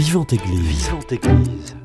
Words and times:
Vivante 0.00 0.32
Église. 0.32 0.86
Vivante 0.86 1.12
Église. 1.12 1.76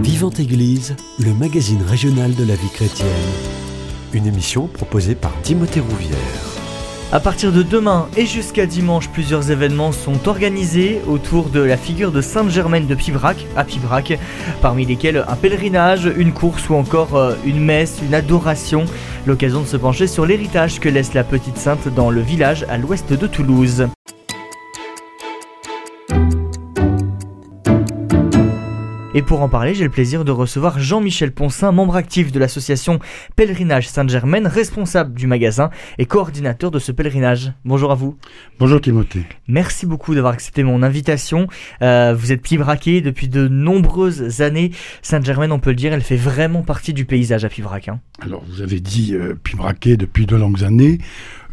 Vivante 0.00 0.40
Église, 0.40 0.96
le 1.18 1.34
magazine 1.34 1.82
régional 1.82 2.34
de 2.34 2.44
la 2.44 2.54
vie 2.54 2.70
chrétienne. 2.70 3.08
Une 4.14 4.26
émission 4.26 4.66
proposée 4.66 5.14
par 5.14 5.38
Timothée 5.42 5.80
Rouvière. 5.80 6.16
À 7.12 7.20
partir 7.20 7.52
de 7.52 7.62
demain 7.62 8.08
et 8.16 8.24
jusqu'à 8.24 8.64
dimanche, 8.64 9.10
plusieurs 9.10 9.50
événements 9.50 9.92
sont 9.92 10.28
organisés 10.28 11.02
autour 11.06 11.50
de 11.50 11.60
la 11.60 11.76
figure 11.76 12.10
de 12.10 12.22
Sainte-Germaine 12.22 12.86
de 12.86 12.94
Pibrac 12.94 13.44
à 13.54 13.64
Pibrac, 13.64 14.18
parmi 14.62 14.86
lesquels 14.86 15.22
un 15.28 15.36
pèlerinage, 15.36 16.10
une 16.16 16.32
course 16.32 16.70
ou 16.70 16.74
encore 16.74 17.16
euh, 17.16 17.34
une 17.44 17.62
messe, 17.62 17.98
une 18.02 18.14
adoration. 18.14 18.86
L'occasion 19.26 19.60
de 19.60 19.66
se 19.66 19.76
pencher 19.76 20.06
sur 20.06 20.24
l'héritage 20.24 20.80
que 20.80 20.88
laisse 20.88 21.12
la 21.12 21.22
petite 21.22 21.58
sainte 21.58 21.86
dans 21.94 22.08
le 22.08 22.22
village 22.22 22.64
à 22.70 22.78
l'ouest 22.78 23.12
de 23.12 23.26
Toulouse. 23.26 23.88
Et 29.12 29.22
pour 29.22 29.42
en 29.42 29.48
parler, 29.48 29.74
j'ai 29.74 29.82
le 29.82 29.90
plaisir 29.90 30.24
de 30.24 30.30
recevoir 30.30 30.78
Jean-Michel 30.78 31.32
Poncin, 31.32 31.72
membre 31.72 31.96
actif 31.96 32.30
de 32.30 32.38
l'association 32.38 33.00
Pèlerinage 33.34 33.88
Sainte-Germaine, 33.88 34.46
responsable 34.46 35.14
du 35.14 35.26
magasin 35.26 35.70
et 35.98 36.06
coordinateur 36.06 36.70
de 36.70 36.78
ce 36.78 36.92
pèlerinage. 36.92 37.52
Bonjour 37.64 37.90
à 37.90 37.96
vous. 37.96 38.16
Bonjour 38.60 38.80
Timothée. 38.80 39.24
Merci 39.48 39.86
beaucoup 39.86 40.14
d'avoir 40.14 40.32
accepté 40.32 40.62
mon 40.62 40.84
invitation. 40.84 41.48
Euh, 41.82 42.14
vous 42.16 42.30
êtes 42.30 42.40
Pivraqué 42.40 43.00
depuis 43.00 43.26
de 43.26 43.48
nombreuses 43.48 44.42
années. 44.42 44.70
Sainte-Germaine, 45.02 45.50
on 45.50 45.58
peut 45.58 45.70
le 45.70 45.76
dire, 45.76 45.92
elle 45.92 46.02
fait 46.02 46.14
vraiment 46.14 46.62
partie 46.62 46.92
du 46.92 47.04
paysage 47.04 47.44
à 47.44 47.48
Pivrac. 47.48 47.88
Hein. 47.88 47.98
Alors 48.22 48.44
vous 48.48 48.62
avez 48.62 48.78
dit 48.78 49.16
euh, 49.16 49.34
Pivraqué 49.42 49.96
depuis 49.96 50.26
de 50.26 50.36
longues 50.36 50.62
années. 50.62 50.98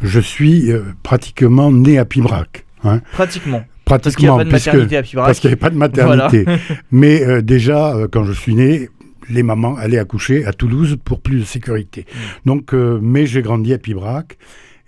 Je 0.00 0.20
suis 0.20 0.70
euh, 0.70 0.84
pratiquement 1.02 1.72
né 1.72 1.98
à 1.98 2.04
Pibrac. 2.04 2.66
Hein. 2.84 3.00
Pratiquement. 3.12 3.64
Parce 3.88 4.16
qu'il 4.16 4.26
n'y 4.26 4.30
a 4.30 4.36
pas 4.36 4.44
de 4.44 4.50
maternité 4.50 4.96
à 4.96 5.02
Parce 5.02 5.40
qu'il 5.40 5.48
n'y 5.48 5.52
avait 5.52 5.60
pas 5.60 5.70
de 5.70 5.76
maternité. 5.76 6.44
Mais 6.90 7.22
euh, 7.22 7.42
déjà, 7.42 7.94
euh, 7.94 8.08
quand 8.10 8.24
je 8.24 8.32
suis 8.32 8.54
né, 8.54 8.88
les 9.30 9.42
mamans 9.42 9.76
allaient 9.76 9.98
accoucher 9.98 10.44
à 10.44 10.52
Toulouse 10.52 10.96
pour 11.04 11.20
plus 11.20 11.40
de 11.40 11.44
sécurité. 11.44 12.06
Mm. 12.08 12.18
Donc, 12.46 12.74
euh, 12.74 12.98
mais 13.02 13.26
j'ai 13.26 13.42
grandi 13.42 13.72
à 13.74 13.78
Pibrac 13.78 14.38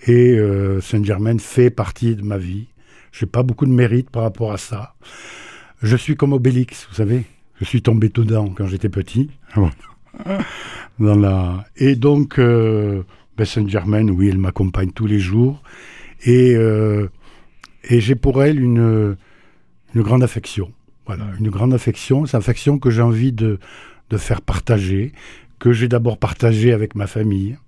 et 0.07 0.39
Saint-Germain 0.81 1.37
fait 1.39 1.69
partie 1.69 2.17
de 2.17 2.23
ma 2.23 2.39
vie. 2.39 2.69
J'ai 3.13 3.27
pas 3.27 3.43
beaucoup 3.43 3.67
de 3.67 3.71
mérite 3.71 4.09
par 4.09 4.23
rapport 4.23 4.51
à 4.51 4.57
ça. 4.57 4.95
Je 5.83 5.95
suis 5.95 6.17
comme 6.17 6.33
Obélix, 6.33 6.87
vous 6.89 6.95
savez. 6.95 7.25
Je 7.61 7.67
suis 7.67 7.83
tombé 7.83 8.09
dedans 8.09 8.49
quand 8.57 8.67
j'étais 8.67 8.89
petit. 8.89 9.29
Dans 10.99 11.17
la... 11.17 11.67
Et 11.77 11.97
donc, 11.97 12.39
ben 12.39 13.05
Saint-Germain, 13.45 14.09
oui, 14.09 14.31
elle 14.31 14.39
m'accompagne 14.39 14.91
tous 14.91 15.07
les 15.07 15.19
jours. 15.19 15.63
Et 16.25 16.57
et 17.85 18.01
j'ai 18.01 18.15
pour 18.15 18.43
elle 18.43 18.61
une, 18.61 19.17
une 19.95 20.03
grande 20.03 20.23
affection. 20.23 20.73
Voilà, 21.07 21.27
une 21.39 21.51
grande 21.51 21.75
affection. 21.75 22.27
C'est 22.27 22.37
une 22.37 22.41
affection 22.41 22.79
que 22.79 22.91
j'ai 22.91 23.03
envie 23.03 23.33
de, 23.33 23.59
de 24.11 24.17
faire 24.17 24.43
partager, 24.43 25.13
que 25.59 25.73
j'ai 25.73 25.89
d'abord 25.89 26.19
partagé 26.19 26.73
avec 26.73 26.95
ma 26.95 27.07
famille, 27.07 27.59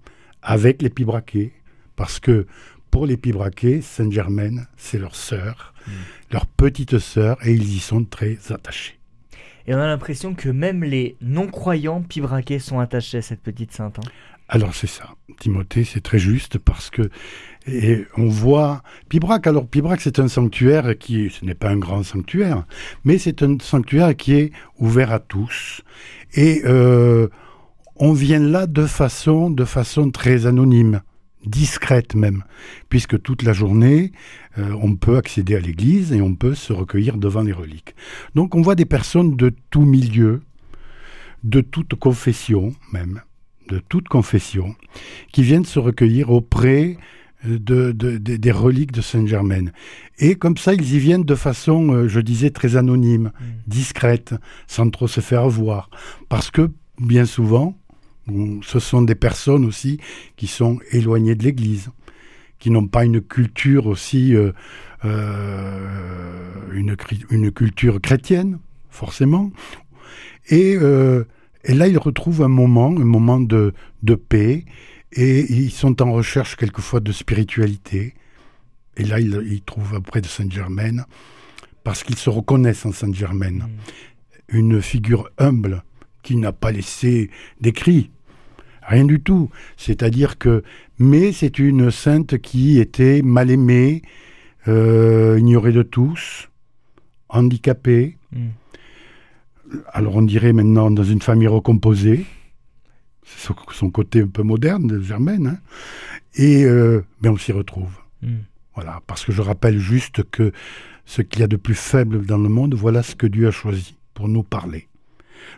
avec 0.42 0.82
les 0.82 0.90
Pibraquets, 0.90 1.52
parce 1.96 2.20
que 2.20 2.46
pour 2.90 3.06
les 3.06 3.16
Pibraquets, 3.16 3.80
Sainte-Germaine, 3.80 4.66
c'est 4.76 4.98
leur 4.98 5.16
sœur, 5.16 5.72
mm. 5.86 5.90
leur 6.32 6.46
petite 6.46 6.98
sœur, 6.98 7.38
et 7.46 7.52
ils 7.52 7.74
y 7.74 7.78
sont 7.78 8.04
très 8.04 8.38
attachés. 8.50 8.98
Et 9.66 9.74
on 9.74 9.78
a 9.78 9.86
l'impression 9.86 10.34
que 10.34 10.48
même 10.48 10.82
les 10.82 11.16
non-croyants 11.20 12.02
Pibraquets 12.02 12.58
sont 12.58 12.80
attachés 12.80 13.18
à 13.18 13.22
cette 13.22 13.40
petite 13.40 13.72
sainte. 13.72 13.98
Hein. 13.98 14.10
Alors 14.48 14.74
c'est 14.74 14.88
ça, 14.88 15.14
Timothée, 15.38 15.84
c'est 15.84 16.02
très 16.02 16.18
juste 16.18 16.58
parce 16.58 16.90
que 16.90 17.08
et 17.66 18.04
on 18.16 18.28
voit 18.28 18.82
Pibrac. 19.08 19.46
Alors 19.46 19.66
Pibrac, 19.66 20.00
c'est 20.00 20.18
un 20.18 20.28
sanctuaire 20.28 20.96
qui, 20.98 21.30
ce 21.30 21.44
n'est 21.44 21.54
pas 21.54 21.70
un 21.70 21.78
grand 21.78 22.02
sanctuaire, 22.02 22.64
mais 23.04 23.18
c'est 23.18 23.42
un 23.42 23.56
sanctuaire 23.60 24.16
qui 24.16 24.34
est 24.34 24.52
ouvert 24.78 25.12
à 25.12 25.18
tous. 25.18 25.82
Et 26.34 26.62
euh, 26.64 27.28
on 27.96 28.12
vient 28.12 28.40
là 28.40 28.66
de 28.66 28.86
façon, 28.86 29.50
de 29.50 29.64
façon 29.64 30.10
très 30.10 30.46
anonyme, 30.46 31.02
discrète 31.46 32.14
même, 32.14 32.44
puisque 32.88 33.20
toute 33.22 33.42
la 33.42 33.52
journée, 33.52 34.12
euh, 34.58 34.74
on 34.80 34.96
peut 34.96 35.16
accéder 35.16 35.56
à 35.56 35.60
l'église 35.60 36.12
et 36.12 36.20
on 36.20 36.34
peut 36.34 36.54
se 36.54 36.72
recueillir 36.72 37.16
devant 37.16 37.42
les 37.42 37.52
reliques. 37.52 37.94
Donc 38.34 38.54
on 38.54 38.62
voit 38.62 38.74
des 38.74 38.84
personnes 38.84 39.36
de 39.36 39.52
tout 39.70 39.84
milieu, 39.84 40.42
de 41.44 41.60
toute 41.60 41.94
confession 41.94 42.74
même, 42.92 43.20
de 43.68 43.80
toute 43.88 44.08
confession, 44.08 44.74
qui 45.32 45.42
viennent 45.42 45.64
se 45.64 45.78
recueillir 45.78 46.30
auprès 46.30 46.96
de, 47.44 47.92
des 47.92 48.52
reliques 48.52 48.92
de 48.92 49.00
Saint-Germain. 49.00 49.66
Et 50.18 50.36
comme 50.36 50.56
ça, 50.56 50.74
ils 50.74 50.94
y 50.94 50.98
viennent 50.98 51.24
de 51.24 51.34
façon, 51.34 51.92
euh, 51.92 52.08
je 52.08 52.20
disais, 52.20 52.50
très 52.50 52.76
anonyme, 52.76 53.32
mm. 53.38 53.44
discrète, 53.66 54.34
sans 54.66 54.88
trop 54.90 55.08
se 55.08 55.20
faire 55.20 55.48
voir. 55.48 55.90
Parce 56.28 56.50
que, 56.50 56.70
bien 56.98 57.24
souvent, 57.24 57.76
ce 58.62 58.78
sont 58.78 59.02
des 59.02 59.16
personnes 59.16 59.64
aussi 59.64 59.98
qui 60.36 60.46
sont 60.46 60.78
éloignées 60.92 61.34
de 61.34 61.42
l'Église, 61.42 61.90
qui 62.58 62.70
n'ont 62.70 62.86
pas 62.86 63.04
une 63.04 63.20
culture 63.20 63.86
aussi, 63.86 64.36
euh, 64.36 64.52
euh, 65.04 65.88
une, 66.72 66.96
une, 67.30 67.50
culture 67.50 68.00
chrétienne, 68.00 68.60
forcément. 68.90 69.50
Et, 70.48 70.74
et, 71.64 71.74
là, 71.74 71.88
ils 71.88 71.98
retrouvent 71.98 72.42
un 72.42 72.48
moment, 72.48 72.88
un 72.88 73.04
moment 73.04 73.40
de, 73.40 73.72
de 74.02 74.14
paix 74.14 74.64
et 75.12 75.52
ils 75.52 75.70
sont 75.70 76.00
en 76.02 76.12
recherche 76.12 76.56
quelquefois 76.56 77.00
de 77.00 77.12
spiritualité. 77.12 78.14
Et 78.96 79.04
là, 79.04 79.20
ils, 79.20 79.62
trouvent 79.62 79.94
auprès 79.94 80.20
de 80.20 80.26
Saint-Germain, 80.26 81.04
parce 81.84 82.02
qu'ils 82.02 82.16
se 82.16 82.30
reconnaissent 82.30 82.86
en 82.86 82.92
Saint-Germain, 82.92 83.50
mm. 83.50 83.68
une 84.48 84.82
figure 84.82 85.30
humble 85.38 85.82
qui 86.22 86.36
n'a 86.36 86.52
pas 86.52 86.72
laissé 86.72 87.30
d'écrit. 87.60 88.10
Rien 88.82 89.04
du 89.04 89.20
tout. 89.20 89.50
C'est-à-dire 89.76 90.38
que, 90.38 90.62
mais 90.98 91.32
c'est 91.32 91.58
une 91.58 91.90
sainte 91.90 92.38
qui 92.38 92.78
était 92.78 93.22
mal 93.22 93.50
aimée, 93.50 94.02
euh, 94.68 95.38
ignorée 95.38 95.72
de 95.72 95.82
tous, 95.82 96.48
handicapée. 97.28 98.16
Mm. 98.32 98.48
Alors 99.92 100.16
on 100.16 100.22
dirait 100.22 100.52
maintenant 100.52 100.90
dans 100.90 101.04
une 101.04 101.22
famille 101.22 101.48
recomposée 101.48 102.26
son, 103.24 103.90
côté 103.90 104.22
un 104.22 104.28
peu 104.28 104.42
moderne 104.42 104.86
de 104.86 105.00
Germaine. 105.00 105.46
Hein. 105.46 105.58
Et 106.34 106.64
euh, 106.64 107.04
ben, 107.20 107.30
on 107.30 107.36
s'y 107.36 107.52
retrouve. 107.52 107.92
Hmm. 108.22 108.38
Voilà, 108.74 109.00
parce 109.06 109.24
que 109.24 109.32
je 109.32 109.42
rappelle 109.42 109.78
juste 109.78 110.22
que 110.30 110.52
ce 111.04 111.22
qu'il 111.22 111.40
y 111.40 111.44
a 111.44 111.48
de 111.48 111.56
plus 111.56 111.74
faible 111.74 112.24
dans 112.24 112.38
le 112.38 112.48
monde, 112.48 112.74
voilà 112.74 113.02
ce 113.02 113.14
que 113.14 113.26
Dieu 113.26 113.48
a 113.48 113.50
choisi 113.50 113.96
pour 114.14 114.28
nous 114.28 114.42
parler. 114.42 114.88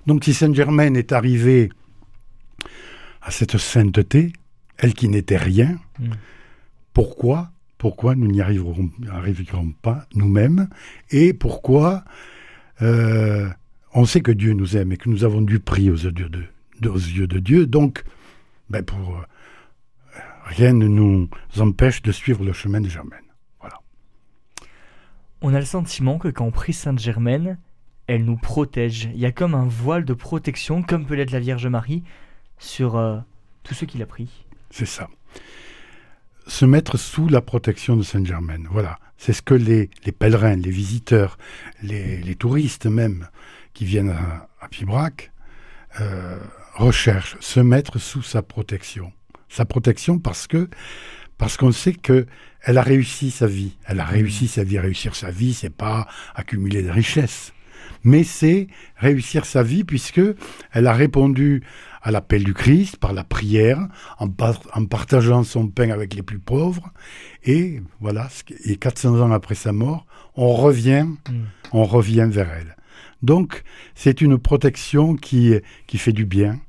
Donc 0.06 0.24
si 0.24 0.34
Sainte 0.34 0.54
Germaine 0.54 0.96
est 0.96 1.12
arrivée 1.12 1.70
à 3.22 3.30
cette 3.30 3.56
sainteté, 3.56 4.32
elle 4.78 4.94
qui 4.94 5.08
n'était 5.08 5.36
rien, 5.36 5.78
hmm. 6.00 6.10
pourquoi 6.92 7.50
pourquoi 7.84 8.14
nous 8.14 8.28
n'y 8.28 8.40
arriverons, 8.40 8.88
pas 9.82 10.06
nous-mêmes? 10.14 10.70
Et 11.10 11.34
pourquoi 11.34 12.02
euh, 12.80 13.46
on 13.92 14.06
sait 14.06 14.22
que 14.22 14.32
Dieu 14.32 14.54
nous 14.54 14.78
aime 14.78 14.92
et 14.92 14.96
que 14.96 15.10
nous 15.10 15.22
avons 15.22 15.42
du 15.42 15.58
prix 15.60 15.90
aux 15.90 15.96
yeux 15.96 16.10
de 16.10 16.26
Dieu 16.28 16.48
aux 16.82 16.96
yeux 16.96 17.26
de 17.26 17.38
Dieu. 17.38 17.66
Donc, 17.66 18.04
ben 18.70 18.82
pour, 18.84 19.16
euh, 19.16 19.22
rien 20.44 20.72
ne 20.72 20.86
nous 20.86 21.28
empêche 21.58 22.02
de 22.02 22.12
suivre 22.12 22.44
le 22.44 22.52
chemin 22.52 22.80
de 22.80 22.88
Germaine. 22.88 23.24
Voilà. 23.60 23.80
On 25.40 25.54
a 25.54 25.58
le 25.58 25.64
sentiment 25.64 26.18
que 26.18 26.28
quand 26.28 26.46
on 26.46 26.50
prie 26.50 26.72
Sainte 26.72 26.98
Germaine, 26.98 27.58
elle 28.06 28.24
nous 28.24 28.36
protège. 28.36 29.08
Il 29.14 29.20
y 29.20 29.26
a 29.26 29.32
comme 29.32 29.54
un 29.54 29.66
voile 29.66 30.04
de 30.04 30.14
protection, 30.14 30.82
comme 30.82 31.06
peut 31.06 31.14
l'être 31.14 31.30
la 31.30 31.40
Vierge 31.40 31.66
Marie, 31.66 32.02
sur 32.58 32.96
euh, 32.96 33.18
tous 33.62 33.74
ceux 33.74 33.86
qui 33.86 33.98
l'a 33.98 34.06
pris. 34.06 34.46
C'est 34.70 34.86
ça. 34.86 35.08
Se 36.46 36.66
mettre 36.66 36.98
sous 36.98 37.28
la 37.28 37.40
protection 37.40 37.96
de 37.96 38.02
Sainte 38.02 38.26
Germaine. 38.26 38.68
Voilà. 38.70 38.98
C'est 39.16 39.32
ce 39.32 39.40
que 39.40 39.54
les, 39.54 39.88
les, 40.04 40.12
pèlerins, 40.12 40.56
les 40.56 40.70
visiteurs, 40.70 41.38
les, 41.82 42.18
les, 42.18 42.34
touristes 42.34 42.84
même, 42.86 43.28
qui 43.72 43.86
viennent 43.86 44.10
à, 44.10 44.48
à 44.60 44.68
Pibrac, 44.68 45.32
euh, 46.00 46.38
recherche, 46.74 47.36
se 47.40 47.60
mettre 47.60 47.98
sous 47.98 48.22
sa 48.22 48.42
protection. 48.42 49.12
Sa 49.48 49.64
protection 49.64 50.18
parce 50.18 50.46
que 50.46 50.68
parce 51.38 51.56
qu'on 51.56 51.72
sait 51.72 51.94
que 51.94 52.26
elle 52.62 52.78
a 52.78 52.82
réussi 52.82 53.30
sa 53.30 53.46
vie. 53.46 53.76
Elle 53.86 54.00
a 54.00 54.04
réussi 54.04 54.48
sa 54.48 54.64
vie. 54.64 54.78
Réussir 54.78 55.14
sa 55.14 55.30
vie, 55.30 55.54
c'est 55.54 55.74
pas 55.74 56.06
accumuler 56.34 56.82
de 56.82 56.90
richesses, 56.90 57.52
mais 58.02 58.24
c'est 58.24 58.68
réussir 58.96 59.44
sa 59.44 59.62
vie 59.62 59.84
puisque 59.84 60.22
elle 60.72 60.86
a 60.86 60.92
répondu 60.92 61.62
à 62.02 62.10
l'appel 62.10 62.44
du 62.44 62.54
Christ 62.54 62.96
par 62.98 63.12
la 63.12 63.24
prière, 63.24 63.78
en, 64.18 64.28
en, 64.74 64.84
partageant 64.84 65.42
son 65.42 65.68
pain 65.68 65.90
avec 65.90 66.14
les 66.14 66.22
plus 66.22 66.38
pauvres. 66.38 66.92
Et 67.44 67.80
voilà, 68.00 68.28
et 68.64 68.76
400 68.76 69.20
ans 69.20 69.32
après 69.32 69.54
sa 69.54 69.72
mort, 69.72 70.06
on 70.36 70.52
revient, 70.52 71.06
mm. 71.30 71.44
on 71.72 71.84
revient 71.84 72.28
vers 72.30 72.50
elle. 72.50 72.76
Donc, 73.22 73.62
c'est 73.94 74.20
une 74.20 74.36
protection 74.36 75.16
qui, 75.16 75.54
qui 75.86 75.96
fait 75.96 76.12
du 76.12 76.26
bien 76.26 76.60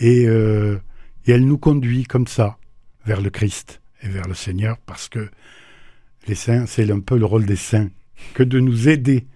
et, 0.00 0.26
euh, 0.26 0.78
et, 1.26 1.32
elle 1.32 1.46
nous 1.46 1.58
conduit 1.58 2.04
comme 2.04 2.26
ça 2.26 2.58
vers 3.04 3.20
le 3.20 3.30
Christ 3.30 3.80
et 4.02 4.08
vers 4.08 4.26
le 4.26 4.34
Seigneur 4.34 4.78
parce 4.86 5.08
que 5.08 5.30
les 6.26 6.34
saints, 6.34 6.66
c'est 6.66 6.90
un 6.90 7.00
peu 7.00 7.18
le 7.18 7.24
rôle 7.24 7.46
des 7.46 7.56
saints 7.56 7.88
que 8.34 8.42
de 8.42 8.60
nous 8.60 8.88
aider 8.88 9.26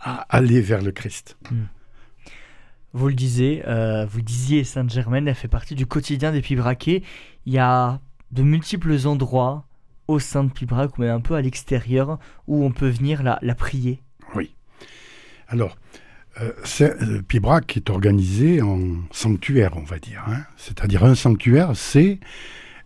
à 0.00 0.26
aller 0.28 0.60
vers 0.60 0.82
le 0.82 0.92
Christ. 0.92 1.36
Vous 2.92 3.08
le 3.08 3.14
disiez, 3.14 3.62
euh, 3.66 4.04
vous 4.04 4.20
disiez 4.20 4.64
Sainte-Germaine, 4.64 5.26
elle 5.26 5.34
fait 5.34 5.48
partie 5.48 5.74
du 5.74 5.86
quotidien 5.86 6.32
des 6.32 6.42
Pibraquets. 6.42 7.02
Il 7.46 7.52
y 7.52 7.58
a 7.58 8.00
de 8.32 8.42
multiples 8.42 9.06
endroits 9.06 9.66
au 10.08 10.18
sein 10.18 10.44
de 10.44 10.52
Pibrac 10.52 10.98
ou 10.98 11.02
même 11.02 11.16
un 11.16 11.20
peu 11.20 11.34
à 11.34 11.40
l'extérieur 11.40 12.18
où 12.46 12.64
on 12.64 12.72
peut 12.72 12.88
venir 12.88 13.22
la, 13.22 13.38
la 13.40 13.54
prier. 13.54 14.02
Oui. 14.34 14.54
Alors, 15.48 15.76
Pibrac 17.28 17.76
est 17.76 17.90
organisé 17.90 18.62
en 18.62 18.80
sanctuaire, 19.10 19.76
on 19.76 19.82
va 19.84 19.98
dire. 19.98 20.24
hein. 20.26 20.42
C'est-à-dire 20.56 21.04
un 21.04 21.14
sanctuaire, 21.14 21.72
c'est 21.74 22.18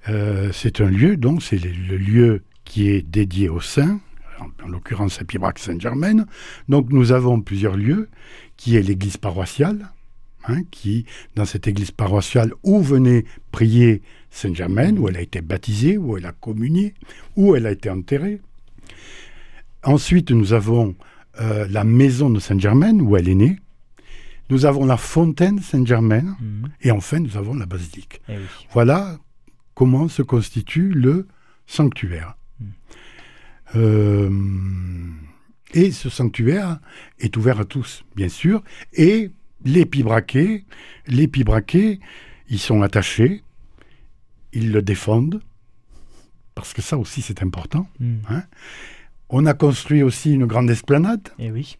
euh, 0.08 0.50
c'est 0.52 0.80
un 0.80 0.88
lieu, 0.90 1.16
donc 1.16 1.42
c'est 1.42 1.58
le, 1.58 1.96
lieu 1.96 2.42
qui 2.64 2.88
est 2.88 3.02
dédié 3.02 3.48
aux 3.48 3.60
saints, 3.60 4.00
en, 4.40 4.64
en 4.64 4.68
l'occurrence 4.68 5.20
à 5.20 5.24
Pibrac 5.24 5.58
Sainte-Germaine. 5.58 6.26
Donc 6.68 6.90
nous 6.90 7.12
avons 7.12 7.40
plusieurs 7.40 7.76
lieux, 7.76 8.08
qui 8.56 8.76
est 8.76 8.82
l'église 8.82 9.16
paroissiale, 9.16 9.90
hein, 10.46 10.62
qui, 10.70 11.06
dans 11.34 11.44
cette 11.44 11.66
église 11.66 11.90
paroissiale 11.90 12.52
où 12.62 12.80
venait 12.80 13.24
prier 13.52 14.02
Sainte-Germaine, 14.30 14.98
où 14.98 15.08
elle 15.08 15.16
a 15.16 15.22
été 15.22 15.40
baptisée, 15.40 15.98
où 15.98 16.16
elle 16.16 16.26
a 16.26 16.32
communié, 16.32 16.94
où 17.36 17.56
elle 17.56 17.66
a 17.66 17.72
été 17.72 17.90
enterrée. 17.90 18.40
Ensuite, 19.82 20.30
nous 20.30 20.52
avons 20.52 20.94
euh, 21.40 21.66
la 21.70 21.84
maison 21.84 22.30
de 22.30 22.40
Sainte-Germaine, 22.40 23.00
où 23.02 23.16
elle 23.16 23.28
est 23.28 23.34
née. 23.34 23.58
Nous 24.48 24.64
avons 24.64 24.86
la 24.86 24.96
fontaine 24.96 25.60
Sainte-Germaine. 25.60 26.36
Et 26.80 26.90
enfin, 26.90 27.18
nous 27.18 27.36
avons 27.36 27.54
la 27.54 27.66
basilique. 27.66 28.20
Eh 28.28 28.36
oui. 28.36 28.44
Voilà 28.72 29.18
comment 29.74 30.08
se 30.08 30.22
constitue 30.22 30.90
le 30.90 31.26
sanctuaire. 31.66 32.36
Euh, 33.74 34.30
et 35.74 35.90
ce 35.90 36.08
sanctuaire 36.08 36.78
est 37.18 37.36
ouvert 37.36 37.60
à 37.60 37.64
tous, 37.64 38.04
bien 38.14 38.28
sûr. 38.28 38.62
Et 38.92 39.30
les 39.64 39.84
pibraqués, 39.84 40.64
les 41.06 41.28
pibraqués, 41.28 42.00
ils 42.48 42.60
sont 42.60 42.82
attachés, 42.82 43.42
ils 44.52 44.70
le 44.70 44.82
défendent, 44.82 45.42
parce 46.54 46.72
que 46.72 46.82
ça 46.82 46.96
aussi 46.96 47.20
c'est 47.20 47.42
important. 47.42 47.88
Mm. 48.00 48.18
On 49.28 49.46
a 49.46 49.54
construit 49.54 50.02
aussi 50.02 50.32
une 50.32 50.46
grande 50.46 50.70
esplanade. 50.70 51.28
Eh 51.38 51.50
oui. 51.50 51.76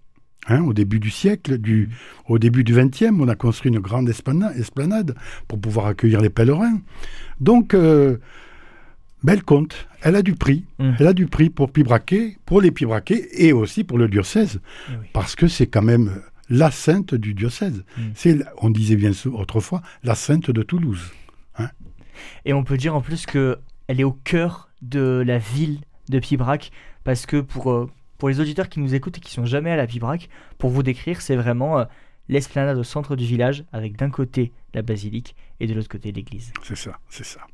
Hein, 0.49 0.63
au 0.63 0.73
début 0.73 1.01
du 1.01 1.11
siècle, 1.11 1.59
du, 1.59 1.89
au 2.29 2.39
début 2.39 2.63
du 2.63 2.73
XXe, 2.75 3.11
on 3.19 3.27
a 3.29 3.35
construit 3.35 3.73
une 3.73 3.81
grande 3.81 4.09
esplana- 4.09 4.57
esplanade 4.57 5.17
pour 5.49 5.61
pouvoir 5.61 5.87
accueillir 5.87 6.21
les 6.21 6.31
pèlerins. 6.31 6.81
Donc, 7.41 7.75
euh, 7.75 8.19
ben, 9.25 9.33
elle 9.33 9.43
compte, 9.43 9.89
elle 10.03 10.15
a 10.15 10.23
du 10.23 10.35
prix. 10.35 10.65
Mm. 10.79 10.93
Elle 11.01 11.07
a 11.09 11.13
du 11.13 11.27
prix 11.27 11.51
pour 11.51 11.73
Pibraquet, 11.73 12.39
pour 12.47 12.61
les 12.61 12.71
Pibraquets 12.71 13.27
et 13.33 13.53
aussi 13.53 13.83
pour 13.83 13.99
le 13.99 14.07
diocèse, 14.09 14.61
Eh 14.89 14.93
oui. 15.01 15.07
parce 15.13 15.35
que 15.35 15.49
c'est 15.49 15.67
quand 15.67 15.83
même 15.83 16.21
la 16.49 16.71
sainte 16.71 17.15
du 17.17 17.35
diocèse. 17.35 17.83
Mm. 17.99 18.03
C'est, 18.15 18.39
on 18.59 18.71
disait 18.71 18.95
bien 18.97 19.13
sûr 19.13 19.37
autrefois, 19.39 19.83
la 20.05 20.15
sainte 20.15 20.51
de 20.53 20.63
Toulouse. 20.63 21.11
Et 22.47 22.53
on 22.55 22.65
peut 22.65 22.77
dire 22.79 22.95
en 22.95 23.01
plus 23.03 23.27
que 23.27 23.59
elle 23.89 24.01
est 24.01 24.05
au 24.05 24.13
cœur 24.13 24.71
de 24.81 25.23
la 25.27 25.39
ville 25.39 25.81
de 26.09 26.19
Pibrac 26.19 26.71
parce 27.07 27.25
que 27.25 27.41
pour, 27.41 27.71
euh, 27.71 27.89
pour 28.19 28.29
les 28.29 28.41
auditeurs 28.41 28.69
qui 28.69 28.81
nous 28.81 28.97
écoutent 28.97 29.19
et 29.19 29.21
qui 29.21 29.31
sont 29.31 29.47
jamais 29.47 29.71
à 29.71 29.77
la 29.77 29.87
Pibrac, 29.87 30.29
pour 30.59 30.71
vous 30.71 30.83
décrire, 30.83 31.23
c'est 31.23 31.37
vraiment 31.37 31.79
euh, 31.79 31.85
l'esplanade 32.29 32.77
au 32.77 32.83
centre 32.83 33.15
du 33.15 33.25
village 33.25 33.65
avec 33.73 33.97
d'un 33.97 34.11
côté 34.11 34.53
la 34.75 34.83
basilique 34.83 35.37
et 35.61 35.69
de 35.69 35.75
l'autre 35.75 35.89
côté 35.89 36.11
l'église. 36.11 36.53
C'est 36.65 36.77
ça, 36.77 36.99
c'est 37.09 37.25
ça. 37.25 37.47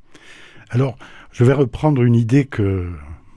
Alors, 0.71 0.97
je 1.33 1.45
vais 1.45 1.53
reprendre 1.53 2.03
une 2.03 2.15
idée 2.15 2.47
que 2.47 2.91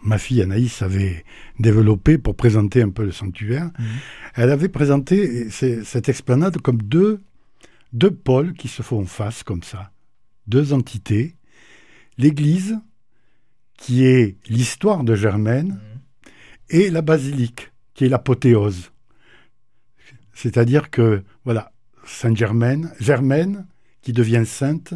ma 0.03 0.17
fille 0.17 0.41
Anaïs 0.41 0.81
avait 0.81 1.25
développée 1.59 2.17
pour 2.17 2.37
présenter 2.37 2.81
un 2.81 2.91
peu 2.91 3.03
le 3.03 3.11
sanctuaire. 3.11 3.65
Mhm. 3.77 3.85
Elle 4.35 4.51
avait 4.51 4.69
présenté 4.69 5.49
cette 5.49 6.07
esplanade 6.07 6.59
comme 6.61 6.81
deux, 6.81 7.21
deux 7.91 8.11
pôles 8.11 8.53
qui 8.53 8.69
se 8.69 8.83
font 8.83 9.05
face 9.05 9.43
comme 9.43 9.63
ça, 9.63 9.91
deux 10.47 10.71
entités. 10.71 11.35
L'église, 12.17 12.79
qui 13.77 14.05
est 14.05 14.37
l'histoire 14.47 15.03
de 15.03 15.13
Germaine, 15.13 15.77
et 16.69 16.89
la 16.89 17.01
basilique, 17.01 17.71
qui 17.93 18.05
est 18.05 18.09
l'apothéose. 18.09 18.91
C'est-à-dire 20.33 20.89
que, 20.89 21.23
voilà, 21.43 21.71
Sainte-Germaine, 22.05 22.91
Germaine, 22.99 23.65
qui 24.01 24.13
devient 24.13 24.43
sainte, 24.45 24.93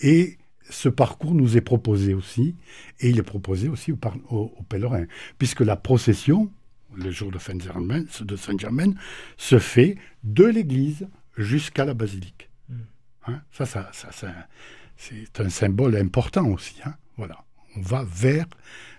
et 0.00 0.38
ce 0.70 0.88
parcours 0.88 1.34
nous 1.34 1.56
est 1.56 1.60
proposé 1.62 2.14
aussi, 2.14 2.54
et 3.00 3.08
il 3.10 3.18
est 3.18 3.22
proposé 3.22 3.68
aussi 3.68 3.92
aux, 3.92 3.96
par- 3.96 4.16
aux- 4.30 4.52
aux 4.56 4.62
pèlerins, 4.62 5.06
puisque 5.38 5.60
la 5.60 5.76
procession, 5.76 6.50
le 6.94 7.10
jour 7.10 7.30
de 7.32 7.38
Sainte-Germaine, 7.38 8.06
de 8.20 8.36
Sainte-Germaine, 8.36 8.98
se 9.36 9.58
fait 9.58 9.96
de 10.22 10.44
l'église 10.44 11.08
jusqu'à 11.36 11.84
la 11.84 11.94
basilique. 11.94 12.50
Mm. 12.68 12.74
Hein, 13.26 13.42
ça, 13.50 13.66
ça, 13.66 13.90
ça, 13.92 14.12
ça- 14.12 14.48
c'est 14.96 15.40
un 15.40 15.48
symbole 15.48 15.96
important 15.96 16.46
aussi. 16.50 16.76
hein, 16.84 16.94
voilà, 17.16 17.44
on 17.76 17.80
va 17.80 18.04
vers, 18.04 18.46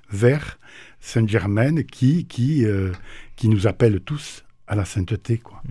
vers 0.09 0.59
Sainte-Germaine 1.05 1.83
qui, 1.83 2.25
qui, 2.25 2.65
euh, 2.65 2.91
qui 3.35 3.47
nous 3.47 3.67
appelle 3.67 3.99
tous 3.99 4.43
à 4.67 4.75
la 4.75 4.85
sainteté. 4.85 5.37
Quoi. 5.37 5.61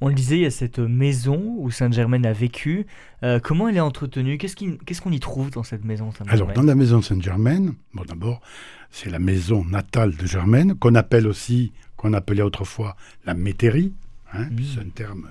On 0.00 0.08
le 0.08 0.14
disait, 0.14 0.36
il 0.36 0.42
y 0.42 0.46
a 0.46 0.50
cette 0.50 0.78
maison 0.78 1.56
où 1.58 1.70
Sainte-Germaine 1.70 2.24
a 2.24 2.32
vécu. 2.32 2.86
Euh, 3.22 3.40
comment 3.40 3.68
elle 3.68 3.76
est 3.76 3.80
entretenue? 3.80 4.38
Qu'est-ce 4.38 5.00
qu'on 5.02 5.12
y 5.12 5.20
trouve 5.20 5.50
dans 5.50 5.62
cette 5.62 5.84
maison 5.84 6.10
Alors, 6.28 6.50
dans 6.54 6.62
la 6.62 6.74
maison 6.74 7.02
Sainte-Germaine, 7.02 7.74
bon, 7.92 8.04
d'abord, 8.08 8.40
c'est 8.90 9.10
la 9.10 9.18
maison 9.18 9.66
natale 9.66 10.16
de 10.16 10.26
Germaine, 10.26 10.76
qu'on 10.76 10.94
appelle 10.94 11.26
aussi, 11.26 11.72
qu'on 11.96 12.14
appelait 12.14 12.42
autrefois 12.42 12.96
la 13.26 13.34
métairie. 13.34 13.92
Hein, 14.32 14.46
Mm. 14.50 14.56
C'est 14.64 14.80
un 14.80 14.88
terme 14.88 15.30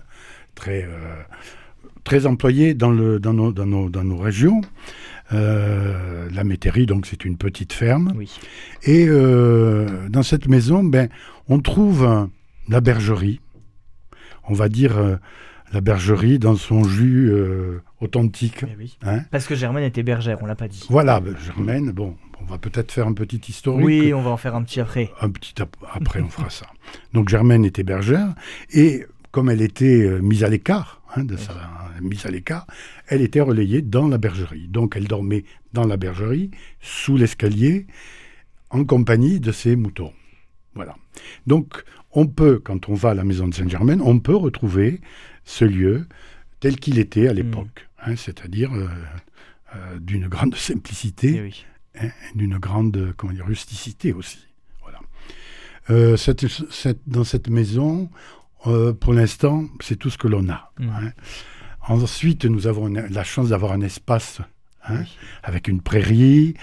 très, 0.53 0.83
euh, 0.83 1.23
très 2.03 2.27
employé 2.27 2.75
dans, 2.75 2.91
le, 2.91 3.19
dans, 3.19 3.33
nos, 3.33 3.51
dans, 3.51 3.65
nos, 3.65 3.89
dans 3.89 4.03
nos 4.03 4.17
régions. 4.17 4.61
Euh, 5.33 6.27
la 6.33 6.43
métairie, 6.43 6.85
donc, 6.85 7.05
c'est 7.05 7.23
une 7.25 7.37
petite 7.37 7.73
ferme. 7.73 8.13
Oui. 8.15 8.29
Et 8.83 9.05
euh, 9.07 10.09
dans 10.09 10.23
cette 10.23 10.47
maison, 10.47 10.83
ben, 10.83 11.09
on 11.47 11.59
trouve 11.59 12.29
la 12.67 12.81
bergerie. 12.81 13.39
On 14.49 14.53
va 14.53 14.67
dire 14.69 14.97
euh, 14.97 15.15
la 15.71 15.81
bergerie 15.81 16.39
dans 16.39 16.55
son 16.55 16.83
jus 16.83 17.31
authentique. 18.01 18.63
Eh 18.63 18.75
oui. 18.77 18.97
Hein. 19.03 19.21
Parce 19.31 19.47
que 19.47 19.55
Germaine 19.55 19.83
était 19.83 20.03
bergère, 20.03 20.39
on 20.41 20.45
l'a 20.45 20.55
pas 20.55 20.67
dit. 20.67 20.85
Voilà, 20.89 21.19
ben, 21.19 21.35
Germaine, 21.45 21.91
bon, 21.91 22.15
on 22.41 22.45
va 22.45 22.57
peut-être 22.57 22.91
faire 22.91 23.07
un 23.07 23.13
petit 23.13 23.41
historique. 23.47 23.85
Oui, 23.85 24.13
on 24.13 24.21
va 24.21 24.31
en 24.31 24.37
faire 24.37 24.55
un 24.55 24.63
petit 24.63 24.81
après. 24.81 25.11
Un 25.21 25.29
petit 25.29 25.61
ap- 25.61 25.77
après, 25.93 26.19
on 26.21 26.27
fera 26.29 26.49
ça. 26.49 26.65
Donc 27.13 27.29
Germaine 27.29 27.63
était 27.63 27.83
bergère, 27.83 28.33
et 28.73 29.05
comme 29.31 29.49
elle 29.49 29.61
était 29.61 30.19
mise 30.21 30.43
à 30.43 30.49
l'écart, 30.49 31.00
hein, 31.15 31.23
de 31.23 31.35
sa 31.37 31.53
mise 32.01 32.25
à 32.25 32.31
l'écart, 32.31 32.65
elle 33.07 33.21
était 33.21 33.41
relayée 33.41 33.81
dans 33.81 34.07
la 34.07 34.17
bergerie. 34.17 34.67
Donc 34.67 34.95
elle 34.95 35.07
dormait 35.07 35.43
dans 35.73 35.85
la 35.85 35.97
bergerie, 35.97 36.51
sous 36.81 37.17
l'escalier, 37.17 37.87
en 38.69 38.85
compagnie 38.85 39.39
de 39.39 39.51
ses 39.51 39.75
moutons. 39.75 40.13
Voilà. 40.73 40.95
Donc 41.47 41.83
on 42.13 42.27
peut, 42.27 42.59
quand 42.63 42.89
on 42.89 42.93
va 42.93 43.09
à 43.11 43.13
la 43.13 43.23
maison 43.23 43.47
de 43.47 43.53
Saint-Germain, 43.53 43.99
on 44.01 44.19
peut 44.19 44.35
retrouver 44.35 45.01
ce 45.43 45.65
lieu 45.65 46.07
tel 46.59 46.77
qu'il 46.77 46.99
était 46.99 47.27
à 47.27 47.33
l'époque, 47.33 47.89
hein, 48.05 48.15
c'est-à-dire 48.15 48.71
euh, 48.73 48.87
euh, 49.75 49.99
d'une 49.99 50.27
grande 50.27 50.55
simplicité 50.69 51.35
Eh 51.37 51.41
oui. 51.41 51.65
hein, 51.99 52.09
d'une 52.35 52.57
grande 52.57 53.13
comment 53.17 53.33
dire, 53.33 53.45
rusticité 53.45 54.13
aussi. 54.13 54.39
Voilà. 54.81 54.99
Euh, 55.89 56.15
cette- 56.17 56.47
cette- 56.71 57.01
dans 57.07 57.23
cette 57.23 57.49
maison, 57.49 58.09
euh, 58.67 58.93
pour 58.93 59.13
l'instant, 59.13 59.65
c'est 59.81 59.95
tout 59.97 60.09
ce 60.09 60.17
que 60.17 60.27
l'on 60.27 60.47
a. 60.49 60.71
Mm. 60.79 60.89
hein. 60.89 61.11
Ensuite, 61.87 62.45
nous 62.45 62.67
avons 62.67 62.87
une- 62.87 63.07
la 63.07 63.23
chance 63.23 63.49
d'avoir 63.49 63.71
un 63.71 63.81
espace 63.81 64.41
hein, 64.87 64.99
Oui. 65.01 65.17
avec 65.43 65.67
une 65.67 65.81
prairie, 65.81 66.53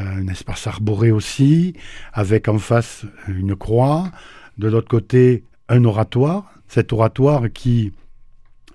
euh, 0.00 0.04
un 0.04 0.28
espace 0.28 0.66
arboré 0.66 1.10
aussi, 1.10 1.74
avec 2.12 2.46
en 2.48 2.58
face 2.58 3.04
une 3.28 3.56
croix, 3.56 4.10
de 4.58 4.68
l'autre 4.68 4.88
côté 4.88 5.44
un 5.68 5.84
oratoire. 5.84 6.52
Cet 6.68 6.92
oratoire 6.92 7.50
qui, 7.52 7.92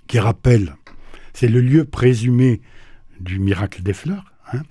qui 0.08 0.20
rappelle, 0.20 0.76
c'est 1.34 1.48
le 1.48 1.62
lieu 1.62 1.86
présumé 1.86 2.62
du 3.22 3.40
miracle 3.40 3.82
des 3.82 3.94
fleurs. 3.94 4.26
hein. 4.52 4.64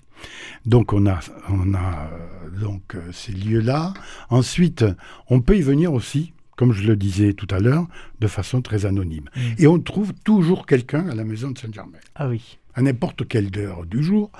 Donc 0.66 0.92
on 0.92 1.06
a, 1.06 1.20
on 1.48 1.72
a 1.74 2.08
euh, 2.12 2.50
donc 2.60 2.96
ces 3.12 3.32
lieux-là. 3.32 3.94
Ensuite, 4.28 4.84
on 5.28 5.40
peut 5.40 5.56
y 5.56 5.62
venir 5.62 5.92
aussi, 5.94 6.34
comme 6.56 6.72
je 6.72 6.86
le 6.86 6.96
disais 6.96 7.32
tout 7.32 7.48
à 7.50 7.58
l'heure, 7.58 7.86
de 8.20 8.26
façon 8.26 8.62
très 8.62 8.86
anonyme. 8.86 9.28
Mm. 9.36 9.40
Et 9.58 9.66
on 9.66 9.78
trouve 9.80 10.12
toujours 10.24 10.66
quelqu'un 10.66 11.08
à 11.08 11.14
la 11.14 11.24
maison 11.24 11.50
de 11.50 11.58
Saint-Germain 11.58 11.98
Ah 12.14 12.28
oui. 12.28 12.58
à 12.74 12.82
n'importe 12.82 13.26
quelle 13.28 13.50
heure 13.58 13.84
du 13.86 14.02
jour. 14.02 14.30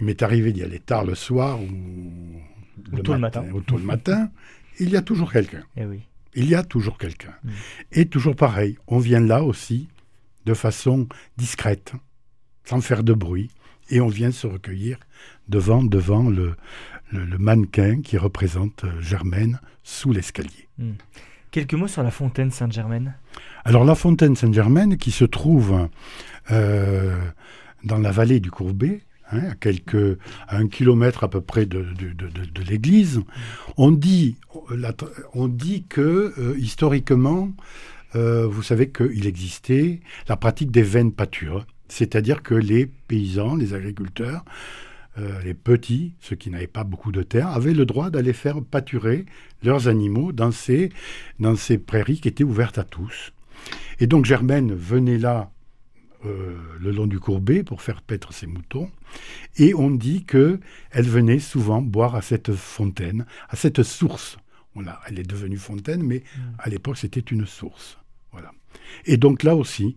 Il 0.00 0.06
m'est 0.06 0.22
arrivé 0.22 0.52
d'y 0.52 0.62
aller 0.62 0.80
tard 0.80 1.04
le 1.04 1.14
soir 1.14 1.60
ou, 1.60 1.68
Ou 2.92 2.98
tôt 3.00 3.12
le 3.14 3.18
matin. 3.20 3.44
ou 3.52 3.60
tôt 3.60 3.76
le 3.78 3.84
matin. 3.84 4.30
Il 4.80 4.90
y 4.90 4.96
a 4.96 5.02
toujours 5.02 5.32
quelqu'un. 5.32 5.62
Eh 5.76 5.84
oui. 5.84 6.00
Il 6.34 6.48
y 6.48 6.54
a 6.54 6.62
toujours 6.64 6.96
quelqu'un. 6.98 7.34
Mm. 7.44 7.50
Et 7.92 8.06
toujours 8.06 8.34
pareil, 8.36 8.78
on 8.86 8.98
vient 8.98 9.20
là 9.20 9.42
aussi 9.44 9.88
de 10.46 10.54
façon 10.54 11.06
discrète, 11.36 11.92
sans 12.64 12.80
faire 12.80 13.04
de 13.04 13.12
bruit, 13.12 13.50
et 13.90 14.00
on 14.00 14.08
vient 14.08 14.30
se 14.32 14.46
recueillir 14.46 14.98
devant, 15.48 15.82
devant 15.84 16.28
le, 16.30 16.54
le, 17.12 17.24
le 17.24 17.38
mannequin 17.38 18.00
qui 18.00 18.16
représente 18.16 18.84
euh, 18.84 19.00
Germaine 19.00 19.60
sous 19.84 20.12
l'escalier. 20.12 20.68
Quelques 21.52 21.74
mots 21.74 21.86
sur 21.86 22.02
la 22.02 22.10
fontaine 22.10 22.50
Sainte-Germaine. 22.50 23.14
Alors 23.66 23.84
la 23.84 23.94
fontaine 23.94 24.34
Sainte-Germaine 24.34 24.96
qui 24.96 25.10
se 25.10 25.26
trouve 25.26 25.86
euh, 26.50 27.14
dans 27.84 27.98
la 27.98 28.10
vallée 28.10 28.40
du 28.40 28.50
Courbet, 28.50 29.02
hein, 29.30 29.50
à, 29.50 29.54
quelques, 29.54 30.18
un 30.48 30.66
kilomètre 30.66 31.24
à 31.24 31.28
peu 31.28 31.42
près 31.42 31.66
de, 31.66 31.84
l'église, 32.66 33.20
on 33.76 33.90
dit, 33.90 34.36
on 35.34 35.50
que 35.90 36.32
euh, 36.38 36.56
historiquement, 36.58 37.50
euh, 38.16 38.46
vous 38.46 38.62
savez 38.62 38.88
qu'il 38.88 39.26
existait 39.26 40.00
la 40.30 40.38
pratique 40.38 40.70
des 40.70 40.82
veines 40.82 41.12
pâtures, 41.12 41.66
c'est-à-dire 41.86 42.42
que 42.42 42.54
les 42.54 42.86
paysans, 42.86 43.56
les 43.56 43.74
agriculteurs, 43.74 44.42
les 45.16 45.54
petits, 45.54 46.14
ceux 46.20 46.36
qui 46.36 46.48
n'avaient 46.48 46.66
pas 46.66 46.84
beaucoup 46.84 47.12
de 47.12 47.22
terre, 47.22 47.48
avaient 47.48 47.74
le 47.74 47.84
droit 47.84 48.08
d'aller 48.08 48.32
faire 48.32 48.62
pâturer 48.62 49.26
leurs 49.62 49.88
animaux 49.88 50.32
dans 50.32 50.52
ces, 50.52 50.90
dans 51.38 51.54
ces 51.54 51.76
prairies 51.76 52.20
qui 52.20 52.28
étaient 52.28 52.44
ouvertes 52.44 52.78
à 52.78 52.84
tous. 52.84 53.32
Et 54.00 54.06
donc 54.06 54.24
Germaine 54.24 54.74
venait 54.74 55.18
là 55.18 55.50
euh, 56.24 56.56
le 56.80 56.92
long 56.92 57.08
du 57.08 57.18
courbet 57.18 57.64
pour 57.64 57.82
faire 57.82 58.00
paître 58.00 58.32
ses 58.32 58.46
moutons. 58.46 58.90
Et 59.56 59.74
on 59.74 59.90
dit 59.90 60.24
qu'elle 60.24 60.60
venait 60.92 61.40
souvent 61.40 61.82
boire 61.82 62.14
à 62.14 62.22
cette 62.22 62.52
fontaine, 62.52 63.26
à 63.48 63.56
cette 63.56 63.82
source. 63.82 64.38
Voilà, 64.74 65.00
elle 65.08 65.18
est 65.18 65.28
devenue 65.28 65.56
fontaine, 65.56 66.02
mais 66.02 66.18
mm. 66.18 66.40
à 66.58 66.68
l'époque 66.68 66.96
c'était 66.96 67.20
une 67.20 67.44
source. 67.44 67.98
Voilà. 68.30 68.52
Et 69.04 69.16
donc 69.16 69.42
là 69.42 69.56
aussi, 69.56 69.96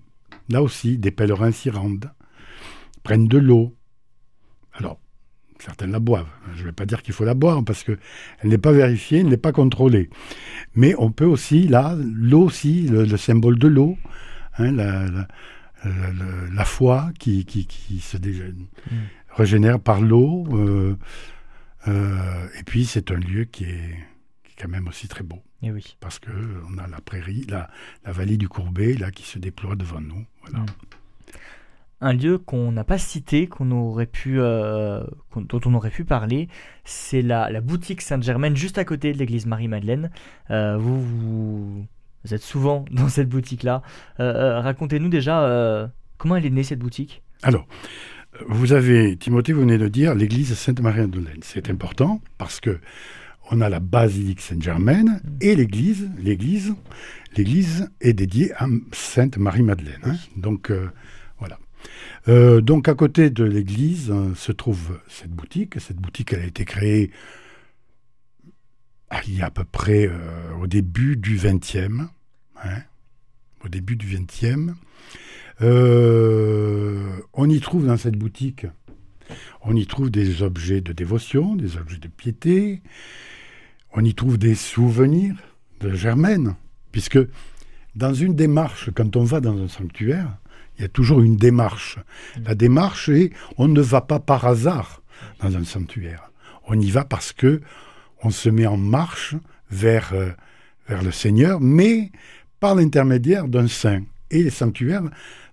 là 0.50 0.64
aussi, 0.64 0.98
des 0.98 1.12
pèlerins 1.12 1.52
s'y 1.52 1.70
rendent, 1.70 2.12
prennent 3.04 3.28
de 3.28 3.38
l'eau. 3.38 3.76
Alors, 4.74 5.00
certains 5.60 5.88
la 5.88 6.00
boivent. 6.00 6.30
Je 6.56 6.62
ne 6.62 6.66
vais 6.68 6.72
pas 6.72 6.86
dire 6.86 7.02
qu'il 7.02 7.14
faut 7.14 7.26
la 7.26 7.34
boire 7.34 7.64
parce 7.64 7.84
qu'elle 7.84 7.98
n'est 8.44 8.58
pas 8.58 8.72
vérifiée, 8.72 9.20
elle 9.20 9.30
n'est 9.30 9.38
pas 9.38 9.52
contrôlée. 9.52 10.10
Mais 10.76 10.96
on 10.98 11.12
peut 11.12 11.26
aussi, 11.26 11.68
là, 11.68 11.96
l'eau 11.98 12.44
aussi, 12.44 12.88
le, 12.88 13.18
symbole 13.18 13.58
de 13.58 13.68
l'eau, 13.68 13.98
hein, 14.58 14.72
la, 14.72 15.06
la, 16.54 16.66
foi 16.66 17.12
qui, 17.20 17.46
qui, 17.46 18.00
se 18.00 18.18
mm. 18.18 18.68
régénère 19.30 19.80
par 19.80 20.02
l'eau. 20.02 20.46
Euh, 20.52 20.96
euh, 21.88 22.48
et 22.60 22.64
puis 22.64 22.86
c'est 22.86 23.12
un 23.12 23.18
lieu 23.18 23.46
qui 23.46 23.66
est, 23.66 23.96
quand 24.60 24.70
même 24.70 24.88
aussi 24.88 25.08
très 25.08 25.24
beau. 25.24 25.42
Et 25.62 25.68
eh 25.68 25.72
oui. 25.72 25.98
Parce 26.00 26.20
qu'on 26.20 26.78
a 26.78 26.88
la 26.88 27.02
prairie, 27.02 27.46
la, 27.50 27.70
la, 28.06 28.12
vallée 28.12 28.38
du 28.38 28.48
Courbet, 28.48 28.94
là, 28.94 29.12
qui 29.12 29.24
se 29.24 29.40
déploie 29.40 29.76
devant 29.76 30.02
nous. 30.02 30.26
Voilà. 30.42 30.60
Mm. 30.60 30.66
Un 32.02 32.14
lieu 32.14 32.38
qu'on 32.38 32.72
n'a 32.72 32.84
pas 32.84 32.98
cité, 32.98 33.48
qu'on 33.48 33.72
aurait 33.72 34.06
pu, 34.06 34.40
euh, 34.40 35.04
dont 35.36 35.62
on 35.66 35.74
aurait 35.74 35.90
pu 35.90 36.04
parler, 36.04 36.50
c'est 36.84 37.22
la, 37.22 37.62
boutique 37.62 38.02
Sainte-Germaine, 38.02 38.56
juste 38.56 38.78
à 38.78 38.86
côté 38.86 39.14
de 39.14 39.18
l'église 39.18 39.46
Marie-Madeleine. 39.46 40.12
vous, 40.50 41.02
vous 41.02 41.86
vous 42.26 42.34
êtes 42.34 42.42
souvent 42.42 42.86
dans 42.92 43.08
cette 43.08 43.30
boutique-là. 43.30 43.82
Euh, 44.20 44.34
euh, 44.34 44.60
racontez-nous 44.60 45.10
déjà 45.10 45.44
euh, 45.44 45.88
comment 46.18 46.36
elle 46.36 46.46
est 46.46 46.50
née 46.50 46.64
cette 46.64 46.80
boutique? 46.80 47.22
Alors, 47.44 47.68
vous 48.50 48.74
avez, 48.74 49.16
Timothée, 49.16 49.54
vous 49.54 49.62
venez 49.62 49.78
de 49.78 49.88
dire 49.88 50.16
l'église 50.16 50.54
Sainte-Marie-Madeleine. 50.56 51.40
C'est 51.42 51.70
important 51.70 52.22
parce 52.38 52.60
que 52.60 52.80
on 53.52 53.62
a 53.62 53.70
la 53.70 53.80
basilique 53.80 54.42
Sainte-Germaine 54.42 55.22
et 55.40 55.56
l'église, 55.56 56.10
l'église, 56.18 56.74
l'église 57.38 57.92
est 58.02 58.14
dédiée 58.14 58.52
à 58.58 58.66
Sainte 58.92 59.38
Marie-Madeleine. 59.38 60.02
Hein. 60.04 60.16
Donc 60.36 60.72
voilà. 62.26 62.62
donc 62.62 62.88
à 62.88 62.96
côté 62.96 63.30
de 63.30 63.44
l'église 63.44 64.14
se 64.36 64.52
trouve 64.52 65.00
cette 65.08 65.32
boutique. 65.32 65.80
Cette 65.80 65.98
boutique, 65.98 66.34
a 66.34 66.44
été 66.44 66.66
créée 66.66 67.12
ah, 69.10 69.22
il 69.28 69.38
y 69.38 69.42
a 69.42 69.46
à 69.46 69.52
peu 69.52 69.64
près 69.64 70.10
au 70.60 70.68
début 70.68 71.16
du 71.16 71.38
XXe. 71.38 72.10
Hein, 72.64 72.82
au 73.64 73.70
début 73.70 73.96
du. 73.96 74.08
Euh, 75.62 77.20
on 77.34 77.50
y 77.50 77.60
trouve 77.60 77.86
dans 77.86 77.98
cette 77.98 78.18
boutique, 78.18 78.68
on 79.62 79.76
y 79.76 79.86
trouve 79.88 80.10
des 80.10 80.42
objets 80.44 80.82
de 80.82 80.92
dévotion, 80.92 81.56
des 81.56 81.78
objets 81.78 81.98
de 81.98 82.08
piété, 82.08 82.82
on 83.94 84.04
y 84.04 84.14
trouve 84.14 84.38
des 84.38 84.56
souvenirs 84.56 85.36
de 85.80 85.94
Germaine, 85.94 86.56
puisque 86.92 87.20
dans 87.96 88.14
une 88.14 88.36
démarche, 88.36 88.90
quand 88.94 89.16
on 89.16 89.24
va 89.24 89.40
dans 89.40 89.58
un 89.58 89.70
sanctuaire, 89.70 90.38
il 90.78 90.82
y 90.82 90.86
a 90.86 90.90
toujours 90.90 91.22
une 91.22 91.38
démarche. 91.38 92.00
La 92.44 92.56
démarche 92.56 93.10
est, 93.10 93.32
on 93.58 93.68
ne 93.68 93.82
va 93.82 94.02
pas 94.02 94.20
par 94.20 94.46
hasard 94.46 95.02
dans 95.40 95.56
un 95.56 95.64
sanctuaire. 95.64 96.32
On 96.68 96.80
y 96.80 96.92
va 96.92 97.06
parce 97.06 97.32
que 97.32 97.62
on 98.24 98.30
se 98.32 98.50
met 98.50 98.66
en 98.66 98.78
marche 98.78 99.36
vers, 99.70 100.14
euh, 100.14 100.32
vers 100.88 101.04
le 101.04 101.12
Seigneur, 101.12 101.60
mais 101.62 102.12
par 102.60 102.76
l'intermédiaire 102.76 103.48
d'un 103.48 103.68
saint. 103.68 104.02
Et 104.32 104.44
les 104.44 104.50
sanctuaires 104.50 105.04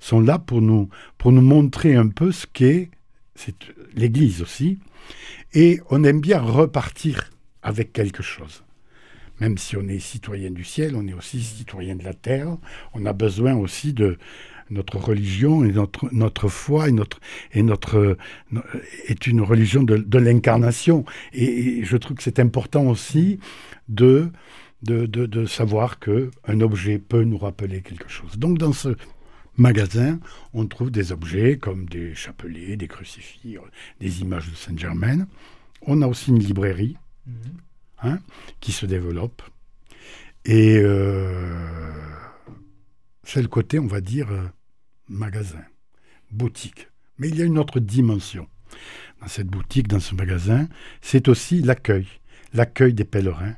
sont 0.01 0.21
là 0.21 0.39
pour 0.39 0.63
nous, 0.63 0.89
pour 1.19 1.33
nous 1.33 1.43
montrer 1.43 1.95
un 1.95 2.09
peu 2.09 2.33
ce 2.33 2.47
qu'est 2.47 2.91
l'Église 3.95 4.43
aussi. 4.43 4.79
Et 5.53 5.81
on 5.91 6.05
aime 6.05 6.21
bien 6.21 6.41
repartir 6.41 7.31
avec 7.63 7.93
quelque 7.93 8.23
chose. 8.23 8.65
Même 9.41 9.59
si 9.59 9.77
on 9.77 9.87
est 9.89 9.99
citoyen 9.99 10.51
du 10.51 10.65
ciel, 10.65 10.95
on 10.97 11.07
est 11.07 11.13
aussi 11.13 11.43
citoyen 11.43 11.97
de 11.97 12.05
la 12.05 12.15
terre. 12.15 12.57
On 12.95 13.05
a 13.07 13.13
besoin 13.13 13.55
aussi 13.55 13.93
de 13.93 14.19
notre 14.73 14.99
religion 14.99 15.65
et 15.65 15.73
notre, 15.73 16.09
notre 16.13 16.49
foi 16.49 16.89
et 16.89 16.93
notre, 16.93 17.21
et 17.53 17.63
notre 17.63 18.17
est 19.07 19.27
une 19.27 19.41
religion 19.41 19.83
de, 19.83 20.19
l'incarnation. 20.19 21.05
et, 21.33 21.85
je 21.85 21.97
trouve 21.97 22.17
que 22.17 22.23
c'est 22.23 22.39
important 22.39 22.87
aussi 22.87 23.39
de 23.89 24.31
de, 24.83 25.47
savoir 25.47 25.99
qu'un 25.99 26.61
objet 26.61 26.99
peut 26.99 27.25
nous 27.25 27.39
rappeler 27.39 27.83
quelque 27.83 28.09
chose. 28.09 28.39
Donc 28.39 28.59
dans 28.59 28.73
ce 28.73 28.97
magasin, 29.57 30.19
on 30.55 30.67
trouve 30.67 30.91
des 30.91 31.13
objets 31.13 31.59
comme 31.59 31.87
des 31.87 32.15
chapelets, 32.15 32.77
des 32.77 32.89
crucifix, 32.89 33.59
des 34.01 34.21
images 34.21 34.51
de 34.51 34.57
Saint-Germain. 34.57 35.27
On 35.83 36.03
a 36.03 36.07
aussi 36.07 36.31
une 36.31 36.39
librairie 36.39 36.97
mhm. 37.27 37.35
hein, 38.03 38.19
qui 38.61 38.73
se 38.73 38.87
développe. 38.87 39.43
Et 40.45 40.79
euh, 40.79 41.55
c'est 43.23 43.43
le 43.43 43.49
côté, 43.49 43.79
on 43.79 43.87
va 43.87 44.01
dire, 44.01 44.31
euh, 44.33 44.47
magasin, 45.13 45.65
boutique. 46.31 46.89
Mais 47.19 47.29
il 47.29 47.37
y 47.37 47.43
a 47.43 47.45
une 47.45 47.59
autre 47.59 47.81
dimension 47.81 48.49
dans 49.21 49.29
cette 49.29 49.47
boutique, 49.47 49.89
dans 49.89 50.01
ce 50.01 50.15
magasin, 50.15 50.69
c'est 51.01 51.29
aussi 51.29 51.63
l'accueil, 51.63 52.07
l'accueil 52.55 52.93
des 52.93 53.05
pèlerins, 53.05 53.55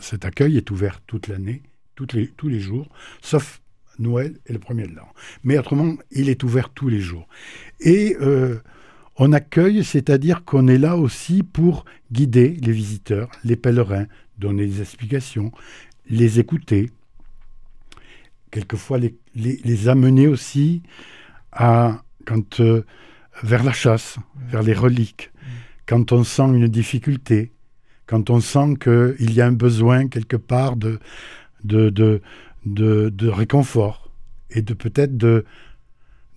cet 0.00 0.24
accueil 0.24 0.56
est 0.56 0.70
ouvert 0.70 1.00
toute 1.06 1.28
l'année, 1.28 1.62
les, 2.14 2.28
tous 2.28 2.48
les 2.48 2.60
jours, 2.60 2.88
sauf 3.20 3.60
Noël 3.98 4.38
et 4.46 4.52
le 4.52 4.58
premier 4.58 4.86
de 4.86 4.94
l'an. 4.94 5.08
Mais 5.44 5.58
autrement, 5.58 5.96
il 6.10 6.28
est 6.28 6.42
ouvert 6.42 6.70
tous 6.70 6.88
les 6.88 7.00
jours. 7.00 7.28
Et 7.80 8.16
euh, 8.20 8.58
on 9.16 9.32
accueille, 9.32 9.84
c'est-à-dire 9.84 10.44
qu'on 10.44 10.68
est 10.68 10.78
là 10.78 10.96
aussi 10.96 11.42
pour 11.42 11.84
guider 12.10 12.56
les 12.62 12.72
visiteurs, 12.72 13.30
les 13.44 13.56
pèlerins, 13.56 14.06
donner 14.38 14.66
des 14.66 14.80
explications, 14.80 15.52
les 16.08 16.40
écouter, 16.40 16.90
quelquefois 18.50 18.98
les, 18.98 19.14
les, 19.34 19.88
amener 19.88 20.28
aussi 20.28 20.82
à, 21.52 22.02
quand, 22.26 22.60
euh, 22.60 22.84
vers 23.42 23.64
la 23.64 23.72
chasse, 23.72 24.18
vers 24.48 24.62
les 24.62 24.74
reliques, 24.74 25.30
quand 25.86 26.12
on 26.12 26.24
sent 26.24 26.42
une 26.42 26.68
difficulté, 26.68 27.52
quand 28.06 28.30
on 28.30 28.40
sent 28.40 28.74
qu'il 28.80 29.32
y 29.32 29.40
a 29.40 29.46
un 29.46 29.52
besoin 29.52 30.08
quelque 30.08 30.36
part 30.36 30.76
de, 30.76 31.00
de, 31.64 31.90
de, 32.64 33.28
réconfort 33.28 34.10
et 34.50 34.62
de 34.62 34.74
peut-être 34.74 35.16
de, 35.16 35.44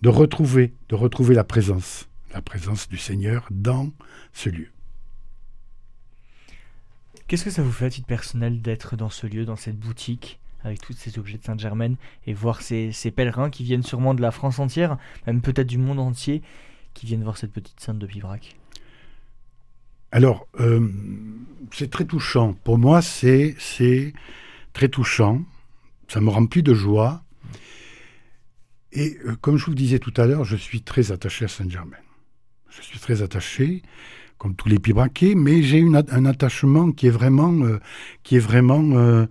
de, 0.02 0.08
retrouver, 0.08 0.74
de 0.88 0.94
retrouver 0.94 1.34
la 1.34 1.44
présence, 1.44 2.08
la 2.32 2.42
présence 2.42 2.88
du 2.88 2.98
Seigneur 2.98 3.46
dans 3.50 3.92
ce 4.32 4.48
lieu. 4.48 4.68
Qu'est-ce 7.26 7.44
que 7.44 7.50
ça 7.50 7.62
vous 7.62 7.72
fait 7.72 7.86
à 7.86 7.90
titre 7.90 8.06
personnel 8.06 8.62
d'être 8.62 8.96
dans 8.96 9.10
ce 9.10 9.26
lieu, 9.26 9.44
dans 9.44 9.56
cette 9.56 9.78
boutique? 9.78 10.38
Avec 10.66 10.80
tous 10.80 10.92
ces 10.92 11.18
objets 11.18 11.38
de 11.38 11.44
Sainte-Germaine 11.44 11.96
et 12.26 12.34
voir 12.34 12.60
ces, 12.60 12.92
pèlerins 13.14 13.50
qui 13.50 13.64
viennent 13.64 13.82
sûrement 13.82 14.14
de 14.14 14.20
la 14.20 14.30
France 14.30 14.58
entière, 14.58 14.98
même 15.26 15.40
peut-être 15.40 15.66
du 15.66 15.78
monde 15.78 16.00
entier, 16.00 16.42
qui 16.94 17.06
viennent 17.06 17.22
voir 17.22 17.38
cette 17.38 17.52
petite 17.52 17.80
sainte 17.80 17.98
de 17.98 18.06
Pibrac 18.06 18.56
alors, 20.12 20.46
euh, 20.60 20.88
c'est 21.72 21.90
très 21.90 22.04
touchant. 22.04 22.54
Pour 22.64 22.78
moi, 22.78 23.02
c'est 23.02 23.56
très 24.72 24.88
touchant. 24.88 25.42
Ça 26.08 26.20
me 26.20 26.30
remplit 26.30 26.62
de 26.62 26.72
joie. 26.72 27.22
Et 28.92 29.18
euh, 29.26 29.34
comme 29.40 29.58
je 29.58 29.66
vous 29.66 29.74
disais 29.74 29.98
tout 29.98 30.14
à 30.16 30.26
l'heure, 30.26 30.44
je 30.44 30.56
suis 30.56 30.80
très 30.80 31.12
attaché 31.12 31.44
à 31.44 31.48
Saint-Germain. 31.48 31.98
Je 32.70 32.80
suis 32.80 33.00
très 33.00 33.20
attaché, 33.20 33.82
comme 34.38 34.54
tous 34.54 34.68
les 34.68 34.78
pibraquets, 34.78 35.34
mais 35.34 35.62
j'ai 35.62 35.82
un 35.82 36.24
attachement 36.24 36.92
qui 36.92 37.08
est 37.08 37.10
vraiment, 37.10 37.52
euh, 37.64 37.80
qui 38.22 38.36
est 38.36 38.40
vraiment 38.40 39.26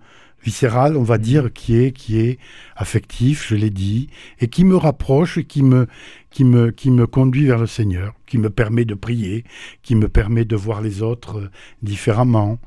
viscéral, 0.50 0.96
on 0.96 1.02
va 1.02 1.18
dire, 1.18 1.52
qui 1.52 1.74
est, 1.76 1.90
qui 1.90 2.18
est 2.20 2.38
affectif, 2.76 3.46
je 3.48 3.56
l'ai 3.56 3.68
dit, 3.70 4.08
et 4.38 4.46
qui 4.46 4.64
me 4.64 4.76
rapproche, 4.76 5.40
qui 5.42 5.62
me, 5.64 5.88
qui 6.30 6.44
me, 6.44 6.70
qui 6.70 6.90
me 6.92 7.06
conduit 7.08 7.46
vers 7.46 7.58
le 7.58 7.66
Seigneur, 7.66 8.14
qui 8.26 8.38
me 8.38 8.48
permet 8.48 8.84
de 8.84 8.94
prier, 8.94 9.42
qui 9.82 9.96
me 9.96 10.08
permet 10.08 10.44
de 10.44 10.54
voir 10.56 10.80
les 10.82 11.02
autres 11.02 11.38
euh, 11.40 11.50
différemment. 11.82 12.58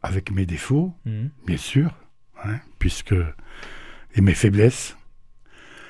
avec 0.00 0.30
mes 0.30 0.46
défauts, 0.46 0.94
Mhm. 1.04 1.30
bien 1.44 1.56
sûr, 1.56 1.90
hein, 2.44 2.58
puisque 2.78 3.16
et 4.14 4.20
mes 4.20 4.32
faiblesses, 4.34 4.96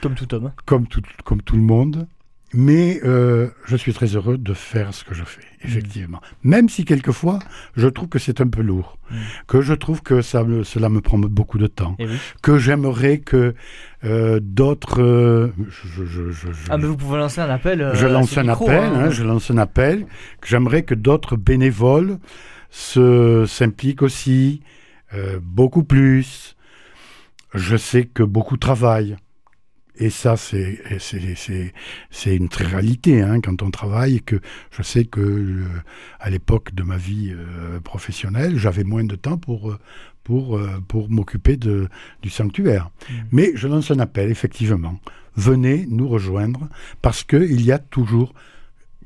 Comme 0.00 0.14
tout 0.14 0.32
homme. 0.34 0.50
comme 0.64 0.86
tout, 0.86 1.02
comme 1.24 1.42
tout 1.42 1.56
le 1.56 1.62
monde. 1.62 2.08
Mais 2.54 2.98
euh, 3.04 3.48
je 3.66 3.76
suis 3.76 3.92
très 3.92 4.06
heureux 4.16 4.38
de 4.38 4.54
faire 4.54 4.94
ce 4.94 5.04
que 5.04 5.12
je 5.14 5.22
fais, 5.22 5.42
effectivement. 5.62 6.20
Même 6.42 6.70
si 6.70 6.86
quelquefois, 6.86 7.40
je 7.76 7.86
trouve 7.88 8.08
que 8.08 8.18
c'est 8.18 8.40
un 8.40 8.46
peu 8.48 8.62
lourd, 8.62 8.96
Mm. 9.10 9.16
que 9.46 9.60
je 9.60 9.74
trouve 9.74 10.02
que 10.02 10.22
ça 10.22 10.44
me- 10.44 10.64
cela 10.64 10.88
me 10.88 11.00
prend 11.02 11.18
beaucoup 11.18 11.58
de 11.58 11.66
temps, 11.66 11.94
oui. 11.98 12.06
que 12.42 12.58
j'aimerais 12.58 13.18
que 13.18 13.54
euh, 14.04 14.40
d'autres... 14.42 15.02
euh, 15.02 15.52
je, 15.68 16.04
je- 16.06 16.30
je- 16.30 16.30
je- 16.52 16.70
Ah, 16.70 16.78
mais 16.78 16.86
vous 16.86 16.96
pouvez 16.96 17.18
lancer 17.18 17.40
un 17.42 17.50
appel. 17.50 17.82
euh, 17.82 17.94
je 17.94 18.06
lance 18.06 18.30
ce 18.30 18.40
un 18.40 18.44
micro, 18.44 18.64
appel, 18.68 18.82
hein. 18.84 19.04
hein, 19.06 19.10
je 19.10 19.24
lance 19.24 19.50
un 19.50 19.58
appel, 19.58 20.06
que 20.40 20.48
j'aimerais 20.48 20.84
que 20.84 20.94
d'autres 20.94 21.36
bénévoles 21.36 22.18
se 22.70 23.44
s'impliquent 23.46 24.02
aussi, 24.02 24.62
euh, 25.14 25.38
beaucoup 25.42 25.84
plus. 25.84 26.54
Je 27.54 27.76
sais 27.76 28.04
que 28.04 28.22
beaucoup 28.22 28.56
travaillent. 28.56 29.16
Et 30.00 30.10
ça, 30.10 30.36
c'est 30.36 30.80
et 30.90 30.98
c'est- 30.98 31.34
c'est- 31.34 31.72
c'est 32.10 32.36
une 32.36 32.48
très 32.48 32.64
réalité 32.64 33.20
hein, 33.20 33.40
quand 33.40 33.62
on 33.62 33.70
travaille. 33.70 34.20
Que 34.22 34.36
je 34.70 34.82
sais 34.82 35.04
que 35.04 35.20
euh, 35.20 35.64
à 36.20 36.30
l'époque 36.30 36.74
de 36.74 36.82
ma 36.84 36.96
vie 36.96 37.32
euh, 37.34 37.80
professionnelle, 37.80 38.56
j'avais 38.58 38.84
moins 38.84 39.04
de 39.04 39.16
temps 39.16 39.38
pour 39.38 39.70
euh, 39.72 39.78
pour 40.24 40.60
pour 40.88 41.10
m'occuper 41.10 41.56
du 41.56 42.30
sanctuaire. 42.30 42.90
Mm. 43.10 43.14
Mais 43.32 43.52
je 43.54 43.66
lance 43.66 43.90
un 43.90 43.98
appel, 43.98 44.30
effectivement. 44.30 44.98
Venez 45.36 45.86
nous 45.88 46.08
rejoindre 46.08 46.68
parce 47.02 47.24
qu'il 47.24 47.60
y 47.62 47.72
a 47.72 47.78
toujours 47.78 48.34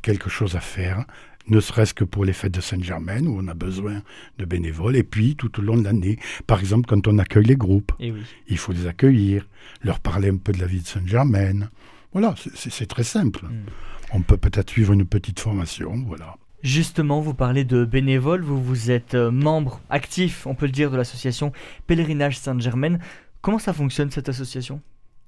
quelque 0.02 0.28
chose 0.28 0.56
à 0.56 0.60
faire, 0.60 1.04
ne 1.48 1.60
serait-ce 1.60 1.94
que 1.94 2.04
pour 2.04 2.24
les 2.24 2.32
fêtes 2.32 2.52
de 2.54 2.60
Saint-Germain 2.60 3.24
où 3.26 3.38
on 3.42 3.48
a 3.48 3.54
besoin 3.54 4.02
de 4.38 4.44
bénévoles, 4.44 4.96
et 4.96 5.02
puis 5.02 5.34
tout 5.36 5.58
au 5.58 5.62
long 5.62 5.76
de 5.76 5.84
l'année. 5.84 6.18
Par 6.46 6.60
exemple, 6.60 6.86
quand 6.88 7.06
on 7.08 7.18
accueille 7.18 7.44
les 7.46 7.56
groupes, 7.56 7.92
Et 8.00 8.12
oui. 8.12 8.20
il 8.48 8.58
faut 8.58 8.72
les 8.72 8.86
accueillir, 8.86 9.46
leur 9.82 10.00
parler 10.00 10.28
un 10.30 10.36
peu 10.36 10.52
de 10.52 10.60
la 10.60 10.66
vie 10.66 10.80
de 10.80 10.86
Saint-Germain. 10.86 11.68
Voilà, 12.12 12.34
c'est- 12.54 12.86
très 12.86 13.04
simple. 13.04 13.46
Mm. 13.46 13.64
On 14.12 14.20
peut 14.22 14.36
peut-être 14.36 14.70
suivre 14.70 14.92
une 14.92 15.06
petite 15.06 15.40
formation, 15.40 16.04
voilà. 16.06 16.36
Justement, 16.62 17.20
vous 17.20 17.34
parlez 17.34 17.64
de 17.64 17.84
bénévoles, 17.84 18.42
vous, 18.42 18.62
vous 18.62 18.90
êtes 18.90 19.14
euh, 19.14 19.30
membre 19.32 19.80
actif, 19.90 20.46
on 20.46 20.54
peut 20.54 20.66
le 20.66 20.72
dire, 20.72 20.90
de 20.92 20.96
l'association 20.96 21.52
Pèlerinage 21.88 22.38
Sainte-Germaine. 22.38 23.00
Comment 23.40 23.58
ça 23.58 23.72
fonctionne 23.72 24.10
cette 24.12 24.28
association? 24.28 24.80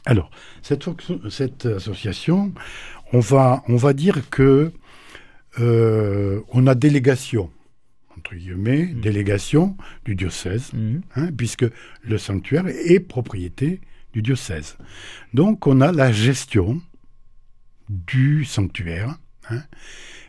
Alors, 0.07 0.31
cette, 0.63 0.85
cette 1.31 1.67
association, 1.67 2.53
on 3.13 3.21
va, 3.21 3.65
on 3.69 3.77
va 3.77 3.95
dire 3.95 4.29
que 4.31 4.71
euh, 5.61 6.41
on 6.53 6.67
a 6.67 6.75
délégation, 6.75 7.51
entre 8.17 8.35
guillemets, 8.35 8.87
Mm. 8.87 9.01
délégation 9.01 9.77
du 10.05 10.15
diocèse, 10.15 10.73
hein, 11.17 11.31
puisque 11.37 11.67
le 12.03 12.19
sanctuaire 12.19 12.67
est 12.69 13.01
propriété 13.01 13.81
du 14.13 14.23
diocèse. 14.23 14.77
Donc, 15.33 15.67
on 15.67 15.81
a 15.81 15.93
la 15.93 16.13
gestion 16.13 16.81
du 17.89 18.45
sanctuaire, 18.45 19.17
hein, 19.51 19.63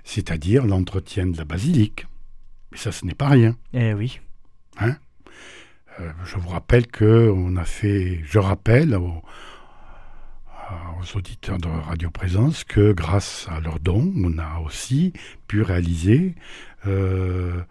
c'est-à-dire 0.04 0.66
l'entretien 0.66 1.28
de 1.28 1.38
la 1.38 1.46
basilique. 1.46 2.06
Et 2.74 2.78
ça, 2.78 2.92
ce 2.92 3.06
n'est 3.06 3.14
pas 3.16 3.30
rien. 3.30 3.56
Eh 3.74 3.94
oui. 3.94 4.20
Euh, 4.82 6.12
je 6.26 6.36
vous 6.38 6.50
rappelle 6.50 6.88
que 6.88 7.32
on 7.34 7.56
a 7.56 7.64
fait, 7.64 8.20
je 8.26 8.38
rappelle 8.38 8.96
aux, 8.96 9.22
aux 11.00 11.18
auditeurs 11.18 11.58
de 11.58 11.68
Radio 11.68 12.10
Présence 12.10 12.64
que 12.64 12.92
grâce 12.94 13.48
à 13.50 13.60
leurs 13.60 13.80
dons, 13.80 14.14
on 14.18 14.38
a 14.38 14.60
aussi 14.60 15.14
pu 15.48 15.62
réaliser 15.62 16.36
euh, 16.88 17.62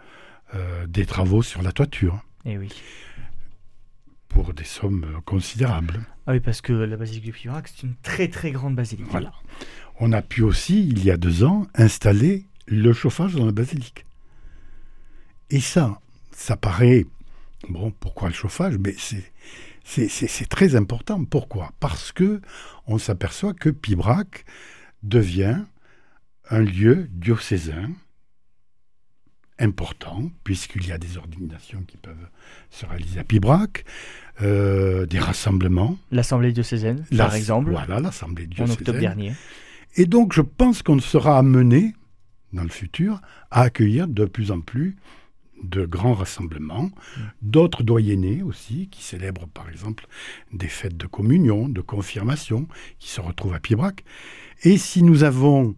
euh, 0.54 0.86
des 0.86 1.06
travaux 1.06 1.42
sur 1.42 1.62
la 1.62 1.72
toiture 1.72 2.20
Eh 2.44 2.58
oui. 2.58 2.68
pour 4.28 4.54
des 4.54 4.64
sommes 4.64 5.04
euh, 5.04 5.20
considérables. 5.24 6.04
Ah 6.26 6.32
oui, 6.32 6.40
parce 6.40 6.60
que 6.60 6.72
la 6.72 6.96
basilique 6.96 7.24
du 7.24 7.32
Pivrac, 7.32 7.68
c'est 7.68 7.82
une 7.86 7.94
très 8.02 8.28
très 8.28 8.50
grande 8.50 8.74
basilique. 8.74 9.06
Voilà. 9.10 9.32
On 10.00 10.12
a 10.12 10.22
pu 10.22 10.42
aussi, 10.42 10.86
il 10.88 11.04
y 11.04 11.10
a 11.10 11.16
deux 11.16 11.44
ans, 11.44 11.66
installer 11.74 12.44
le 12.66 12.92
chauffage 12.92 13.34
dans 13.34 13.46
la 13.46 13.52
basilique. 13.52 14.04
Et 15.50 15.60
ça, 15.60 16.00
ça 16.32 16.56
paraît... 16.56 17.06
Bon, 17.68 17.90
pourquoi 17.92 18.28
le 18.28 18.34
chauffage? 18.34 18.76
Mais 18.78 18.94
c'est... 18.98 19.32
C'est, 19.84 20.48
très 20.48 20.76
important. 20.76 21.24
Pourquoi? 21.24 21.72
Parce 21.78 22.10
que 22.10 22.40
on 22.86 22.98
s'aperçoit 22.98 23.52
que 23.54 23.68
Pibrac 23.68 24.44
devient 25.02 25.58
un 26.50 26.60
lieu 26.60 27.06
diocésain 27.12 27.90
important, 29.58 30.30
puisqu'il 30.42 30.86
y 30.86 30.92
a 30.92 30.98
des 30.98 31.16
ordinations 31.16 31.82
qui 31.86 31.96
peuvent 31.96 32.28
se 32.70 32.86
réaliser 32.86 33.20
à 33.20 33.24
Pibrac, 33.24 33.84
euh, 34.42 35.06
des 35.06 35.20
rassemblements. 35.20 35.96
L'Assemblée 36.10 36.52
diocésaine, 36.52 37.04
La- 37.12 37.26
par 37.26 37.34
exemple, 37.36 37.70
Voilà, 37.70 38.00
l'Assemblée 38.00 38.44
en 38.44 38.48
diocésaine. 38.48 38.72
octobre 38.80 38.98
dernier. 38.98 39.32
Et 39.96 40.06
donc, 40.06 40.32
je 40.32 40.40
pense 40.40 40.82
qu'on 40.82 40.98
sera 40.98 41.38
amené, 41.38 41.94
dans 42.52 42.64
le 42.64 42.68
futur, 42.68 43.20
à 43.52 43.62
accueillir 43.62 44.08
de 44.08 44.24
plus 44.24 44.50
en 44.50 44.60
plus 44.60 44.96
de 45.68 45.86
grands 45.86 46.14
rassemblements, 46.14 46.90
d'autres 47.42 47.82
doyennés 47.82 48.42
aussi, 48.42 48.88
qui 48.90 49.02
célèbrent 49.02 49.48
par 49.48 49.68
exemple 49.68 50.06
des 50.52 50.68
fêtes 50.68 50.96
de 50.96 51.06
communion, 51.06 51.68
de 51.68 51.80
confirmation, 51.80 52.68
qui 52.98 53.08
se 53.10 53.20
retrouvent 53.20 53.54
à 53.54 53.60
Pibrac. 53.60 54.04
Et 54.62 54.76
si 54.78 55.02
nous 55.02 55.24
avons 55.24 55.74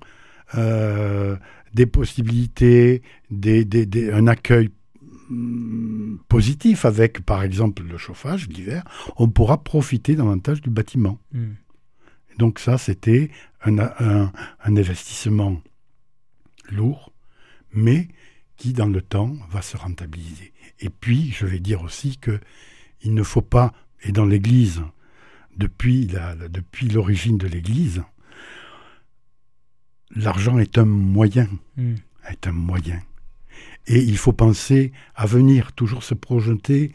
euh, 0.55 1.37
des 1.75 1.87
possibilités, 1.87 3.03
des, 3.31 3.65
des- 3.65 3.87
des- 3.87 4.13
un 4.13 4.27
accueil 4.27 4.71
hum, 5.31 6.19
positif 6.29 6.85
avec 6.85 7.21
par 7.25 7.43
exemple 7.43 7.83
le 7.83 7.99
chauffage 7.99 8.49
l'hiver, 8.49 8.83
on 9.17 9.29
pourra 9.29 9.63
profiter 9.63 10.15
davantage 10.17 10.61
du 10.61 10.71
bâtiment. 10.71 11.19
Hmm. 11.33 11.55
Donc 12.39 12.59
ça, 12.59 12.77
c'était 12.79 13.31
un, 13.65 13.79
un- 13.79 14.33
un 14.65 14.77
investissement 14.77 15.61
lourd, 16.71 17.13
mais 17.73 18.09
qui, 18.57 18.73
dans 18.73 18.87
le 18.89 19.03
temps, 19.03 19.35
va 19.51 19.63
se 19.63 19.77
rentabiliser. 19.77 20.53
Et 20.81 20.91
puis, 20.91 21.31
je 21.33 21.47
vais 21.47 21.61
dire 21.61 21.83
aussi 21.83 22.17
que 22.19 22.41
il 23.03 23.15
ne 23.15 23.23
faut 23.23 23.43
pas, 23.43 23.73
et 24.03 24.13
dans 24.13 24.25
l'Église, 24.27 24.83
depuis 25.57 26.07
la- 26.07 26.35
la- 26.35 26.49
depuis 26.49 26.89
l'origine 26.89 27.39
de 27.39 27.47
l'Église, 27.47 28.03
l'argent 30.15 30.59
est 30.59 30.79
un 30.79 30.85
moyen, 30.85 31.49
Hmm. 31.77 31.95
est 32.31 32.47
un 32.47 32.53
moyen. 32.53 33.01
Et 33.87 34.01
il 34.03 34.17
faut 34.19 34.33
penser 34.33 34.93
à 35.15 35.27
venir, 35.27 35.73
toujours 35.73 36.03
se 36.03 36.15
projeter 36.15 36.93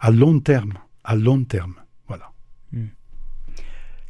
à 0.00 0.10
long 0.10 0.38
terme, 0.40 0.74
à 1.04 1.16
long 1.16 1.42
terme. 1.44 1.74
Voilà. 2.06 2.30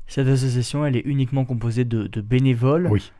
Cette 0.06 0.28
association, 0.28 0.86
elle 0.86 0.96
est 0.96 1.04
uniquement 1.04 1.44
composée 1.44 1.84
de, 1.84 2.06
de 2.06 2.20
bénévoles. 2.20 2.88
Oui. 2.90 3.12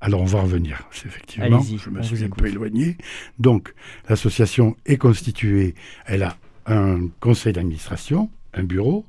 Alors 0.00 0.20
on 0.20 0.26
va 0.26 0.42
revenir, 0.42 0.86
c'est 0.90 1.06
effectivement. 1.06 1.60
Je 1.60 1.90
me 1.90 2.02
suis 2.02 2.24
un 2.24 2.28
peu 2.28 2.46
éloigné. 2.46 2.98
Donc 3.38 3.74
l'association 4.08 4.76
est 4.84 4.98
constituée, 4.98 5.74
elle 6.06 6.22
a 6.22 6.36
un 6.66 7.08
conseil 7.20 7.52
d'administration, 7.52 8.30
un 8.52 8.64
bureau. 8.64 9.06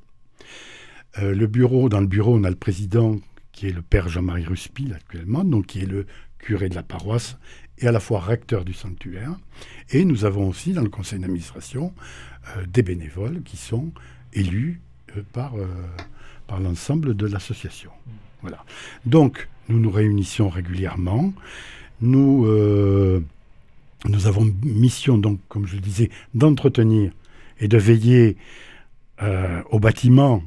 Euh, 1.20 1.34
le 1.34 1.48
bureau, 1.48 1.90
dans 1.90 2.00
le 2.00 2.08
bureau, 2.08 2.38
on 2.38 2.44
a 2.44 2.50
le 2.50 2.56
président 2.56 3.18
qui 3.52 3.68
est 3.68 3.72
le 3.72 3.82
père 3.82 4.10
Jean-Marie 4.10 4.46
Ruspil 4.46 4.94
actuellement, 4.94 5.44
donc 5.44 5.68
qui 5.68 5.80
est 5.80 5.86
le 5.86 6.06
curé 6.40 6.70
de 6.70 6.76
la 6.76 6.84
paroisse 6.84 7.38
et 7.78 7.88
à 7.88 7.92
la 7.92 8.00
fois 8.00 8.20
recteur 8.20 8.64
du 8.64 8.74
sanctuaire. 8.74 9.36
Et 9.92 10.06
nous 10.06 10.26
avons 10.26 10.48
aussi 10.50 10.74
dans 10.74 10.82
le 10.82 10.90
conseil 10.90 11.20
d'administration 11.20 11.94
euh, 12.56 12.66
des 12.68 12.84
bénévoles 12.84 13.42
qui 13.44 13.58
sont 13.58 13.92
élus 14.34 14.82
euh, 15.18 15.24
par, 15.34 15.54
par 16.48 16.60
l'ensemble 16.60 17.16
de 17.16 17.26
l'association. 17.26 17.92
Voilà. 18.42 18.64
Donc, 19.06 19.48
nous 19.70 19.80
nous 19.80 19.92
réunissons 19.92 20.50
régulièrement. 20.50 21.34
Nous, 22.02 22.46
euh, 22.46 23.24
nous 24.08 24.28
avons 24.28 24.54
mission, 24.64 25.18
donc, 25.18 25.40
comme 25.48 25.66
je 25.66 25.76
le 25.76 25.82
disais, 25.82 26.10
d'entretenir 26.34 27.12
et 27.60 27.68
de 27.68 27.78
veiller 27.78 28.38
euh, 29.22 29.62
au 29.72 29.80
bâtiment 29.80 30.44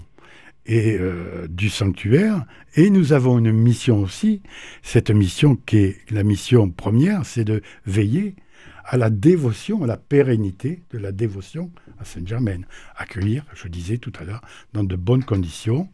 et 0.67 0.97
euh, 0.99 1.47
du 1.49 1.71
sanctuaire. 1.71 2.45
Et 2.77 2.91
nous 2.91 3.13
avons 3.13 3.39
une 3.39 3.53
mission 3.53 4.03
aussi. 4.03 4.43
Cette 4.83 5.11
mission 5.11 5.57
qui 5.57 5.79
est 5.79 6.11
la 6.11 6.23
mission 6.23 6.71
première, 6.71 7.25
c'est 7.25 7.45
de 7.45 7.63
veiller 7.87 8.37
à 8.85 8.97
la 8.97 9.11
dévotion, 9.11 9.85
à 9.85 9.87
la 9.87 9.97
pérennité 9.97 10.83
de 10.93 10.99
la 10.99 11.13
dévotion 11.13 11.71
à 11.99 12.05
Saint-Germain. 12.05 12.61
Accueillir, 12.97 13.45
je 13.55 13.69
disais 13.69 13.99
tout 13.99 14.13
à 14.19 14.25
l'heure, 14.25 14.43
dans 14.73 14.85
de 14.85 14.97
bonnes 14.97 15.25
conditions 15.25 15.89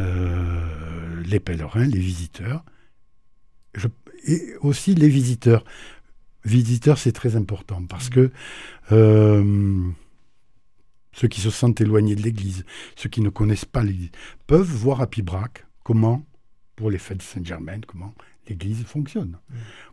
euh, 0.00 1.22
les 1.24 1.40
pèlerins, 1.40 1.86
les 1.86 1.98
visiteurs, 2.00 2.64
Je- 3.74 3.88
et 4.26 4.54
aussi 4.60 4.94
les 4.94 5.08
visiteurs. 5.08 5.64
Visiteurs, 6.44 6.98
c'est 6.98 7.12
très 7.12 7.36
important 7.36 7.82
parce 7.88 8.08
que 8.08 8.30
euh, 8.92 9.88
ceux 11.12 11.28
qui 11.28 11.40
se 11.40 11.50
sentent 11.50 11.80
éloignés 11.80 12.14
de 12.16 12.22
l'Église, 12.22 12.64
ceux 12.96 13.08
qui 13.08 13.20
ne 13.20 13.28
connaissent 13.28 13.64
pas 13.64 13.82
l'Église, 13.82 14.10
peuvent 14.46 14.70
voir 14.70 15.00
à 15.00 15.06
Pibrac 15.08 15.66
comment, 15.84 16.24
pour 16.76 16.90
les 16.90 16.98
fêtes 16.98 17.18
de 17.18 17.22
Saint-Germain, 17.22 17.80
comment 17.86 18.14
l'Église 18.48 18.82
fonctionne, 18.84 19.36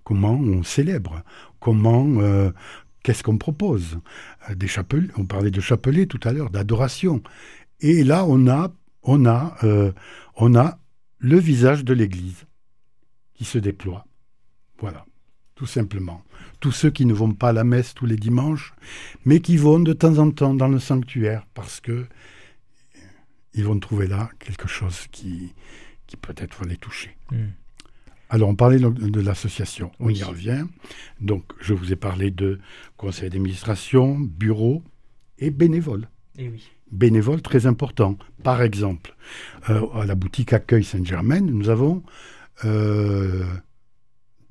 comment 0.03 0.33
on 0.35 0.63
célèbre, 0.63 1.23
comment, 1.59 2.05
euh, 2.21 2.51
qu'est-ce 3.03 3.23
qu'on 3.23 3.37
propose. 3.37 3.99
Des 4.55 4.67
chapelets, 4.67 5.09
on 5.17 5.25
parlait 5.25 5.51
de 5.51 5.61
chapelets 5.61 6.05
tout 6.05 6.19
à 6.23 6.31
l'heure, 6.31 6.51
d'adoration. 6.51 7.21
Et 7.81 8.03
là, 8.03 8.23
on 8.25 8.47
a, 8.47 8.71
on 9.05 9.25
a, 9.25 9.55
euh, 9.63 9.91
on 10.35 10.55
a 10.55 10.77
le 11.19 11.39
visage 11.39 11.85
de 11.85 11.93
l'Église 11.93 12.45
qui 13.33 13.45
se 13.45 13.57
déploie. 13.57 14.05
Voilà, 14.79 15.05
tout 15.55 15.65
simplement. 15.65 16.23
Tous 16.59 16.71
ceux 16.71 16.89
qui 16.89 17.05
ne 17.05 17.13
vont 17.13 17.33
pas 17.33 17.49
à 17.49 17.53
la 17.53 17.63
messe 17.63 17.93
tous 17.93 18.05
les 18.05 18.17
dimanches, 18.17 18.73
mais 19.23 19.39
qui 19.39 19.57
vont 19.57 19.79
de 19.79 19.93
temps 19.93 20.17
en 20.17 20.31
temps 20.31 20.53
dans 20.53 20.67
le 20.67 20.79
sanctuaire 20.79 21.45
parce 21.53 21.79
que 21.79 22.05
ils 23.53 23.63
vont 23.63 23.79
trouver 23.79 24.07
là 24.07 24.29
quelque 24.39 24.67
chose 24.67 25.07
qui, 25.11 25.53
qui 26.07 26.17
peut-être 26.17 26.59
va 26.59 26.65
les 26.65 26.75
toucher. 26.75 27.15
Hmm. 27.31 27.51
Alors, 28.29 28.49
on 28.49 28.55
parlait 28.55 28.79
de, 28.79 29.21
l'association. 29.21 29.91
On 29.99 30.09
y 30.09 30.23
revient. 30.23 30.65
Donc, 31.21 31.45
je 31.61 31.73
vous 31.73 31.93
ai 31.93 31.95
parlé 31.95 32.31
de 32.31 32.59
conseil 32.97 33.29
d'administration, 33.29 34.19
bureau 34.19 34.83
et 35.37 35.51
bénévole. 35.51 36.09
Et 36.37 36.49
oui. 36.49 36.69
Bénévole 36.91 37.41
très 37.41 37.65
important. 37.65 38.17
Par 38.43 38.61
exemple, 38.61 39.15
euh, 39.69 39.87
à 39.93 40.05
la 40.05 40.15
boutique 40.15 40.53
Accueil 40.53 40.83
Saint-Germain, 40.83 41.41
nous 41.41 41.69
avons 41.69 42.03
euh, 42.63 43.43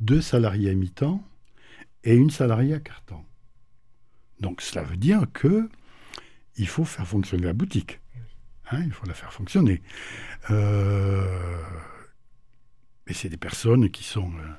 deux 0.01 0.21
salariés 0.21 0.71
à 0.71 0.75
mi-temps 0.75 1.23
et 2.03 2.15
une 2.15 2.31
salariée 2.31 2.75
à 2.75 2.81
quart-temps. 2.81 3.25
Donc, 4.41 4.61
cela 4.61 4.83
veut 4.83 4.97
dire 4.97 5.27
que 5.33 5.69
il 6.57 6.69
faut 6.69 6.85
faire 6.85 7.07
fonctionner 7.07 7.45
la 7.45 7.53
boutique. 7.53 8.01
Hein, 8.71 8.83
il 8.85 8.93
faut 8.93 9.07
la 9.07 9.15
faire 9.15 9.33
fonctionner. 9.33 9.83
Euh, 10.51 11.27
et 13.07 13.15
c'est 13.15 13.29
des 13.29 13.37
personnes 13.37 13.91
qui 13.91 14.05
sont, 14.05 14.31
euh, 14.31 14.53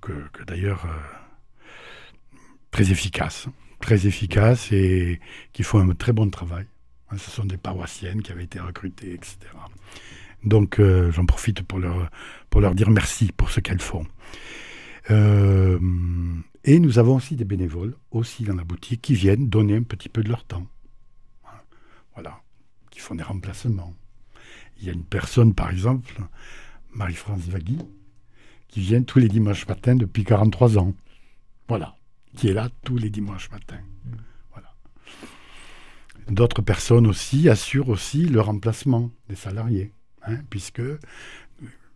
que, 0.00 0.12
que 0.32 0.44
d'ailleurs, 0.44 0.84
euh, 0.86 2.38
très 2.70 2.90
efficaces. 2.90 3.48
Très 3.80 4.06
efficaces 4.06 4.72
et 4.72 5.20
qui 5.52 5.62
font 5.62 5.78
un 5.80 5.94
très 5.94 6.12
bon 6.12 6.28
travail. 6.28 6.66
Hein, 7.10 7.16
ce 7.18 7.30
sont 7.30 7.44
des 7.44 7.56
paroissiennes 7.56 8.22
qui 8.22 8.32
avaient 8.32 8.44
été 8.44 8.60
recrutées, 8.60 9.14
etc. 9.14 9.38
Donc 10.44 10.78
euh, 10.78 11.10
j'en 11.12 11.26
profite 11.26 11.62
pour 11.62 11.78
leur, 11.78 12.74
dire 12.74 12.90
merci 12.90 13.32
pour 13.32 13.50
ce 13.50 13.60
qu'elles 13.60 13.80
font. 13.80 14.06
Euh, 15.10 15.78
et 16.64 16.78
nous 16.78 16.98
avons 16.98 17.16
aussi 17.16 17.36
des 17.36 17.44
bénévoles, 17.44 17.96
aussi 18.10 18.44
dans 18.44 18.54
la 18.54 18.64
boutique, 18.64 19.02
qui 19.02 19.14
viennent 19.14 19.48
donner 19.48 19.76
un 19.76 19.82
petit 19.82 20.08
peu 20.08 20.22
de 20.22 20.28
leur 20.28 20.44
temps. 20.44 20.66
Hein, 21.46 21.60
Voilà, 22.14 22.40
qui 22.90 23.00
font 23.00 23.14
des 23.14 23.22
remplacements. 23.22 23.94
Il 24.78 24.86
y 24.86 24.90
a 24.90 24.92
une 24.92 25.04
personne, 25.04 25.54
par 25.54 25.70
exemple, 25.70 26.14
Marie-France 26.92 27.42
Vagui, 27.48 27.78
qui 28.68 28.80
vient 28.80 29.02
tous 29.02 29.18
les 29.18 29.28
dimanches 29.28 29.66
matins 29.66 29.96
depuis 29.96 30.24
43 30.24 30.78
ans. 30.78 30.94
Voilà, 31.68 31.96
qui 32.36 32.48
est 32.48 32.52
là 32.52 32.68
tous 32.84 32.96
les 32.96 33.10
dimanches 33.10 33.50
matins. 33.50 33.80
D'autres 36.28 36.62
personnes 36.62 37.06
aussi 37.06 37.48
assurent 37.48 37.88
aussi 37.88 38.24
le 38.26 38.40
remplacement 38.40 39.10
des 39.28 39.36
salariés, 39.36 39.92
hein, 40.26 40.36
puisque 40.50 40.80
euh, 40.80 40.98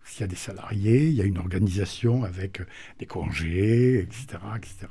s'il 0.04 0.20
y 0.20 0.24
a 0.24 0.26
des 0.26 0.36
salariés, 0.36 1.06
il 1.08 1.14
y 1.14 1.20
a 1.22 1.24
une 1.24 1.38
organisation 1.38 2.24
avec 2.24 2.60
euh, 2.60 2.64
des 2.98 3.06
congés, 3.06 4.00
etc., 4.00 4.26
etc. 4.56 4.86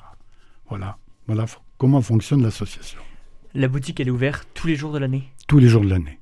Voilà, 0.69 0.98
voilà 1.28 1.46
comment 1.78 2.02
fonctionne 2.02 2.41
l'association. 2.41 3.00
La 3.54 3.67
boutique, 3.67 4.00
elle 4.00 4.08
est 4.08 4.12
ouverte 4.12 4.48
tous 4.54 4.67
les 4.67 4.76
jours 4.76 4.91
de 4.93 4.98
l'année? 5.00 5.24
Tous 5.48 5.60
les 5.60 5.67
jours 5.67 5.84
de 5.84 5.89
l'année. 5.89 6.19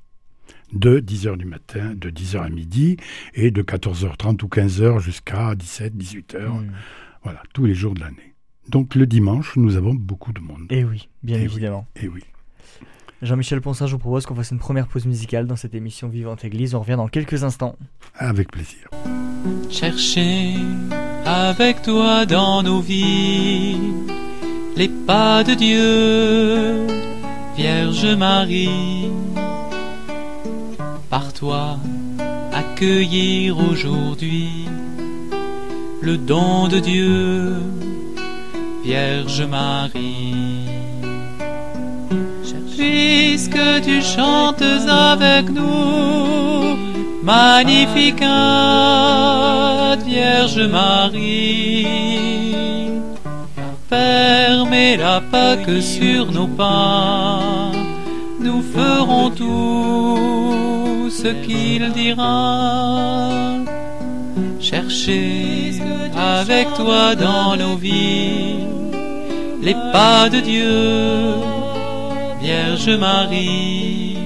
De 0.72 1.00
10h 1.00 1.36
du 1.36 1.44
matin, 1.44 1.94
de 1.94 2.10
10h 2.10 2.42
à 2.42 2.48
midi, 2.48 2.96
et 3.34 3.50
de 3.50 3.62
14h30 3.62 4.42
ou 4.44 4.48
15h 4.48 5.00
jusqu'à 5.00 5.54
17, 5.54 5.94
18h. 5.96 6.46
Hmm. 6.48 6.72
Voilà, 7.22 7.42
tous 7.54 7.64
les 7.66 7.74
jours 7.74 7.94
de 7.94 8.00
l'année. 8.00 8.34
Donc 8.68 8.94
le 8.94 9.06
dimanche, 9.06 9.56
nous 9.56 9.76
avons 9.76 9.94
beaucoup 9.94 10.32
de 10.32 10.40
monde. 10.40 10.66
Et 10.70 10.84
oui, 10.84 11.08
bien 11.22 11.36
Eh 11.36 11.40
oui. 11.40 11.44
évidemment. 11.46 11.86
Et 11.96 12.08
oui. 12.08 12.22
Jean-Michel 13.22 13.60
Ponsard, 13.60 13.86
je 13.86 13.92
vous 13.92 14.00
propose 14.00 14.26
qu'on 14.26 14.34
fasse 14.34 14.50
une 14.50 14.58
première 14.58 14.88
pause 14.88 15.06
musicale 15.06 15.46
dans 15.46 15.56
cette 15.56 15.74
émission 15.74 16.08
Vivante 16.08 16.44
Église. 16.44 16.74
On 16.74 16.80
revient 16.80 16.96
dans 16.96 17.08
quelques 17.08 17.44
instants. 17.44 17.76
Avec 18.16 18.50
plaisir. 18.50 18.90
Chercher 19.70 20.54
avec 21.24 21.82
toi 21.82 22.26
dans 22.26 22.62
nos 22.62 22.80
vies 22.80 23.78
les 24.76 24.88
pas 24.88 25.44
de 25.44 25.54
Dieu, 25.54 26.86
Vierge 27.56 28.06
Marie. 28.16 29.10
Par 31.10 31.32
toi, 31.32 31.78
accueillir 32.52 33.58
aujourd'hui 33.58 34.66
le 36.00 36.16
don 36.16 36.68
de 36.68 36.78
Dieu, 36.78 37.52
Vierge 38.84 39.42
Marie. 39.42 40.51
Puisque 42.82 43.66
tu 43.84 44.02
chantes 44.02 44.64
avec 44.88 45.48
nous, 45.50 46.76
Magnificat, 47.22 48.26
Vierge 50.04 50.62
Marie, 50.78 51.86
permets 53.88 54.96
la 54.96 55.20
Pâque 55.20 55.80
sur 55.80 56.32
nos 56.32 56.48
pas, 56.48 57.70
nous 58.40 58.62
ferons 58.74 59.30
tout 59.30 61.08
ce 61.08 61.28
qu'il 61.44 61.92
dira. 61.92 63.28
Chercher 64.58 65.74
avec 66.16 66.74
toi 66.74 67.14
dans 67.14 67.54
nos 67.56 67.76
vies 67.76 68.66
les 69.62 69.74
pas 69.92 70.28
de 70.28 70.40
Dieu, 70.40 71.34
Vierge 72.42 72.90
Marie, 72.98 74.18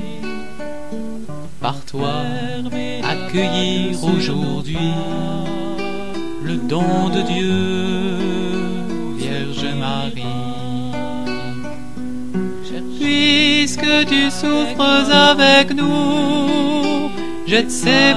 par 1.60 1.78
toi 1.84 2.22
accueillir 3.04 4.02
aujourd'hui 4.02 4.94
le 6.42 6.56
don 6.56 7.10
de 7.10 7.20
Dieu, 7.20 8.16
Vierge 9.18 9.66
Marie. 9.78 10.22
Puisque 12.98 14.06
tu 14.08 14.30
souffres 14.30 15.10
avec 15.12 15.74
nous, 15.74 17.10
jette 17.46 17.70
ces 17.70 18.14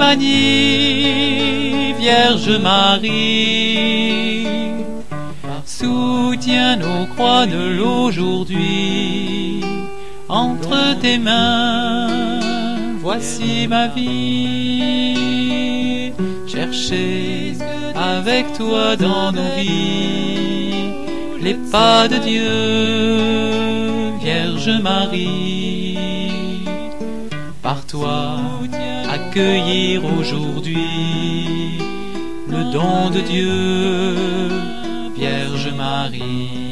Vierge 2.00 2.58
Marie. 2.62 4.48
Soutiens 5.66 6.78
nos 6.78 7.06
croix 7.14 7.46
de 7.46 7.78
l'aujourd'hui 7.78 9.69
entre 10.30 11.00
tes 11.02 11.18
mains. 11.18 12.40
Voici 13.02 13.68
ma 13.68 13.88
vie. 13.88 15.14
Chercher 16.48 17.54
avec 17.96 18.54
toi 18.54 18.96
dans 18.96 19.32
nos 19.32 19.56
vies 19.58 20.50
les 21.42 21.54
pas 21.72 22.08
de 22.08 22.18
Dieu, 22.18 22.50
Vierge 24.20 24.82
Marie. 24.82 25.98
Par 27.62 27.86
toi, 27.86 28.38
accueillir 29.10 30.02
aujourd'hui 30.06 31.78
le 32.48 32.72
don 32.72 33.10
de 33.10 33.22
Dieu, 33.22 34.16
Vierge 35.16 35.72
Marie. 35.78 36.69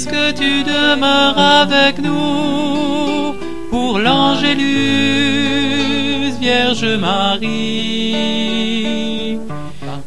Puisque 0.00 0.34
tu 0.36 0.62
demeures 0.62 1.36
avec 1.36 1.98
nous 1.98 3.34
pour 3.68 3.98
l'Angélus, 3.98 4.62
Vierge 6.40 6.86
Marie, 7.00 8.16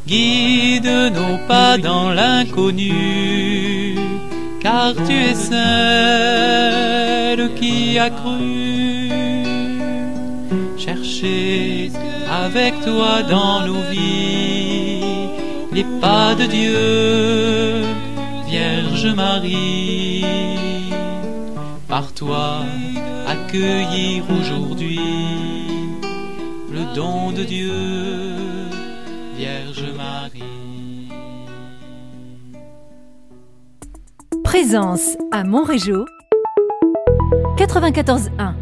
guide 0.08 1.12
nos 1.14 1.38
pas 1.46 1.78
dans 1.78 2.10
l'inconnu, 2.10 3.98
car 4.62 4.94
tu 5.06 5.12
es 5.12 5.36
celle 5.36 5.54
qui 7.56 8.00
a 8.00 8.10
cru. 8.10 9.10
Chercher 10.78 11.92
avec 12.46 12.80
toi 12.86 13.24
dans 13.30 13.66
nos 13.66 13.82
vies 13.92 15.02
les 15.74 15.86
pas 16.00 16.34
de 16.36 16.46
Dieu, 16.46 17.84
Vierge 18.52 19.08
Marie. 19.16 20.26
Par 21.88 22.12
toi, 22.12 22.64
accueillir 23.26 24.26
aujourd'hui 24.30 25.00
le 26.70 26.94
don 26.94 27.32
de 27.32 27.46
Dieu, 27.46 27.72
Vierge 29.38 29.86
Marie. 29.96 31.08
Présence 34.44 35.16
à 35.32 35.46
Montrégeau 35.46 36.06
94.1 37.58 38.54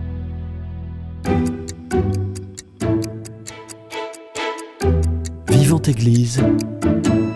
Vivante 5.47 5.88
Église, 5.88 6.43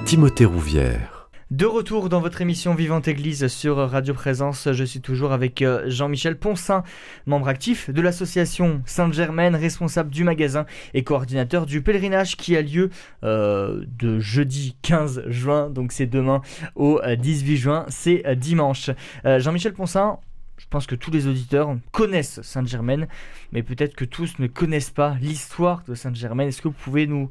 Timothée 0.06 0.46
Rouvière. 0.46 1.13
De 1.54 1.68
retour 1.68 2.10
dans 2.10 2.20
votre 2.20 2.42
émission 2.42 2.74
Vivante 2.74 3.08
Église 3.08 3.46
sur 3.46 3.78
Radio 3.78 4.16
Présence, 4.16 4.70
je 4.72 4.84
suis 4.84 5.02
toujours 5.02 5.34
avec 5.34 5.62
euh, 5.62 5.84
Jean-Michel 5.86 6.36
Poncin, 6.36 6.82
membre 7.28 7.48
actif 7.48 7.92
de 7.92 8.02
l'association 8.02 8.82
Sainte-Germaine, 8.88 9.56
responsable 9.56 10.10
du 10.10 10.24
magasin 10.24 10.66
et 10.96 11.04
coordinateur 11.04 11.68
du 11.68 11.84
pèlerinage 11.84 12.38
qui 12.38 12.58
a 12.58 12.64
lieu 12.64 12.90
euh, 13.24 13.86
de 14.00 14.20
jeudi 14.20 14.76
15 14.82 15.26
juin, 15.28 15.70
donc 15.70 15.92
c'est 15.92 16.08
demain 16.08 16.42
au 16.74 17.00
18 17.06 17.54
euh, 17.54 17.56
juin, 17.56 17.86
c'est 17.88 18.24
dimanche. 18.36 18.90
Jean-Michel 19.24 19.74
Poncin, 19.74 20.18
je 20.58 20.66
pense 20.72 20.88
que 20.88 20.96
tous 20.96 21.12
les 21.12 21.28
auditeurs 21.28 21.78
connaissent 21.92 22.42
Sainte-Germaine, 22.42 23.08
mais 23.52 23.62
peut-être 23.62 23.94
que 23.94 24.06
tous 24.06 24.40
ne 24.40 24.48
connaissent 24.48 24.90
pas 24.90 25.18
l'histoire 25.22 25.84
de 25.88 25.94
Sainte-Germaine. 25.94 26.48
Est-ce 26.48 26.64
que 26.64 26.70
vous 26.70 26.74
pouvez 26.74 27.06
nous 27.06 27.30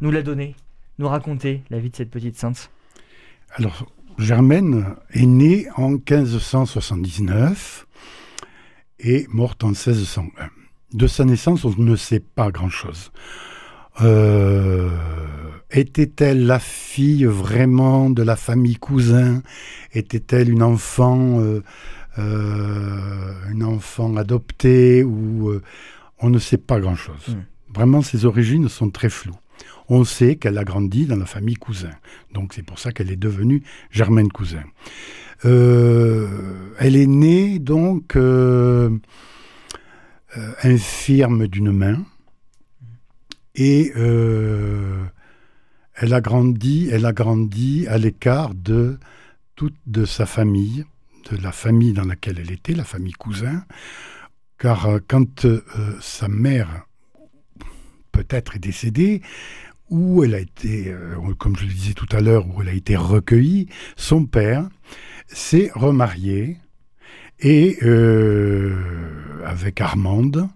la 0.00 0.22
donner, 0.22 0.54
nous 1.00 1.08
raconter 1.08 1.64
la 1.70 1.80
vie 1.80 1.90
de 1.90 1.96
cette 1.96 2.10
petite 2.12 2.38
sainte? 2.38 2.70
Alors, 3.56 3.86
Germaine 4.18 4.96
est 5.12 5.26
née 5.26 5.68
en 5.76 5.90
1579 5.90 7.86
et 8.98 9.26
morte 9.30 9.62
en 9.62 9.68
1601. 9.68 10.48
De 10.92 11.06
sa 11.06 11.24
naissance, 11.24 11.64
on 11.64 11.72
ne 11.78 11.94
sait 11.94 12.18
pas 12.18 12.50
grand-chose. 12.50 13.12
Euh, 14.00 14.90
était-elle 15.70 16.46
la 16.46 16.58
fille 16.58 17.26
vraiment 17.26 18.10
de 18.10 18.24
la 18.24 18.34
famille 18.34 18.76
cousin? 18.76 19.40
Était-elle 19.92 20.50
une 20.50 20.64
enfant, 20.64 21.38
euh, 21.40 21.62
euh, 22.18 23.32
une 23.52 23.62
enfant 23.62 24.16
adoptée 24.16 25.04
ou 25.04 25.60
on 26.18 26.28
ne 26.28 26.40
sait 26.40 26.58
pas 26.58 26.80
grand-chose. 26.80 27.28
Hmm. 27.28 27.44
Vraiment, 27.72 28.02
ses 28.02 28.24
origines 28.24 28.68
sont 28.68 28.90
très 28.90 29.10
floues 29.10 29.38
on 29.88 30.04
sait 30.04 30.36
qu'elle 30.36 30.58
a 30.58 30.64
grandi 30.64 31.06
dans 31.06 31.16
la 31.16 31.26
famille 31.26 31.54
Cousin. 31.54 31.90
Donc 32.32 32.54
c'est 32.54 32.62
pour 32.62 32.78
ça 32.78 32.92
qu'elle 32.92 33.10
est 33.10 33.16
devenue 33.16 33.62
Germaine 33.90 34.28
Cousin. 34.28 34.64
Euh, 35.44 36.72
elle 36.78 36.96
est 36.96 37.06
née 37.06 37.58
donc 37.58 38.16
euh, 38.16 38.90
euh, 40.38 40.52
infirme 40.62 41.48
d'une 41.48 41.70
main 41.72 42.04
et 43.54 43.92
elle 45.96 46.12
a 46.12 46.20
grandi, 46.20 46.88
elle 46.90 47.06
a 47.06 47.12
grandi 47.12 47.86
à 47.88 47.98
l'écart 47.98 48.52
de 48.54 48.98
toute 49.54 49.76
de 49.86 50.04
sa 50.04 50.26
famille, 50.26 50.84
de 51.30 51.36
la 51.36 51.52
famille 51.52 51.92
dans 51.92 52.04
laquelle 52.04 52.40
elle 52.40 52.50
était, 52.50 52.74
la 52.74 52.82
famille 52.82 53.12
Cousin, 53.12 53.64
car 54.58 54.98
quand 55.06 55.46
sa 56.00 56.26
mère 56.26 56.86
peut-être 58.10 58.56
est 58.56 58.60
décédée, 58.60 59.22
où 59.90 60.24
elle 60.24 60.34
a 60.34 60.40
été, 60.40 60.88
euh, 60.88 61.16
comme 61.38 61.56
je 61.56 61.66
le 61.66 61.72
disais 61.72 61.92
tout 61.92 62.08
à 62.12 62.20
l'heure, 62.20 62.46
où 62.48 62.62
elle 62.62 62.68
a 62.68 62.74
été 62.74 62.96
recueillie, 62.96 63.68
son 63.96 64.24
père 64.24 64.68
s'est 65.26 65.70
remarié 65.74 66.58
et 67.40 67.78
euh, 67.82 68.74
avec 69.44 69.80
Armande 69.80 70.48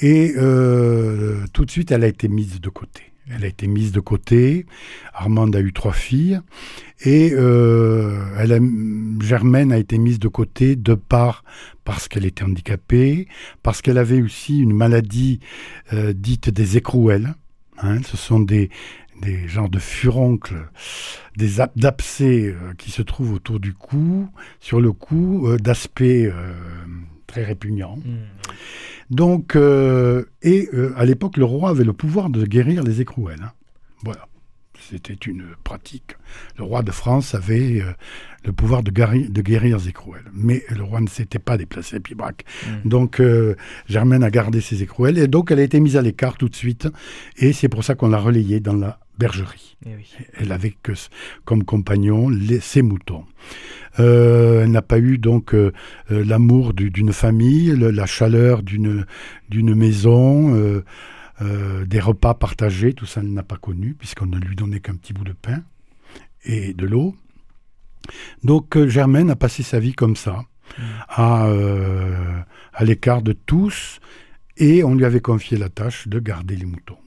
et 0.00 0.34
euh, 0.36 1.44
tout 1.52 1.64
de 1.64 1.70
suite 1.70 1.90
elle 1.90 2.04
a 2.04 2.08
été 2.08 2.28
mise 2.28 2.60
de 2.60 2.68
côté. 2.68 3.02
Elle 3.30 3.44
a 3.44 3.48
été 3.48 3.66
mise 3.66 3.92
de 3.92 4.00
côté. 4.00 4.64
Armande 5.12 5.54
a 5.54 5.60
eu 5.60 5.74
trois 5.74 5.92
filles 5.92 6.40
et 7.04 7.30
Germaine 9.20 9.70
a 9.70 9.76
été 9.76 9.98
mise 9.98 10.18
de 10.18 10.28
côté 10.28 10.76
de 10.76 10.94
part 10.94 11.44
parce 11.84 12.08
qu'elle 12.08 12.24
était 12.24 12.44
handicapée, 12.44 13.28
parce 13.62 13.82
qu'elle 13.82 13.98
avait 13.98 14.22
aussi 14.22 14.58
une 14.60 14.72
maladie 14.72 15.40
dite 15.92 16.48
des 16.48 16.78
écrouelles. 16.78 17.34
Hein, 17.80 18.02
ce 18.02 18.16
sont 18.16 18.40
des, 18.40 18.70
des 19.20 19.48
genres 19.48 19.68
de 19.68 19.78
furoncles, 19.78 20.68
des 21.36 21.60
abcès 21.60 22.46
euh, 22.46 22.74
qui 22.76 22.90
se 22.90 23.02
trouvent 23.02 23.32
autour 23.32 23.60
du 23.60 23.74
cou, 23.74 24.28
sur 24.60 24.80
le 24.80 24.92
cou, 24.92 25.46
euh, 25.46 25.56
d'aspect 25.56 26.26
euh, 26.26 26.52
très 27.26 27.44
répugnant. 27.44 27.96
Mmh. 27.96 28.16
Donc, 29.10 29.56
et 29.56 30.68
à 30.96 31.04
l'époque, 31.06 31.38
le 31.38 31.44
roi 31.46 31.70
avait 31.70 31.84
le 31.84 31.94
pouvoir 31.94 32.28
de 32.28 32.44
guérir 32.44 32.82
les 32.82 33.00
écrouelles. 33.00 33.40
Hein. 33.42 33.52
Voilà. 34.04 34.27
C'était 34.90 35.14
une 35.14 35.44
pratique. 35.64 36.16
Le 36.56 36.64
roi 36.64 36.82
de 36.82 36.90
France 36.90 37.34
avait 37.34 37.82
euh, 37.82 37.92
le 38.44 38.52
pouvoir 38.52 38.82
de, 38.82 38.90
de 38.90 39.42
guérir 39.42 39.76
les 39.76 39.88
écrouelles. 39.88 40.30
Mais 40.32 40.64
le 40.74 40.82
roi 40.82 41.02
ne 41.02 41.08
s'était 41.08 41.38
pas 41.38 41.58
déplacé 41.58 41.96
à 41.96 42.00
Pibrac. 42.00 42.44
Mm. 42.66 42.88
Donc 42.88 43.20
euh, 43.20 43.54
Germaine 43.86 44.24
a 44.24 44.30
gardé 44.30 44.62
ses 44.62 44.82
écrouelles. 44.82 45.18
Et 45.18 45.28
donc 45.28 45.50
elle 45.50 45.58
a 45.58 45.62
été 45.62 45.78
mise 45.78 45.96
à 45.98 46.02
l'écart 46.02 46.38
tout 46.38 46.48
de 46.48 46.56
suite. 46.56 46.88
Et 47.36 47.52
c'est 47.52 47.68
pour 47.68 47.84
ça 47.84 47.96
qu'on 47.96 48.08
l'a 48.08 48.18
relayée 48.18 48.60
dans 48.60 48.76
la 48.76 48.98
bergerie. 49.18 49.76
Eh 49.84 49.90
elle 50.38 50.52
avait 50.52 50.74
que, 50.82 50.92
comme 51.44 51.64
compagnon 51.64 52.30
ses 52.60 52.82
moutons. 52.82 53.24
Euh, 53.98 54.62
elle 54.62 54.70
n'a 54.70 54.82
pas 54.82 54.98
eu 54.98 55.18
donc 55.18 55.54
l'amour 56.08 56.72
d'une 56.72 57.12
famille, 57.12 57.76
la 57.76 58.06
chaleur 58.06 58.62
d'une 58.62 59.04
maison. 59.74 60.54
Euh, 60.54 60.84
des 61.40 62.00
repas 62.00 62.34
partagés, 62.34 62.94
tout 62.94 63.06
ça, 63.06 63.20
elle 63.20 63.32
n'a 63.32 63.42
pas 63.42 63.56
connu, 63.56 63.94
puisqu'on 63.94 64.26
ne 64.26 64.38
lui 64.38 64.56
donnait 64.56 64.80
qu'un 64.80 64.96
petit 64.96 65.12
bout 65.12 65.24
de 65.24 65.32
pain 65.32 65.62
et 66.44 66.74
de 66.74 66.86
l'eau. 66.86 67.14
Donc 68.42 68.76
euh, 68.76 68.88
Germaine 68.88 69.30
a 69.30 69.36
passé 69.36 69.62
sa 69.62 69.78
vie 69.78 69.92
comme 69.92 70.16
ça, 70.16 70.44
mmh. 70.78 70.82
à, 71.08 71.46
euh, 71.46 72.40
à 72.72 72.84
l'écart 72.84 73.22
de 73.22 73.32
tous, 73.32 74.00
et 74.56 74.82
on 74.84 74.94
lui 74.94 75.04
avait 75.04 75.20
confié 75.20 75.56
la 75.56 75.68
tâche 75.68 76.08
de 76.08 76.18
garder 76.18 76.56
les 76.56 76.66
moutons. 76.66 76.98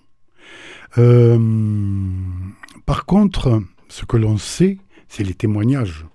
par 2.86 3.06
contre, 3.06 3.62
ce 3.90 4.06
que 4.06 4.18
l'on 4.18 4.38
sait, 4.38 4.78
c'est 5.08 5.24
les 5.24 5.34
témoignages 5.34 6.06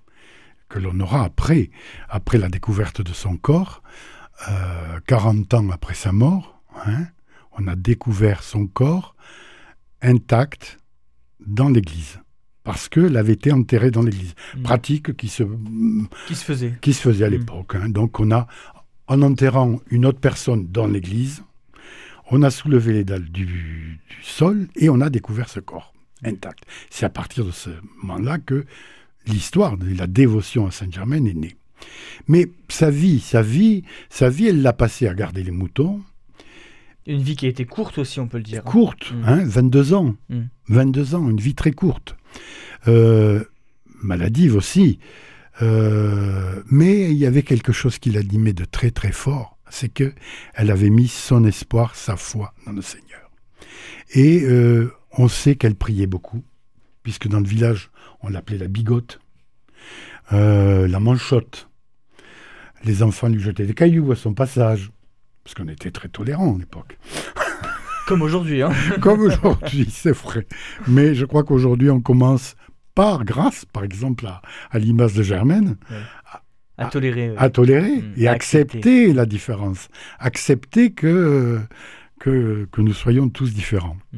que 0.69 0.79
l'on 0.79 0.99
aura 0.99 1.23
après, 1.23 1.69
après 2.09 2.37
la 2.37 2.49
découverte 2.49 3.01
de 3.01 3.13
son 3.13 3.37
corps, 3.37 3.81
40 5.07 5.53
ans 5.53 5.69
après 5.71 5.95
sa 5.95 6.11
mort, 6.11 6.61
hein, 6.85 7.05
on 7.57 7.67
a 7.67 7.75
découvert 7.75 8.43
son 8.43 8.67
corps 8.67 9.15
intact 10.01 10.79
dans 11.45 11.69
l'église 11.69 12.19
parce 12.63 12.89
qu'elle 12.89 13.15
avait 13.15 13.33
été 13.33 13.53
enterrée 13.53 13.91
dans 13.91 14.01
l'église. 14.01 14.35
Mm. 14.57 14.63
Pratique 14.63 15.15
qui 15.15 15.29
se, 15.29 15.43
qui 16.27 16.35
se 16.35 16.43
faisait. 16.43 16.77
Qui 16.81 16.93
se 16.93 17.01
faisait 17.01 17.25
à 17.25 17.29
mm. 17.29 17.31
l'époque. 17.31 17.75
Hein. 17.75 17.89
Donc 17.89 18.19
on 18.19 18.29
a, 18.31 18.47
en 19.07 19.21
enterrant 19.21 19.79
une 19.89 20.05
autre 20.05 20.19
personne 20.19 20.67
dans 20.67 20.85
l'église, 20.85 21.43
on 22.29 22.43
a 22.43 22.49
soulevé 22.51 22.91
les 22.91 23.03
dalles 23.05 23.29
du, 23.29 24.01
sol 24.21 24.67
et 24.75 24.89
on 24.89 24.99
a 24.99 25.09
découvert 25.09 25.47
ce 25.47 25.61
corps 25.61 25.93
intact. 26.25 26.65
C'est 26.89 27.05
à 27.05 27.09
partir 27.09 27.45
de 27.45 27.51
ce 27.51 27.69
moment-là 28.01 28.37
que 28.37 28.65
l'histoire 29.27 29.77
de 29.77 29.95
la 29.95 30.07
dévotion 30.07 30.67
à 30.67 30.71
Saint-Germain 30.71 31.23
est 31.23 31.33
née. 31.33 31.55
Mais 32.27 32.51
sa 32.67 32.89
vie, 32.89 33.21
sa 33.21 33.41
vie, 33.41 33.83
sa 34.09 34.29
vie, 34.29 34.47
elle 34.47 34.61
l'a 34.61 34.73
passée 34.73 35.07
à 35.07 35.13
garder 35.13 35.43
les 35.43 35.51
moutons, 35.51 36.01
une 37.07 37.21
vie 37.21 37.35
qui 37.35 37.45
a 37.45 37.49
été 37.49 37.65
courte 37.65 37.97
aussi, 37.97 38.19
on 38.19 38.27
peut 38.27 38.37
le 38.37 38.43
dire. 38.43 38.61
Hein. 38.65 38.69
Courte, 38.69 39.11
mm. 39.11 39.23
hein, 39.25 39.43
22 39.45 39.93
ans. 39.93 40.15
22 40.67 41.01
mm. 41.01 41.15
ans, 41.15 41.29
une 41.29 41.39
vie 41.39 41.55
très 41.55 41.71
courte. 41.71 42.15
Euh, 42.87 43.43
maladive 44.01 44.55
aussi. 44.55 44.99
Euh, 45.61 46.61
mais 46.69 47.09
il 47.09 47.17
y 47.17 47.25
avait 47.25 47.41
quelque 47.41 47.71
chose 47.71 47.97
qui 47.97 48.11
l'animait 48.11 48.53
de 48.53 48.65
très 48.65 48.91
très 48.91 49.11
fort, 49.11 49.57
c'est 49.69 49.91
que 49.91 50.13
elle 50.53 50.69
avait 50.69 50.91
mis 50.91 51.07
son 51.07 51.45
espoir, 51.45 51.95
sa 51.95 52.15
foi 52.15 52.53
dans 52.65 52.73
le 52.73 52.83
Seigneur. 52.83 53.31
Et 54.13 54.43
euh, 54.43 54.93
on 55.17 55.27
sait 55.27 55.55
qu'elle 55.55 55.73
priait 55.73 56.05
beaucoup, 56.05 56.43
puisque 57.01 57.27
dans 57.27 57.39
le 57.39 57.47
village, 57.47 57.89
on 58.21 58.29
l'appelait 58.29 58.59
la 58.59 58.67
bigote, 58.67 59.19
la 60.29 60.99
manchotte. 60.99 61.69
Les 62.83 63.01
enfants 63.01 63.29
lui 63.29 63.39
jetaient 63.39 63.65
des 63.65 63.73
cailloux 63.73 64.11
à 64.11 64.15
son 64.15 64.35
passage 64.35 64.91
parce 65.47 65.55
qu'on 65.55 65.71
était 65.71 65.91
très 65.91 66.09
tolérants 66.09 66.55
à 66.55 66.59
l'époque. 66.59 66.97
Comme 68.05 68.21
aujourd'hui. 68.21 68.61
Hein. 68.63 68.71
Comme 69.01 69.21
aujourd'hui, 69.21 69.87
c'est 69.89 70.11
vrai. 70.11 70.45
Mais 70.89 71.15
je 71.15 71.23
crois 71.23 71.45
qu'aujourd'hui, 71.45 71.89
on 71.89 72.01
commence 72.01 72.57
par, 72.95 73.23
grâce, 73.23 73.63
par 73.63 73.85
exemple, 73.85 74.27
à, 74.27 74.41
l'image 74.77 75.13
de 75.13 75.23
Germaine, 75.23 75.77
à, 76.77 76.87
tolérer, 76.87 77.33
à 77.37 77.49
tolérer 77.49 77.95
mmh. 77.95 78.13
et 78.17 78.27
accepter. 78.27 79.13
la 79.13 79.25
différence. 79.25 79.87
Accepter 80.19 80.91
que, 80.91 81.61
que, 82.19 82.67
que 82.69 82.81
nous 82.81 82.93
soyons 82.93 83.29
tous 83.29 83.53
différents. 83.53 83.95
Mmh. 84.11 84.17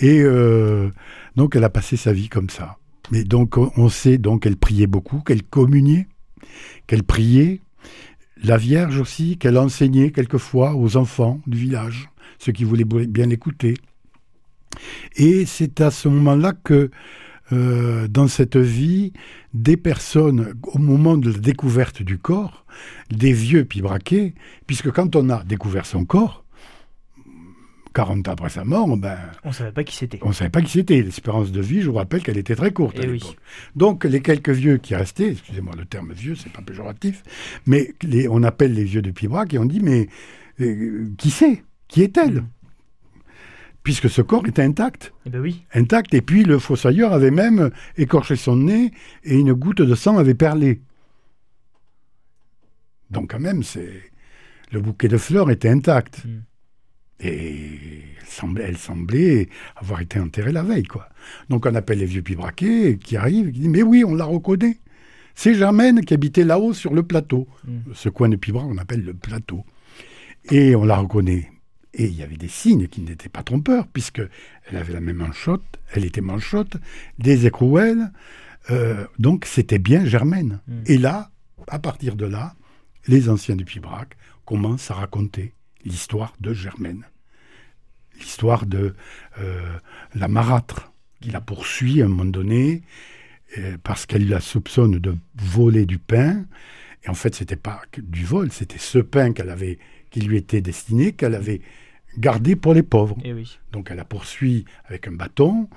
Et 0.00 0.22
euh, 0.22 0.88
donc, 1.36 1.56
elle 1.56 1.64
a 1.64 1.70
passé 1.70 1.98
sa 1.98 2.14
vie 2.14 2.30
comme 2.30 2.48
ça. 2.48 2.78
Mais 3.10 3.24
donc, 3.24 3.58
on 3.58 3.90
sait 3.90 4.16
donc 4.16 4.44
qu'elle 4.44 4.56
priait 4.56 4.86
beaucoup, 4.86 5.20
qu'elle 5.20 5.42
communiait, 5.42 6.06
qu'elle 6.86 7.02
priait, 7.02 7.60
la 8.44 8.56
Vierge 8.56 8.98
aussi, 8.98 9.38
qu'elle 9.38 9.58
enseignait 9.58 10.10
quelquefois 10.10 10.74
aux 10.74 10.96
enfants 10.96 11.40
du 11.46 11.58
village, 11.58 12.10
ceux 12.38 12.52
qui 12.52 12.64
voulaient 12.64 12.84
bien 12.84 13.30
écouter. 13.30 13.74
Et 15.16 15.46
c'est 15.46 15.80
à 15.80 15.90
ce 15.90 16.08
moment-là 16.08 16.52
que, 16.52 16.90
euh, 17.52 18.08
dans 18.08 18.28
cette 18.28 18.56
vie, 18.56 19.12
des 19.52 19.76
personnes, 19.76 20.54
au 20.62 20.78
moment 20.78 21.16
de 21.16 21.30
la 21.30 21.38
découverte 21.38 22.02
du 22.02 22.18
corps, 22.18 22.64
des 23.10 23.32
vieux 23.32 23.64
pibraqués, 23.64 24.34
puisque 24.66 24.90
quand 24.90 25.16
on 25.16 25.30
a 25.30 25.44
découvert 25.44 25.86
son 25.86 26.04
corps, 26.04 26.43
40 27.94 28.28
ans 28.28 28.32
après 28.32 28.48
sa 28.50 28.64
mort, 28.64 28.96
ben, 28.96 29.16
On 29.44 29.52
savait 29.52 29.72
pas 29.72 29.84
qui 29.84 29.94
c'était. 29.96 30.18
on 30.22 30.28
ne 30.28 30.32
savait 30.34 30.50
pas 30.50 30.60
qui 30.62 30.70
c'était. 30.72 31.00
L'espérance 31.00 31.52
de 31.52 31.60
vie, 31.60 31.80
je 31.80 31.88
vous 31.88 31.96
rappelle 31.96 32.22
qu'elle 32.22 32.36
était 32.38 32.56
très 32.56 32.72
courte 32.72 32.98
à 32.98 33.02
Eh 33.04 33.08
oui. 33.08 33.14
l'époque. 33.20 33.36
Donc 33.76 34.04
les 34.04 34.20
quelques 34.20 34.50
vieux 34.50 34.78
qui 34.78 34.94
restaient, 34.94 35.30
excusez-moi 35.32 35.74
le 35.78 35.84
terme 35.86 36.12
vieux, 36.12 36.34
c'est 36.34 36.52
pas 36.52 36.62
péjoratif, 36.62 37.22
mais 37.66 37.94
les- 38.02 38.28
on 38.28 38.42
appelle 38.42 38.74
les 38.74 38.84
vieux 38.84 39.00
de 39.02 39.10
Pibrac 39.10 39.54
et 39.54 39.58
on 39.58 39.64
dit 39.64 39.80
mais 39.80 40.08
euh, 40.60 41.08
qui 41.18 41.30
c'est? 41.30 41.62
Qui 41.88 42.02
est-elle? 42.02 42.40
Mm. 42.42 42.48
Puisque 43.84 44.08
ce 44.08 44.22
corps 44.22 44.46
était 44.46 44.62
intact, 44.62 45.12
Eh 45.26 45.30
ben 45.30 45.40
oui. 45.40 45.64
intact. 45.74 46.14
Et 46.14 46.22
puis 46.22 46.42
le 46.42 46.58
fossoyeur 46.58 47.12
avait 47.12 47.30
même 47.30 47.70
écorché 47.98 48.34
son 48.34 48.56
nez 48.56 48.90
et 49.24 49.36
une 49.38 49.52
goutte 49.52 49.82
de 49.82 49.94
sang 49.94 50.16
avait 50.18 50.34
perlé. 50.34 50.80
Donc 53.10 53.30
quand 53.30 53.40
même, 53.40 53.62
c'est 53.62 54.02
le 54.72 54.80
bouquet 54.80 55.08
de 55.08 55.18
fleurs 55.18 55.50
était 55.50 55.68
intact. 55.68 56.24
Mm. 56.24 56.40
Et 57.20 58.00
elle 58.20 58.26
semblait, 58.26 58.64
elle 58.64 58.76
semblait 58.76 59.48
avoir 59.76 60.00
été 60.00 60.18
enterrée 60.18 60.52
la 60.52 60.62
veille, 60.62 60.84
quoi. 60.84 61.08
Donc 61.48 61.66
on 61.66 61.74
appelle 61.74 61.98
les 61.98 62.06
vieux 62.06 62.22
pibraquets 62.22 62.98
qui 63.02 63.16
arrivent, 63.16 63.52
qui 63.52 63.60
disent 63.60 63.68
Mais 63.68 63.82
oui, 63.82 64.04
on 64.04 64.14
la 64.14 64.24
reconnaît. 64.24 64.78
C'est 65.34 65.54
Germaine 65.54 66.04
qui 66.04 66.14
habitait 66.14 66.44
là-haut 66.44 66.72
sur 66.72 66.94
le 66.94 67.02
plateau. 67.02 67.48
Mm. 67.66 67.92
Ce 67.94 68.08
coin 68.08 68.28
de 68.28 68.36
Pibrac, 68.36 68.64
on 68.66 68.78
appelle 68.78 69.04
le 69.04 69.14
plateau. 69.14 69.64
Et 70.50 70.76
on 70.76 70.84
la 70.84 70.96
reconnaît. 70.96 71.50
Et 71.92 72.06
il 72.06 72.14
y 72.14 72.22
avait 72.22 72.36
des 72.36 72.48
signes 72.48 72.88
qui 72.88 73.00
n'étaient 73.00 73.28
pas 73.28 73.42
trompeurs, 73.42 73.86
puisque 73.86 74.20
elle 74.66 74.76
avait 74.76 74.92
la 74.92 75.00
même 75.00 75.16
manchotte, 75.16 75.64
elle 75.92 76.04
était 76.04 76.20
manchotte, 76.20 76.76
des 77.18 77.46
écrouelles. 77.46 78.10
euh, 78.70 79.06
donc 79.18 79.44
c'était 79.44 79.78
bien 79.78 80.04
Germaine. 80.04 80.60
Mm. 80.66 80.82
Et 80.86 80.98
là, 80.98 81.30
à 81.68 81.78
partir 81.78 82.16
de 82.16 82.26
là, 82.26 82.54
les 83.06 83.28
anciens 83.28 83.56
du 83.56 83.64
Pibrac 83.64 84.16
commencent 84.44 84.90
à 84.90 84.94
raconter 84.94 85.52
l'histoire 85.84 86.34
de 86.40 86.52
Germaine. 86.52 87.04
L'histoire 88.18 88.66
de 88.66 88.94
euh, 89.38 89.78
la 90.14 90.28
marâtre 90.28 90.92
qui 91.20 91.30
la 91.30 91.40
poursuit 91.40 92.02
à 92.02 92.04
un 92.04 92.08
moment 92.08 92.24
donné 92.24 92.82
euh, 93.58 93.76
parce 93.82 94.06
qu'elle 94.06 94.28
la 94.28 94.40
soupçonne 94.40 94.98
de 94.98 95.16
voler 95.36 95.86
du 95.86 95.98
pain. 95.98 96.44
Et 97.04 97.08
en 97.08 97.14
fait, 97.14 97.34
c'était 97.34 97.56
pas 97.56 97.82
du 97.96 98.24
vol, 98.24 98.50
c'était 98.50 98.78
ce 98.78 98.98
pain 98.98 99.32
qu'elle 99.32 99.50
avait, 99.50 99.78
qui 100.10 100.20
lui 100.20 100.36
était 100.36 100.60
destiné, 100.60 101.12
qu'elle 101.12 101.34
avait 101.34 101.60
gardé 102.18 102.56
pour 102.56 102.74
les 102.74 102.82
pauvres. 102.82 103.16
Eh 103.24 103.32
oui. 103.32 103.58
Donc 103.72 103.90
elle 103.90 103.96
la 103.96 104.04
poursuit 104.04 104.64
avec 104.84 105.08
un 105.08 105.12
bâton 105.12 105.68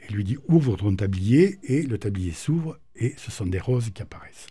et 0.00 0.12
lui 0.12 0.24
dit 0.24 0.38
ouvre 0.48 0.76
ton 0.76 0.94
tablier 0.94 1.58
et 1.64 1.82
le 1.82 1.98
tablier 1.98 2.32
s'ouvre 2.32 2.78
et 2.94 3.14
ce 3.16 3.30
sont 3.30 3.46
des 3.46 3.58
roses 3.58 3.90
qui 3.90 4.02
apparaissent. 4.02 4.46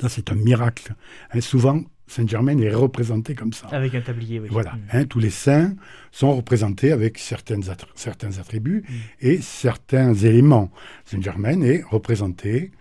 Ça 0.00 0.08
c'est 0.08 0.30
un 0.30 0.36
miracle. 0.36 0.94
Hein, 1.32 1.40
souvent 1.40 1.82
Saint-Germain 2.10 2.58
est 2.58 2.74
représenté 2.74 3.34
comme 3.36 3.52
ça. 3.52 3.68
Avec 3.68 3.94
un 3.94 4.00
tablier, 4.00 4.40
oui. 4.40 4.48
Voilà, 4.50 4.72
Mm. 4.72 4.80
hein, 4.92 5.04
tous 5.04 5.20
les 5.20 5.30
saints 5.30 5.74
sont 6.10 6.34
représentés 6.34 6.90
avec 6.90 7.18
certaines 7.18 7.62
attr- 7.62 7.86
certains 7.94 8.38
attributs 8.38 8.82
Mm. 8.88 8.92
et 9.20 9.36
certains 9.40 10.12
éléments. 10.14 10.70
Saint-Germain 11.04 11.60
est 11.62 11.82
représenté 11.88 12.72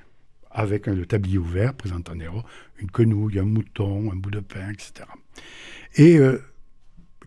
avec 0.49 0.87
un, 0.87 0.95
le 0.95 1.05
tablier 1.05 1.37
ouvert, 1.37 1.75
présentant 1.75 2.13
une 2.81 2.89
quenouille, 2.91 3.37
un 3.37 3.43
mouton, 3.45 4.11
un 4.11 4.15
bout 4.15 4.31
de 4.31 4.39
pain, 4.39 4.71
etc. 4.71 5.07
Et 5.95 6.17
euh, 6.17 6.41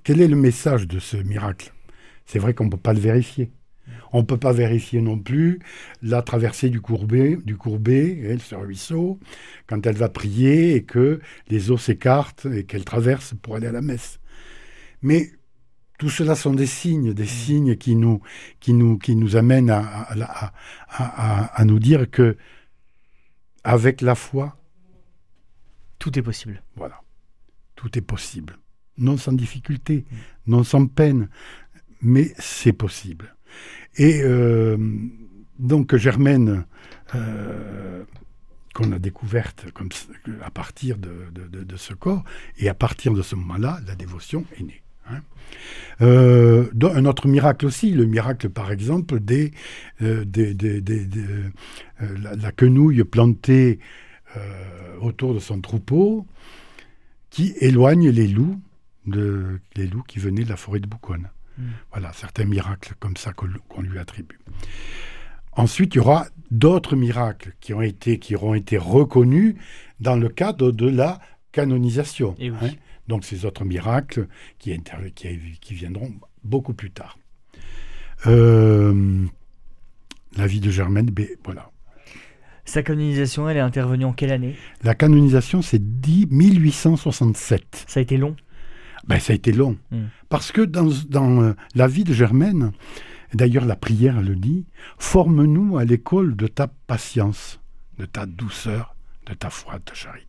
quel 0.03 0.21
est 0.21 0.27
le 0.29 0.35
message 0.37 0.89
de 0.89 0.99
ce 0.99 1.17
miracle? 1.17 1.73
C'est 2.27 2.41
vrai 2.41 2.53
qu'on 2.53 2.65
ne 2.65 2.71
peut 2.71 2.77
pas 2.77 2.95
le 2.95 3.01
vérifier. 3.01 3.51
On 4.13 4.19
ne 4.19 4.27
peut 4.27 4.37
pas 4.37 4.53
vérifier 4.53 5.01
non 5.01 5.19
plus 5.19 5.59
la 6.03 6.23
traversée 6.23 6.69
du 6.71 6.81
courbet, 6.81 7.39
du 7.45 7.57
courbet, 7.57 8.31
hein, 8.31 8.37
ce 8.39 8.55
ruisseau, 8.55 9.19
quand 9.67 9.87
elle 9.87 9.97
va 9.97 10.09
prier 10.09 10.75
et 10.75 10.83
que 10.85 11.21
les 11.49 11.71
eaux 11.71 11.79
s'écartent 11.79 12.47
et 12.47 12.65
qu'elle 12.65 12.85
traverse 12.85 13.35
pour 13.41 13.57
aller 13.57 13.67
à 13.69 13.73
la 13.73 13.81
messe. 13.83 14.19
Mais 15.01 15.31
tout 15.99 16.11
cela 16.11 16.35
sont 16.35 16.53
des 16.53 16.67
signes, 16.67 17.15
des 17.15 17.27
signes 17.27 17.77
qui 17.77 17.95
nous, 17.97 18.21
qui 18.61 18.73
nous, 18.73 18.99
qui 18.99 19.17
nous 19.17 19.37
amènent 19.37 19.71
à, 19.71 19.79
à- 19.81 20.23
à- 20.23 20.53
à- 20.89 21.43
à- 21.45 21.61
à 21.61 21.65
nous 21.65 21.79
dire 21.79 22.11
que 22.11 22.37
avec 23.65 24.01
la 24.01 24.15
foi, 24.15 24.57
Tout 25.99 26.19
est 26.19 26.23
possible. 26.23 26.63
voilà, 26.77 27.01
tout 27.77 27.97
est 27.97 28.03
possible. 28.03 28.59
Non 28.99 29.17
sans 29.17 29.33
difficulté, 29.33 30.05
non 30.47 30.65
sans 30.65 30.87
peine, 30.87 31.29
mais 32.03 32.33
c'est 32.39 32.73
possible. 32.73 33.35
Et 33.97 34.23
euh, 34.23 34.77
donc 35.59 35.95
Germaine, 35.97 36.65
euh, 37.15 38.05
qu'on 38.75 38.91
a 38.93 38.99
découverte 38.99 39.67
à 40.43 40.51
partir 40.51 40.97
de, 40.97 41.77
ce 41.77 41.93
corps, 41.93 42.25
et 42.59 42.69
à 42.69 42.75
partir 42.75 43.13
de 43.13 43.23
ce 43.23 43.35
moment-là, 43.37 43.81
la 43.87 43.95
dévotion 43.95 44.45
est 44.59 44.63
née. 44.63 44.83
hein. 45.11 45.21
Euh, 46.01 46.71
un 46.81 47.05
autre 47.05 47.29
miracle 47.29 47.67
aussi, 47.67 47.91
le 47.91 48.07
miracle 48.07 48.49
par 48.49 48.73
exemple 48.73 49.21
des, 49.21 49.53
la, 50.01 50.25
quenouille 52.53 53.05
plantée 53.05 53.79
autour 55.03 55.35
de 55.35 55.39
son 55.39 55.61
troupeau, 55.61 56.27
qui 57.29 57.53
éloigne 57.61 58.09
les 58.09 58.27
loups, 58.27 58.59
les 59.07 59.87
loups 59.87 60.05
qui 60.05 60.19
venaient 60.19 60.45
de 60.45 60.49
la 60.49 60.57
forêt 60.57 60.81
de 60.81 60.87
Bouconne. 60.87 61.29
Mm. 61.63 61.71
Voilà, 61.93 62.13
certains 62.13 62.45
miracles 62.45 62.95
comme 62.99 63.17
ça 63.17 63.33
qu'on 63.33 63.83
lui 63.83 63.99
attribue. 63.99 64.39
Ensuite, 65.53 65.95
il 65.95 65.99
y 65.99 66.01
aura 66.01 66.27
d'autres 66.51 66.97
miracles 66.97 67.53
qui, 67.61 67.75
ont 67.75 67.83
été, 67.83 68.19
qui 68.19 68.35
auront 68.35 68.55
été 68.55 68.79
reconnus 68.79 69.55
dans 70.01 70.17
le 70.17 70.29
cadre 70.29 70.73
de 70.73 70.89
la 70.89 71.21
canonisation. 71.53 72.35
Eh 72.39 72.51
oui. 72.51 72.57
hein. 72.63 72.71
Donc 73.09 73.25
ces 73.25 73.45
autres 73.45 73.65
miracles 73.65 74.29
qui, 74.59 74.79
qui, 75.15 75.59
qui 75.61 75.75
viendront 75.75 76.13
beaucoup 76.45 76.73
plus 76.73 76.91
tard. 76.91 77.19
Euh, 78.27 79.27
la 80.37 80.47
vie 80.47 80.61
de 80.61 80.71
Germaine, 80.71 81.11
ben, 81.11 81.27
voilà. 81.45 81.71
Sa 82.65 82.83
canonisation, 82.83 83.49
elle 83.49 83.57
est 83.57 83.61
intervenue 83.61 84.05
en 84.05 84.13
quelle 84.13 84.31
année? 84.31 84.57
La 84.83 84.95
canonisation, 84.95 85.63
c'est 85.63 86.01
10 86.01 86.29
1867. 86.31 87.85
Ça 87.89 87.99
a 87.99 88.03
été 88.03 88.17
long? 88.17 88.37
Ben, 89.07 89.19
ça 89.19 89.33
a 89.33 89.37
été 89.37 89.53
long. 89.53 89.77
Mm. 89.91 90.05
Parce 90.29 90.53
que 90.53 90.61
dans, 90.63 90.89
dans, 91.09 91.43
euh, 91.43 91.53
la 91.75 91.87
vie 91.89 92.05
de 92.05 92.13
Germaine, 92.13 92.73
d'ailleurs 93.35 93.65
la 93.65 93.77
prière 93.77 94.21
le 94.23 94.37
dit, 94.37 94.67
forme-nous 94.99 95.77
à 95.79 95.85
l'école 95.85 96.37
de 96.37 96.47
ta 96.47 96.69
patience, 96.69 97.61
de 97.99 98.05
ta 98.07 98.27
douceur, 98.27 98.95
de 99.27 99.35
ta 99.35 99.51
foi, 99.51 99.79
de 99.79 99.85
ta 99.85 99.95
charité. 99.95 100.29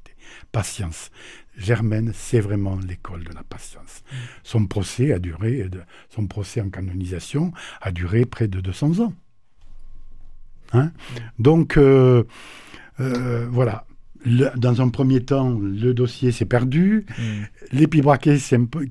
Patience. 0.52 1.12
Germaine, 1.56 2.12
c'est 2.16 2.40
vraiment 2.40 2.78
l'école 2.80 3.24
de 3.24 3.34
la 3.34 3.44
patience. 3.44 4.04
Son 4.42 4.66
procès 4.66 5.14
a 5.14 5.20
duré, 5.20 5.70
de- 5.70 5.82
son 6.10 6.26
procès 6.26 6.62
en 6.62 6.70
canonisation 6.70 7.52
a 7.82 7.92
duré 7.92 8.26
près 8.26 8.48
de 8.48 8.60
200 8.60 9.00
ans. 9.02 9.14
Hein? 10.74 10.92
Donc, 11.38 11.78
euh, 11.78 12.24
euh, 13.00 13.48
voilà. 13.52 13.86
Le- 14.26 14.52
dans 14.58 14.82
un 14.82 14.90
premier 14.90 15.22
temps, 15.22 15.58
le 15.60 15.94
dossier 15.94 16.32
s'est 16.32 16.46
perdu. 16.46 17.06
Mm. 17.18 17.24
Les 17.74 17.88
pibraquets 17.88 18.38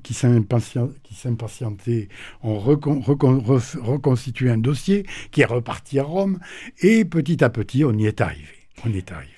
qui 0.03 0.13
s'impatien- 0.13 0.89
qui 1.03 1.15
s'impatientaient 1.15 2.09
ont 2.43 2.57
recon- 2.59 3.01
recon- 3.01 3.39
ref- 3.43 3.77
reconstitué 3.81 4.49
un 4.51 4.57
dossier 4.57 5.05
qui 5.31 5.41
est 5.41 5.45
reparti 5.45 5.99
à 5.99 6.03
Rome. 6.03 6.39
Et 6.81 7.05
petit 7.05 7.43
à 7.43 7.49
petit, 7.49 7.83
on 7.83 7.93
y 7.93 8.05
est 8.05 8.21
arrivé. 8.21 8.47
On 8.85 8.89
y 8.91 8.97
est 8.97 9.11
arrivé. 9.11 9.31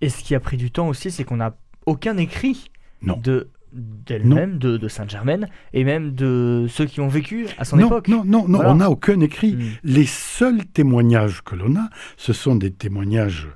Et 0.00 0.08
ce 0.08 0.22
qui 0.22 0.34
a 0.34 0.40
pris 0.40 0.56
du 0.56 0.70
temps 0.70 0.88
aussi, 0.88 1.10
c'est 1.10 1.24
qu'on 1.24 1.36
n'a 1.36 1.56
aucun 1.86 2.16
écrit 2.16 2.70
Non. 3.02 3.16
de 3.22 3.48
d'elle-même, 3.72 4.58
de, 4.58 4.76
de 4.78 4.88
Sainte-Germaine, 4.88 5.48
et 5.72 5.84
même 5.84 6.10
de 6.10 6.66
ceux 6.68 6.86
qui 6.86 7.00
ont 7.00 7.06
vécu 7.06 7.46
à 7.56 7.64
son 7.64 7.76
non, 7.76 7.86
époque. 7.86 8.08
non, 8.08 8.24
non, 8.24 8.48
non, 8.48 8.56
Voilà. 8.58 8.72
on 8.72 8.74
n'a 8.74 8.90
aucun 8.90 9.20
écrit. 9.20 9.54
Mm. 9.54 9.60
Les 9.84 10.06
seuls 10.06 10.64
témoignages 10.66 11.42
que 11.44 11.54
l'on 11.54 11.76
a, 11.76 11.88
ce 12.16 12.32
sont 12.32 12.56
des 12.56 12.72
témoignages, 12.72 13.46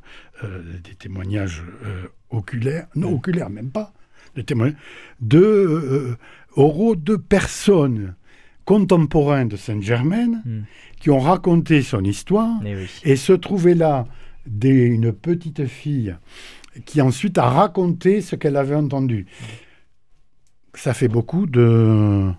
des 0.82 0.94
témoignages 0.94 1.62
euh, 1.84 2.04
oculaires, 2.30 2.86
non 2.94 3.14
oculaires 3.14 3.50
même 3.50 3.70
pas, 3.70 3.92
des 4.36 4.44
témoignages 4.44 4.76
de 5.20 5.38
euh, 5.38 6.16
oraux 6.56 6.96
de 6.96 7.16
personnes 7.16 8.14
contemporains 8.64 9.44
de 9.46 9.56
Sainte-Germaine 9.56 10.42
Mm. 10.44 10.60
qui 11.00 11.10
ont 11.10 11.18
raconté 11.20 11.82
son 11.82 12.02
histoire 12.04 12.60
Eh 12.64 12.74
oui. 12.76 12.90
et 13.04 13.16
se 13.16 13.32
trouvait 13.34 13.74
là 13.74 14.06
des- 14.46 14.86
une 14.86 15.12
petite 15.12 15.66
fille 15.66 16.16
qui 16.86 17.00
ensuite 17.02 17.36
a 17.38 17.48
raconté 17.48 18.20
ce 18.20 18.36
qu'elle 18.36 18.56
avait 18.56 18.74
entendu. 18.74 19.26
Ça 20.74 20.92
fait 20.94 21.08
beaucoup 21.08 21.46
de 21.46 22.30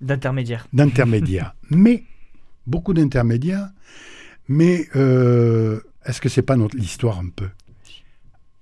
D'intermédiaire. 0.00 0.66
d'intermédiaires. 0.72 1.54
mais, 1.70 2.04
beaucoup 2.66 2.94
d'intermédiaires, 2.94 3.68
mais 4.48 4.86
euh, 4.96 5.80
est-ce 6.08 6.20
que 6.20 6.28
c'est 6.28 6.42
pas 6.42 6.56
notre 6.56 6.76
l'histoire 6.76 7.18
un 7.20 7.28
peu? 7.28 7.48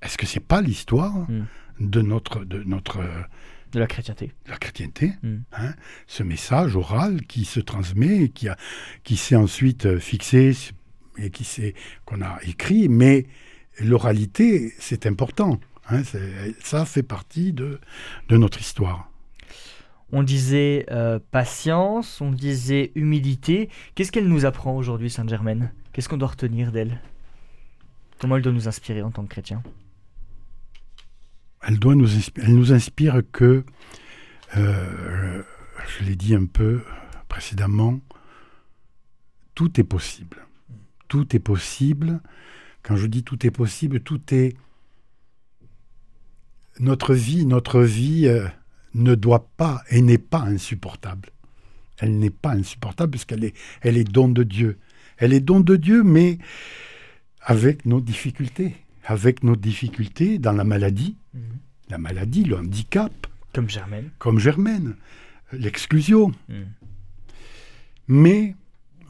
Est-ce 0.03 0.19
que 0.19 0.27
c'est 0.27 0.41
pas 0.41 0.61
l'histoire 0.61 1.15
Mm. 1.31 1.45
de 1.81 2.03
notre 2.03 2.45
de 2.45 2.63
notre 2.65 2.99
euh, 3.01 3.23
De 3.73 3.79
la 3.81 3.87
chrétienté. 3.87 4.33
de 4.47 4.51
la 4.51 4.59
chrétienté 4.59 5.13
Mm. 5.23 5.37
hein? 5.53 5.73
Ce 6.07 6.23
message 6.23 6.77
oral 6.77 7.23
qui 7.27 7.45
se 7.45 7.61
transmet, 7.61 8.25
et 8.25 8.29
qui 8.29 8.49
a 8.49 8.57
qui 9.05 9.17
s'est 9.17 9.37
ensuite 9.37 9.87
euh, 9.87 9.99
fixé 9.99 10.53
et 11.19 11.31
qui 11.31 11.45
s'est 11.45 11.75
qu'on 12.05 12.21
a 12.23 12.39
écrit, 12.47 12.89
mais 12.89 13.27
l'oralité 13.81 14.73
c'est 14.79 15.07
important. 15.07 15.59
hein, 15.89 16.03
ça 16.63 16.85
fait 16.85 17.03
partie 17.03 17.53
de 17.53 17.81
de 18.29 18.37
notre 18.37 18.61
histoire. 18.61 19.11
on 20.13 20.23
disait 20.23 20.87
euh, 20.91 21.19
patience, 21.33 22.21
on 22.21 22.31
disait 22.31 22.93
humilité. 22.95 23.69
Qu'est-ce 23.95 24.13
qu'elle 24.13 24.29
nous 24.29 24.45
apprend 24.45 24.77
aujourd'hui, 24.77 25.11
Sainte 25.11 25.29
Germaine? 25.29 25.73
Qu'est-ce 25.93 26.09
qu'on 26.09 26.17
doit 26.19 26.29
retenir 26.29 26.71
d'elle? 26.73 27.01
Comment 28.19 28.37
elle 28.37 28.43
doit 28.43 28.53
nous 28.53 28.69
inspirer 28.69 29.03
en 29.03 29.11
tant 29.11 29.25
que 29.25 29.31
chrétien 29.31 29.63
elle, 31.67 31.79
nous, 31.81 32.73
inspire 32.73 33.23
que, 33.33 33.65
euh, 34.57 35.43
je 35.89 36.05
l'ai 36.05 36.15
dit 36.15 36.35
un 36.35 36.47
peu 36.47 36.83
précédemment, 37.29 38.01
tout 39.55 39.81
est 39.81 39.85
possible. 39.85 40.47
Tout 41.09 41.35
est 41.35 41.41
possible. 41.41 42.21
Quand 42.83 42.97
je 42.97 43.07
dis 43.07 43.25
tout 43.25 43.45
est 43.45 43.51
possible, 43.51 44.01
tout 44.01 44.21
est... 44.33 44.57
Notre 46.79 47.15
vie, 47.15 47.47
notre 47.47 47.81
vie 47.81 48.29
euh, 48.29 48.47
ne 48.95 49.15
doit 49.15 49.49
pas 49.57 49.83
et 49.91 50.03
n'est 50.03 50.19
pas 50.19 50.43
insupportable. 50.43 51.31
Elle 51.99 52.19
n'est 52.19 52.31
pas 52.31 52.53
insupportable 52.53 53.11
puisqu'elle 53.11 53.45
est, 53.45 53.57
elle 53.81 53.97
est 53.97 54.05
don 54.05 54.29
de 54.29 54.43
Dieu. 54.43 54.79
Elle 55.17 55.33
est 55.33 55.41
don 55.41 55.61
de 55.61 55.77
Dieu, 55.77 56.03
mais 56.03 56.39
avec 57.47 57.87
nos 57.87 58.01
difficultés. 58.03 58.75
Avec 59.05 59.45
nos 59.45 59.57
difficultés 59.57 60.39
dans 60.39 60.53
la 60.53 60.65
maladie, 60.65 61.17
mhm. 61.33 61.43
la 61.89 61.99
maladie, 61.99 62.43
le 62.45 62.59
handicap. 62.59 63.13
Comme 63.55 63.71
Germaine. 63.71 64.11
Comme 64.19 64.39
Germaine. 64.41 64.97
L'exclusion. 65.53 66.33
Mhm. 66.49 66.67
Mais 68.09 68.55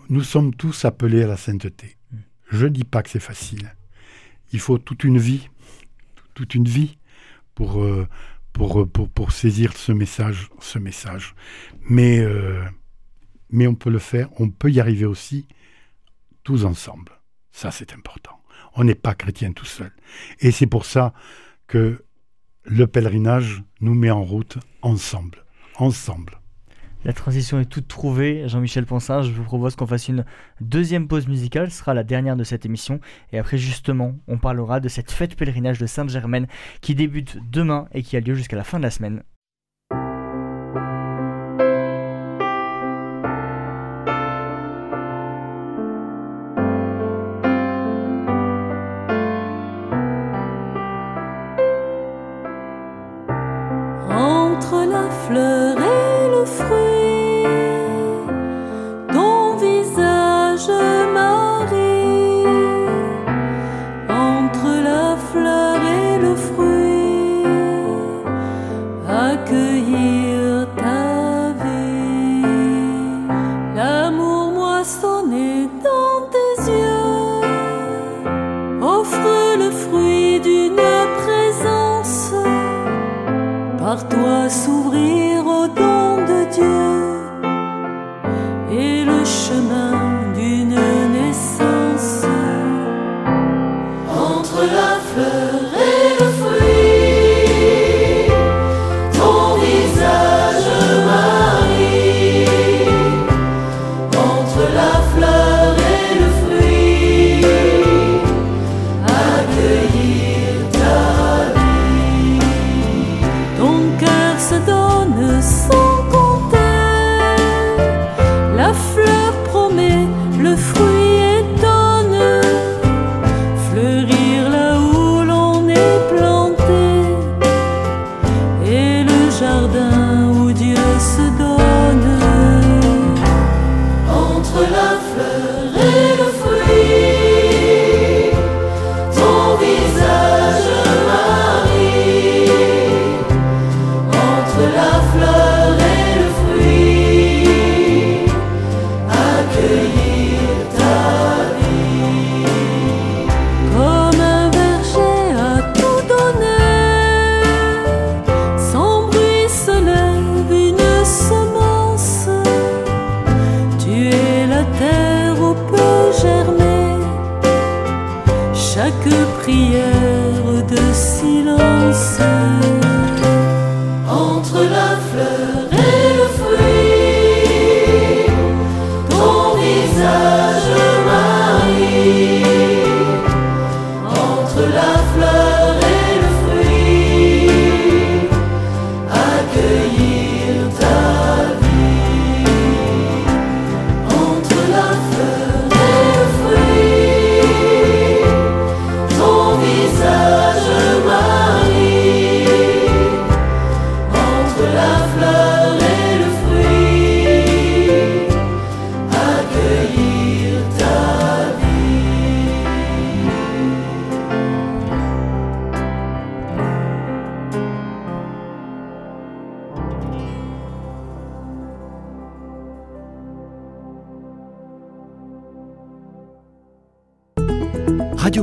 nous 0.08 0.22
sommes 0.22 0.54
tous 0.54 0.84
appelés 0.84 1.22
à 1.22 1.26
la 1.26 1.36
sainteté. 1.36 1.96
Mm. 2.12 2.16
Je 2.50 2.64
ne 2.66 2.70
dis 2.70 2.84
pas 2.84 3.02
que 3.02 3.10
c'est 3.10 3.20
facile. 3.20 3.74
Il 4.52 4.60
faut 4.60 4.78
toute 4.78 5.04
une 5.04 5.18
vie, 5.18 5.48
toute 6.34 6.54
une 6.54 6.68
vie 6.68 6.98
pour, 7.54 7.82
euh, 7.82 8.06
pour, 8.52 8.82
euh, 8.82 8.86
pour, 8.86 9.08
pour, 9.08 9.32
saisir 9.32 9.76
ce 9.76 9.92
message. 9.92 10.48
Ce 10.60 10.78
message. 10.78 11.34
Mais, 11.88 12.20
euh, 12.20 12.64
mais 13.50 13.66
on 13.66 13.74
peut 13.74 13.90
le 13.90 13.98
faire, 13.98 14.28
on 14.40 14.48
peut 14.48 14.70
y 14.70 14.80
arriver 14.80 15.06
aussi 15.06 15.46
tous 16.44 16.64
ensemble. 16.64 17.12
Ça, 17.56 17.70
c'est 17.70 17.94
important. 17.94 18.38
On 18.74 18.84
n'est 18.84 18.94
pas 18.94 19.14
chrétien 19.14 19.52
tout 19.52 19.64
seul. 19.64 19.90
Et 20.40 20.50
c'est 20.50 20.66
pour 20.66 20.84
ça 20.84 21.14
que 21.68 22.04
le 22.64 22.86
pèlerinage 22.86 23.62
nous 23.80 23.94
met 23.94 24.10
en 24.10 24.22
route 24.22 24.58
ensemble. 24.82 25.46
Ensemble. 25.78 26.38
La 27.06 27.14
transition 27.14 27.58
est 27.58 27.64
toute 27.64 27.88
trouvée. 27.88 28.46
Jean-Michel 28.46 28.84
Ponsard, 28.84 29.22
je 29.22 29.32
vous 29.32 29.42
propose 29.42 29.74
qu'on 29.74 29.86
fasse 29.86 30.08
une 30.08 30.26
deuxième 30.60 31.08
pause 31.08 31.28
musicale. 31.28 31.70
Ce 31.70 31.78
sera 31.78 31.94
la 31.94 32.04
dernière 32.04 32.36
de 32.36 32.44
cette 32.44 32.66
émission. 32.66 33.00
Et 33.32 33.38
après, 33.38 33.56
justement, 33.56 34.14
on 34.28 34.36
parlera 34.36 34.78
de 34.78 34.90
cette 34.90 35.10
fête 35.10 35.34
pèlerinage 35.34 35.78
de 35.78 35.86
Sainte-Germaine 35.86 36.48
qui 36.82 36.94
débute 36.94 37.38
demain 37.50 37.88
et 37.92 38.02
qui 38.02 38.18
a 38.18 38.20
lieu 38.20 38.34
jusqu'à 38.34 38.56
la 38.56 38.64
fin 38.64 38.76
de 38.76 38.82
la 38.82 38.90
semaine. 38.90 39.22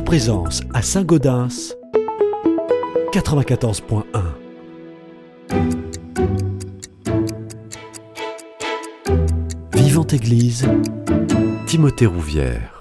Présence 0.02 0.60
à 0.72 0.82
Saint-Gaudens 0.82 1.74
94.1 3.12 4.04
Vivante 9.72 10.12
Église 10.12 10.66
Timothée 11.66 12.06
Rouvière 12.06 12.73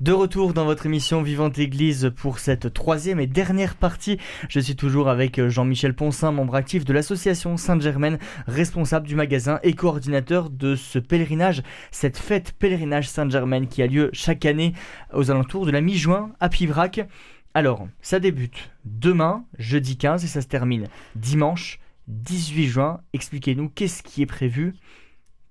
De 0.00 0.12
retour 0.12 0.54
dans 0.54 0.64
votre 0.64 0.86
émission 0.86 1.20
Vivante 1.20 1.58
Église 1.58 2.10
pour 2.16 2.38
cette 2.38 2.72
troisième 2.72 3.20
et 3.20 3.26
dernière 3.26 3.74
partie. 3.74 4.16
Je 4.48 4.58
suis 4.58 4.74
toujours 4.74 5.10
avec 5.10 5.38
euh, 5.38 5.50
Jean-Michel 5.50 5.92
Poncin, 5.92 6.32
membre 6.32 6.54
actif 6.54 6.86
de 6.86 6.94
l'association 6.94 7.58
Sainte-Germaine, 7.58 8.18
responsable 8.46 9.06
du 9.06 9.14
magasin 9.14 9.60
et 9.62 9.74
coordinateur 9.74 10.48
de 10.48 10.74
ce 10.74 10.98
pèlerinage, 10.98 11.62
cette 11.90 12.16
fête 12.16 12.52
pèlerinage 12.52 13.10
Sainte-Germaine 13.10 13.68
qui 13.68 13.82
a 13.82 13.86
lieu 13.86 14.08
chaque 14.14 14.46
année 14.46 14.72
aux 15.12 15.30
alentours 15.30 15.66
de 15.66 15.70
la 15.70 15.82
mi-juin 15.82 16.30
à 16.40 16.48
Pivrac. 16.48 17.06
Alors, 17.52 17.86
ça 18.00 18.20
débute 18.20 18.70
demain, 18.86 19.44
jeudi 19.58 19.98
15, 19.98 20.24
et 20.24 20.28
ça 20.28 20.40
se 20.40 20.46
termine 20.46 20.86
dimanche 21.14 21.78
18 22.08 22.68
juin. 22.68 23.00
Expliquez-nous 23.12 23.68
qu'est-ce 23.68 24.02
qui 24.02 24.22
est 24.22 24.26
prévu 24.26 24.72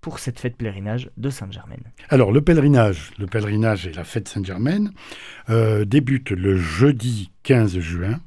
pour 0.02 0.20
cette 0.20 0.40
fête 0.40 0.56
pèlerinage 0.56 1.10
de 1.18 1.30
Sainte-Germaine. 1.30 1.84
Alors, 2.10 2.32
le 2.32 2.42
pèlerinage, 2.42 3.12
le 3.20 3.26
pèlerinage 3.26 3.88
et 3.88 3.92
la 3.92 4.04
fête 4.04 4.28
Sainte-Germaine 4.28 4.92
euh, 5.50 5.86
débutent 5.86 6.32
le 6.32 6.58
jeudi 6.58 7.32
15 7.44 7.80
juin, 7.80 8.20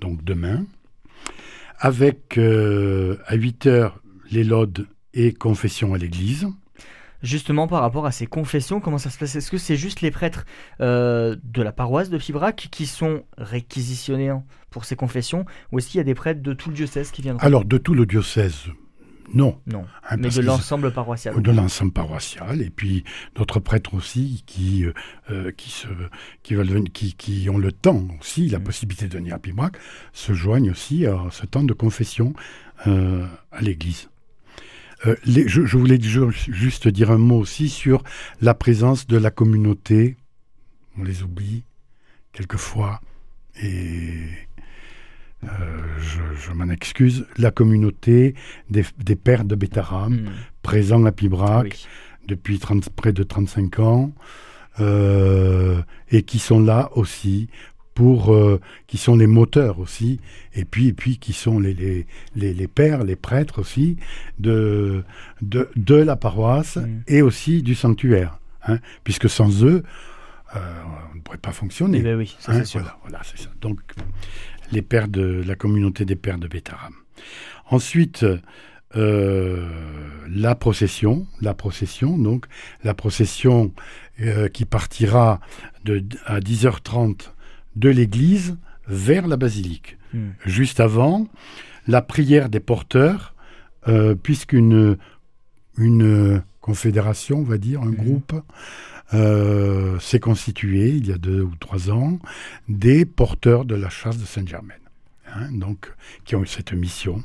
donc 0.00 0.22
demain, 0.24 0.64
avec 1.78 2.36
euh, 2.36 3.16
à 3.26 3.34
8 3.36 3.66
heures 3.66 4.02
les 4.30 4.44
laudes 4.44 4.86
et 5.14 5.32
confessions 5.32 5.94
à 5.94 5.98
l'église. 5.98 6.46
Justement, 7.22 7.68
par 7.68 7.82
rapport 7.82 8.06
à 8.06 8.12
ces 8.12 8.26
confessions, 8.26 8.80
comment 8.80 8.96
ça 8.96 9.10
se 9.10 9.18
passe? 9.18 9.36
Est-ce 9.36 9.50
que 9.50 9.58
c'est 9.58 9.76
juste 9.76 10.00
les 10.00 10.10
prêtres 10.10 10.46
euh, 10.80 11.36
de 11.44 11.62
la 11.62 11.72
paroisse 11.72 12.08
de 12.08 12.16
Pibrac 12.16 12.68
qui 12.70 12.86
sont 12.86 13.24
réquisitionnés 13.36 14.32
pour 14.70 14.86
ces 14.86 14.96
confessions? 14.96 15.44
Ou 15.70 15.78
est-ce 15.78 15.88
qu'il 15.88 15.98
y 15.98 16.00
a 16.00 16.04
des 16.04 16.14
prêtres 16.14 16.42
de 16.42 16.54
tout 16.54 16.70
le 16.70 16.76
diocèse 16.76 17.10
qui 17.10 17.20
viennent 17.20 17.36
Alors, 17.40 17.66
de 17.66 17.76
tout 17.76 17.92
le 17.92 18.06
diocèse, 18.06 18.68
non. 19.34 19.58
Non, 19.66 19.84
Hein, 20.08 20.16
mais 20.18 20.28
de 20.30 20.40
l'ensemble 20.42 20.92
paroissial. 20.92 21.40
de 21.40 21.50
l'ensemble 21.52 21.92
paroissial 21.92 22.60
et 22.62 22.70
puis 22.70 23.04
d'autres 23.34 23.60
prêtres 23.60 23.94
aussi 23.94 24.42
qui 24.46 24.84
euh, 24.84 24.92
euh, 25.30 25.52
qui 25.52 25.70
se 25.70 25.86
qui 26.42 26.54
veulent 26.54 26.84
qui, 26.90 27.14
qui 27.14 27.48
ont 27.50 27.58
le 27.58 27.72
temps 27.72 28.06
aussi 28.20 28.48
la 28.48 28.58
Mm. 28.58 28.64
possibilité 28.64 29.08
de 29.08 29.16
venir 29.18 29.34
à 29.34 29.38
Pibrac 29.38 29.76
se 30.12 30.32
joignent 30.32 30.70
aussi 30.70 31.06
à 31.06 31.18
ce 31.30 31.46
temps 31.46 31.62
de 31.64 31.72
confession 31.72 32.34
euh, 32.86 33.26
à 33.52 33.60
l'église. 33.60 34.08
Euh, 35.06 35.16
les- 35.24 35.48
je, 35.48 35.64
je 35.64 35.76
voulais 35.78 36.00
ju- 36.00 36.30
juste 36.30 36.86
dire 36.88 37.10
un 37.10 37.18
mot 37.18 37.38
aussi 37.38 37.68
sur 37.68 38.02
la 38.40 38.52
présence 38.54 39.06
de 39.06 39.16
la 39.16 39.30
communauté. 39.30 40.16
On 40.98 41.02
les 41.04 41.22
oublie 41.22 41.64
quelquefois 42.32 43.00
et 43.62 44.26
euh, 45.44 45.48
je, 46.00 46.20
je 46.38 46.52
m'en 46.52 46.68
excuse. 46.70 47.26
La 47.38 47.50
communauté 47.50 48.34
des, 48.68 48.84
des 48.98 49.16
pères 49.16 49.44
de 49.44 49.54
Bétarame 49.54 50.14
Hmm, 50.22 50.28
présents 50.62 51.04
à 51.06 51.12
Pibrac 51.12 51.64
oui. 51.64 51.86
depuis 52.28 52.58
30 52.58 52.90
près 52.90 53.12
de 53.12 53.22
35 53.22 53.78
ans 53.80 54.12
euh, 54.80 55.80
et 56.10 56.22
qui 56.22 56.38
sont 56.38 56.60
là 56.60 56.90
aussi 56.94 57.48
pour 57.94 58.32
euh, 58.32 58.60
qui 58.86 58.96
sont 58.98 59.16
les 59.16 59.26
moteurs 59.26 59.78
aussi 59.78 60.20
et 60.54 60.64
puis 60.64 60.88
et 60.88 60.92
puis 60.92 61.18
qui 61.18 61.32
sont 61.32 61.58
les 61.58 61.74
les, 61.74 62.06
les, 62.36 62.54
les 62.54 62.68
pères 62.68 63.02
les 63.04 63.16
prêtres 63.16 63.58
aussi 63.60 63.96
de 64.38 65.02
de, 65.42 65.68
de 65.76 65.94
la 65.96 66.16
paroisse 66.16 66.76
Mm. 66.76 67.00
et 67.08 67.22
aussi 67.22 67.62
du 67.62 67.74
sanctuaire 67.74 68.38
hein, 68.66 68.78
puisque 69.04 69.28
sans 69.28 69.64
eux 69.64 69.82
euh, 70.56 70.58
on 71.12 71.16
ne 71.16 71.20
pourrait 71.20 71.38
pas 71.38 71.52
fonctionner 71.52 71.98
Eh 71.98 72.02
ben 72.02 72.16
oui, 72.16 72.36
ça 72.38 72.52
Hein. 72.52 72.62
Voilà, 72.72 72.96
voilà, 73.02 73.20
c'est 73.24 73.38
ça. 73.38 73.48
Donc, 73.60 73.78
les 74.72 74.82
pères 74.82 75.08
de 75.08 75.42
la 75.46 75.54
communauté 75.54 76.04
des 76.04 76.16
pères 76.16 76.38
de 76.38 76.48
Bétaram. 76.48 76.92
Ensuite, 77.70 78.24
euh, 78.96 79.68
la 80.28 80.54
procession, 80.54 81.26
la 81.40 81.54
procession, 81.54 82.18
donc 82.18 82.46
la 82.82 82.94
procession 82.94 83.72
euh, 84.20 84.48
qui 84.48 84.64
partira 84.64 85.40
de, 85.84 86.04
à 86.26 86.40
10h30 86.40 87.30
de 87.76 87.88
l'église 87.88 88.56
vers 88.88 89.28
la 89.28 89.36
basilique. 89.36 89.96
Hmm. 90.12 90.30
Juste 90.44 90.80
avant, 90.80 91.28
la 91.86 92.02
prière 92.02 92.48
des 92.48 92.60
porteurs, 92.60 93.34
euh, 93.88 94.14
puisqu'une 94.14 94.96
une 95.78 96.42
confédération, 96.60 97.38
on 97.38 97.44
va 97.44 97.58
dire, 97.58 97.80
un 97.80 97.86
Mhm. 97.86 97.94
groupe, 97.94 98.34
euh, 99.14 99.98
s'est 99.98 100.20
constitué 100.20 100.90
il 100.90 101.06
y 101.08 101.12
a 101.12 101.18
deux 101.18 101.42
ou 101.42 101.54
trois 101.56 101.90
ans 101.90 102.18
des 102.68 103.04
porteurs 103.04 103.64
de 103.64 103.74
la 103.74 103.88
chasse 103.90 104.18
de 104.18 104.24
Saint-Germain. 104.24 104.74
Hein, 105.32 105.50
donc, 105.52 105.92
qui 106.24 106.34
ont 106.36 106.42
eu 106.42 106.46
cette 106.46 106.72
mission 106.72 107.22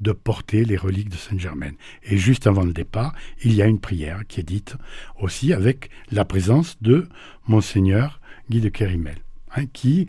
de 0.00 0.12
porter 0.12 0.64
les 0.64 0.76
reliques 0.76 1.08
de 1.08 1.16
Saint-Germain. 1.16 1.72
Et 2.04 2.16
juste 2.18 2.46
avant 2.46 2.62
le 2.64 2.72
départ, 2.72 3.12
il 3.42 3.54
y 3.54 3.62
a 3.62 3.66
une 3.66 3.80
prière 3.80 4.22
qui 4.28 4.40
est 4.40 4.44
dite 4.44 4.76
aussi 5.20 5.52
avec 5.52 5.90
la 6.10 6.24
présence 6.24 6.76
de 6.82 7.08
Monseigneur 7.48 8.20
Guy 8.50 8.60
de 8.60 8.68
Kérimel, 8.68 9.16
hein, 9.56 9.66
qui, 9.72 10.08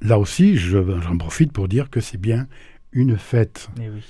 là 0.00 0.18
aussi, 0.18 0.56
je- 0.56 1.00
j'en 1.00 1.18
profite 1.18 1.52
pour 1.52 1.68
dire 1.68 1.90
que 1.90 2.00
c'est 2.00 2.20
bien 2.20 2.46
une 2.92 3.16
fête 3.18 3.68
Eh 3.80 3.88
oui. 3.90 4.02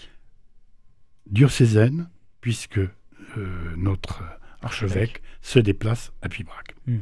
diocésaine, 1.30 2.09
puisque 2.41 2.78
euh, 2.78 3.74
notre 3.76 4.22
archevêque 4.67 5.23
se 5.43 5.59
déplace 5.59 6.12
à 6.23 6.29
Pibrac. 6.29 6.75
Hmm. 6.87 6.99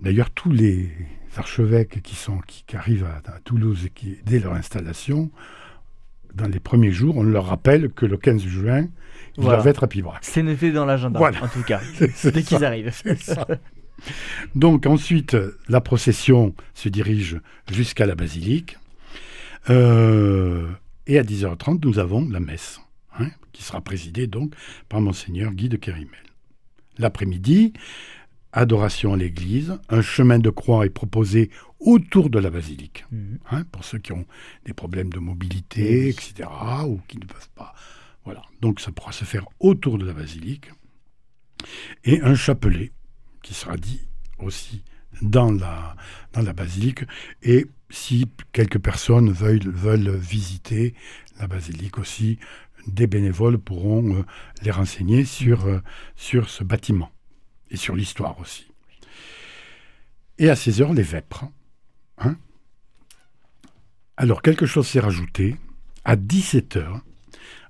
D'ailleurs, 0.00 0.30
tous 0.30 0.50
les 0.50 0.90
archevêques 1.36 2.02
qui, 2.02 2.14
sont, 2.14 2.38
qui, 2.46 2.64
qui 2.66 2.76
arrivent 2.76 3.04
à, 3.06 3.30
à 3.30 3.38
Toulouse 3.40 3.84
et 3.86 3.90
qui, 3.90 4.18
dès 4.24 4.38
leur 4.38 4.54
installation, 4.54 5.30
dans 6.34 6.46
les 6.48 6.60
premiers 6.60 6.92
jours, 6.92 7.16
on 7.16 7.22
leur 7.22 7.46
rappelle 7.46 7.90
que 7.90 8.06
le 8.06 8.16
15 8.16 8.42
juin, 8.42 8.82
ils 9.36 9.42
Voilà. 9.42 9.56
doivent 9.58 9.66
être 9.68 9.84
à 9.84 9.88
Pibrac. 9.88 10.18
C'est 10.22 10.42
noté 10.42 10.70
dans 10.72 10.84
l'agenda, 10.84 11.18
Voilà. 11.18 11.42
en 11.42 11.48
tout 11.48 11.62
cas, 11.62 11.80
dès 12.24 12.42
qu'ils 12.42 12.64
arrivent. 12.64 12.92
Ça. 13.20 13.46
Donc 14.54 14.86
ensuite, 14.86 15.36
la 15.68 15.80
procession 15.80 16.54
se 16.74 16.88
dirige 16.88 17.40
jusqu'à 17.70 18.06
la 18.06 18.14
basilique. 18.14 18.78
Euh, 19.70 20.68
et 21.06 21.18
à 21.18 21.22
10h30, 21.22 21.84
nous 21.84 21.98
avons 21.98 22.28
la 22.28 22.40
messe, 22.40 22.80
hein, 23.18 23.30
qui 23.52 23.62
sera 23.62 23.80
présidée 23.80 24.26
donc 24.26 24.54
par 24.88 25.00
Monseigneur 25.00 25.52
Guy 25.52 25.68
de 25.68 25.76
Kérimel. 25.76 26.22
L'après-midi, 26.98 27.72
adoration 28.52 29.12
à 29.14 29.16
l'église. 29.16 29.78
Un 29.88 30.02
chemin 30.02 30.38
de 30.38 30.50
croix 30.50 30.86
est 30.86 30.90
proposé 30.90 31.50
autour 31.80 32.28
de 32.30 32.38
la 32.38 32.50
basilique, 32.50 33.04
Mhm. 33.12 33.38
hein, 33.50 33.64
pour 33.70 33.84
ceux 33.84 33.98
qui 33.98 34.12
ont 34.12 34.26
des 34.64 34.72
problèmes 34.72 35.10
de 35.12 35.18
mobilité, 35.20 36.04
oui. 36.04 36.08
etc., 36.08 36.48
ou 36.86 37.00
qui 37.06 37.18
ne 37.18 37.24
peuvent 37.24 37.50
pas. 37.54 37.74
Voilà. 38.24 38.42
Donc 38.60 38.80
ça 38.80 38.90
pourra 38.90 39.12
se 39.12 39.24
faire 39.24 39.46
autour 39.60 39.98
de 39.98 40.04
la 40.04 40.12
basilique. 40.12 40.70
Et 42.04 42.20
un 42.22 42.34
chapelet 42.34 42.92
qui 43.42 43.54
sera 43.54 43.76
dit 43.76 44.00
aussi 44.38 44.82
dans 45.22 45.52
la, 45.52 45.96
dans 46.32 46.42
la 46.42 46.52
basilique. 46.52 47.04
Et 47.42 47.66
si 47.90 48.26
quelques 48.52 48.78
personnes 48.78 49.30
veulent, 49.30 49.68
veulent 49.68 50.10
visiter 50.16 50.94
la 51.40 51.46
basilique 51.46 51.98
aussi, 51.98 52.38
des 52.88 53.06
bénévoles 53.06 53.58
pourront 53.58 54.16
euh, 54.16 54.22
les 54.62 54.70
renseigner 54.70 55.24
sur, 55.24 55.66
euh, 55.66 55.80
sur 56.16 56.48
ce 56.48 56.64
bâtiment 56.64 57.10
et 57.70 57.76
sur 57.76 57.94
l'histoire 57.94 58.38
aussi. 58.40 58.66
Et 60.38 60.48
à 60.50 60.56
16 60.56 60.82
heures, 60.82 60.92
les 60.94 61.02
vêpres. 61.02 61.44
hein. 62.18 62.36
Alors, 64.16 64.42
quelque 64.42 64.66
chose 64.66 64.86
s'est 64.86 65.00
rajouté. 65.00 65.56
À 66.04 66.16
17 66.16 66.76
heures, 66.76 67.00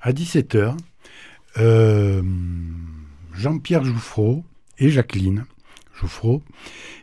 à 0.01 0.13
17 0.13 0.55
heures, 0.55 0.77
euh, 1.59 2.23
Jean-Pierre 3.35 3.85
Jouffreau 3.85 4.45
et 4.79 4.91
Jacqueline 4.91 5.45
Jouffreau, 5.99 6.43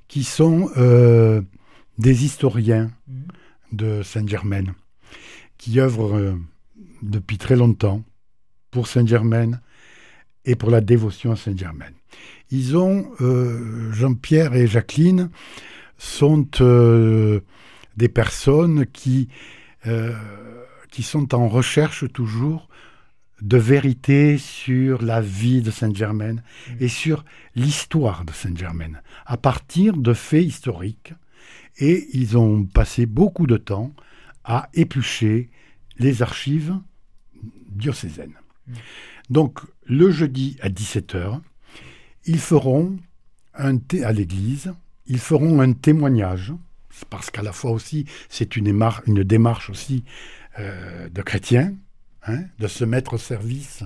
qui 0.07 0.23
sont 0.23 0.69
euh, 0.77 1.41
des 1.97 2.23
historiens 2.25 2.91
Mhm. 3.07 3.27
de 3.73 4.03
Saint-Germain, 4.03 4.65
qui 5.57 5.79
œuvrent 5.79 6.37
depuis 7.09 7.37
très 7.37 7.55
longtemps 7.55 8.03
pour 8.71 8.87
Saint-Germain 8.87 9.59
et 10.43 10.55
pour 10.55 10.69
la 10.69 10.81
dévotion 10.81 11.31
à 11.31 11.35
Saint-Germain. 11.35 11.91
Ils 12.51 12.77
ont, 12.77 13.11
euh, 13.21 13.91
Jean-Pierre 13.93 14.53
et 14.53 14.67
Jacqueline, 14.67 15.29
sont 15.97 16.47
euh, 16.61 17.39
des 17.97 18.09
personnes 18.09 18.85
qui, 18.85 19.29
euh, 19.87 20.13
qui 20.91 21.03
sont 21.03 21.33
en 21.33 21.47
recherche 21.47 22.11
toujours 22.11 22.69
de 23.41 23.57
vérité 23.57 24.37
sur 24.37 25.01
la 25.01 25.21
vie 25.21 25.61
de 25.61 25.71
Saint-Germain 25.71 26.37
et 26.79 26.87
sur 26.87 27.25
l'histoire 27.55 28.23
de 28.25 28.31
Saint-Germain, 28.31 28.93
à 29.25 29.37
partir 29.37 29.97
de 29.97 30.13
faits 30.13 30.45
historiques. 30.45 31.13
Et 31.77 32.07
ils 32.13 32.37
ont 32.37 32.63
passé 32.63 33.05
beaucoup 33.05 33.47
de 33.47 33.57
temps 33.57 33.93
à 34.43 34.69
éplucher 34.73 35.49
les 35.97 36.21
archives 36.21 36.77
diocésaines. 37.75 38.35
Donc, 39.29 39.59
le 39.85 40.11
jeudi 40.11 40.57
à 40.61 40.69
17h, 40.69 41.39
ils 42.25 42.39
feront 42.39 42.97
un 43.53 43.77
thé 43.77 44.03
à 44.03 44.11
l'église, 44.11 44.73
ils 45.07 45.19
feront 45.19 45.61
un 45.61 45.73
témoignage, 45.73 46.53
parce 47.09 47.29
qu'à 47.29 47.43
la 47.43 47.51
fois 47.51 47.71
aussi, 47.71 48.05
c'est 48.29 48.55
une, 48.55 48.67
une 49.05 49.23
démarche 49.23 49.69
aussi 49.69 50.03
euh, 50.59 51.09
de 51.09 51.21
chrétiens, 51.21 51.73
hein, 52.25 52.43
de 52.59 52.67
se 52.67 52.85
mettre 52.85 53.13
au 53.13 53.17
service 53.17 53.83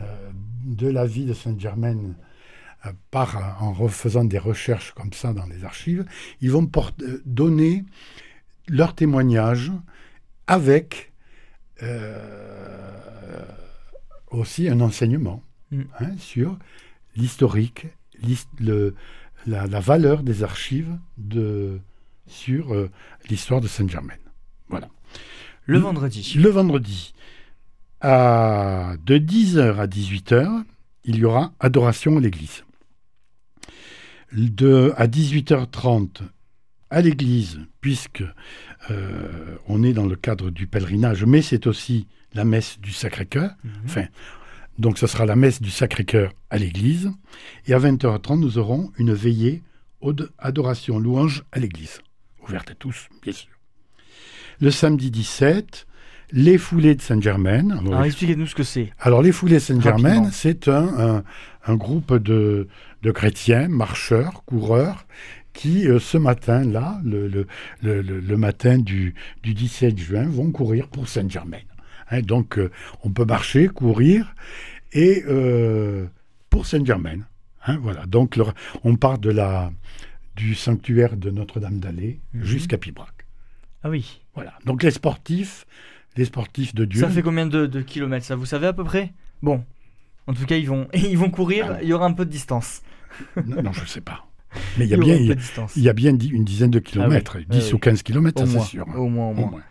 euh, 0.00 0.30
de 0.64 0.88
la 0.88 1.06
vie 1.06 1.24
de 1.24 1.34
Saint-Germain 1.34 2.14
euh, 2.86 2.92
en 3.60 3.72
refaisant 3.72 4.24
des 4.24 4.38
recherches 4.38 4.92
comme 4.92 5.12
ça 5.12 5.32
dans 5.32 5.46
les 5.46 5.64
archives, 5.64 6.04
ils 6.40 6.50
vont 6.50 6.70
donner 7.26 7.84
leur 8.68 8.94
témoignage 8.94 9.72
avec 10.46 11.07
aussi 14.30 14.68
un 14.68 14.80
enseignement 14.80 15.42
Mm. 15.70 15.82
hein, 16.00 16.16
sur 16.18 16.56
l'historique, 17.16 17.86
la, 18.58 19.66
la 19.66 19.80
valeur 19.80 20.22
des 20.22 20.42
archives 20.42 20.96
de, 21.18 21.80
sur 22.26 22.74
euh, 22.74 22.90
l'histoire 23.28 23.60
de 23.60 23.68
Saint-Germain. 23.68 24.14
Voilà. 24.68 24.88
Le 25.66 25.78
vendredi. 25.78 26.34
Le 26.36 26.48
vendredi, 26.48 27.12
à, 28.00 28.94
de 29.04 29.18
10h 29.18 29.76
à 29.76 29.86
18h, 29.86 30.64
il 31.04 31.16
y 31.16 31.24
aura 31.24 31.52
adoration 31.60 32.16
à 32.16 32.20
l'église. 32.20 32.64
De, 34.32 34.92
à 34.96 35.06
18h30, 35.06 36.20
à 36.90 37.00
l'église, 37.02 37.60
puisque 37.80 38.22
euh, 38.90 39.56
on 39.66 39.82
est 39.82 39.92
dans 39.92 40.06
le 40.06 40.16
cadre 40.16 40.50
du 40.50 40.66
pèlerinage, 40.66 41.24
mais 41.24 41.42
c'est 41.42 41.66
aussi 41.66 42.06
la 42.34 42.44
messe 42.44 42.78
du 42.80 42.92
Sacré-Cœur. 42.92 43.50
Mhm. 43.64 43.70
Enfin, 43.84 44.04
donc 44.78 44.98
ce 44.98 45.06
sera 45.06 45.26
la 45.26 45.36
messe 45.36 45.60
du 45.60 45.70
Sacré-Cœur 45.70 46.32
à 46.50 46.58
l'église. 46.58 47.10
Et 47.66 47.74
à 47.74 47.78
20h30, 47.78 48.38
nous 48.38 48.58
aurons 48.58 48.90
une 48.98 49.12
veillée 49.12 49.62
ode- 50.00 50.30
adoration, 50.38 50.98
louange 50.98 51.44
à 51.52 51.58
l'église. 51.58 52.00
Ouverte 52.46 52.70
à 52.70 52.74
tous, 52.74 53.08
bien 53.22 53.32
sûr. 53.32 53.50
Le 54.60 54.70
samedi 54.70 55.10
17, 55.10 55.86
les 56.32 56.58
foulées 56.58 56.94
de 56.94 57.00
Saint-Germain. 57.02 57.70
Alors, 57.78 58.04
expliquez-nous 58.04 58.46
ce 58.46 58.54
que 58.54 58.62
c'est. 58.62 58.92
alors, 58.98 59.22
les 59.22 59.32
foulées 59.32 59.60
Saint-Germain, 59.60 60.08
Rapidement. 60.08 60.30
c'est 60.32 60.68
un, 60.68 61.16
un- 61.16 61.24
un 61.66 61.76
groupe 61.76 62.14
de, 62.16 62.68
de 63.02 63.10
chrétiens, 63.10 63.68
marcheurs, 63.68 64.42
coureurs, 64.46 65.06
qui, 65.58 65.88
euh, 65.88 65.98
ce 65.98 66.16
matin-là, 66.18 67.00
le, 67.04 67.26
le- 67.26 67.46
le- 67.82 68.00
le- 68.20 68.36
matin 68.36 68.78
du, 68.78 69.14
du 69.42 69.54
17 69.54 69.98
juin, 69.98 70.28
vont 70.28 70.52
courir 70.52 70.86
pour 70.86 71.08
Saint-Germain. 71.08 71.64
Hein, 72.12 72.20
donc, 72.22 72.58
euh, 72.58 72.70
on 73.02 73.10
peut 73.10 73.24
marcher, 73.24 73.66
courir, 73.66 74.36
et 74.92 75.24
euh, 75.26 76.06
pour 76.48 76.64
Saint-Germain. 76.64 77.18
Hein, 77.66 77.76
voilà. 77.82 78.06
Donc, 78.06 78.36
le- 78.36 78.44
on 78.84 78.94
part 78.94 79.18
de 79.18 79.30
la, 79.30 79.72
du 80.36 80.54
sanctuaire 80.54 81.16
de 81.16 81.30
Notre-Dame-d'Allée 81.30 82.20
Mhm. 82.34 82.44
jusqu'à 82.44 82.78
Pibrac. 82.78 83.26
Ah 83.82 83.90
oui. 83.90 84.20
Voilà. 84.36 84.54
Donc, 84.64 84.84
les 84.84 84.92
sportifs, 84.92 85.66
les 86.16 86.24
sportifs 86.26 86.72
de 86.72 86.84
Dieu. 86.84 87.00
Ça 87.00 87.10
fait 87.10 87.22
combien 87.22 87.46
de, 87.46 87.66
de 87.66 87.80
kilomètres 87.82 88.26
ça? 88.26 88.36
Vous 88.36 88.46
savez 88.46 88.68
à 88.68 88.72
peu 88.72 88.84
près? 88.84 89.12
Bon. 89.42 89.64
En 90.28 90.34
tout 90.34 90.46
cas, 90.46 90.56
ils 90.56 90.68
vont, 90.68 90.86
ils 90.94 91.18
vont 91.18 91.30
courir. 91.30 91.66
Ah. 91.68 91.78
Il 91.82 91.88
y 91.88 91.92
aura 91.92 92.06
un 92.06 92.12
peu 92.12 92.24
de 92.24 92.30
distance. 92.30 92.82
non, 93.44 93.60
non, 93.60 93.72
je 93.72 93.80
ne 93.80 93.86
sais 93.86 94.00
pas. 94.00 94.24
Mais 94.78 94.84
il 94.86 94.90
y 94.90 94.94
a 94.94 94.96
bien. 94.96 95.14
il 95.16 95.82
y 95.82 95.88
a- 95.88 95.92
bien 95.92 96.10
une 96.18 96.44
dizaine 96.44 96.70
de 96.70 96.78
kilomètres, 96.78 97.32
Ah 97.36 97.38
oui, 97.40 97.46
10 97.48 97.58
oui, 97.66 97.72
ou 97.72 97.74
oui. 97.74 97.80
15 97.80 98.02
kilomètres, 98.02 98.40
ça 98.40 98.46
c'est 98.46 98.56
moins, 98.56 98.64
sûr. 98.64 98.86
au 98.96 99.08
moins, 99.08 99.26
au 99.28 99.30
Au 99.30 99.34
moins. 99.34 99.50
moins. 99.50 99.62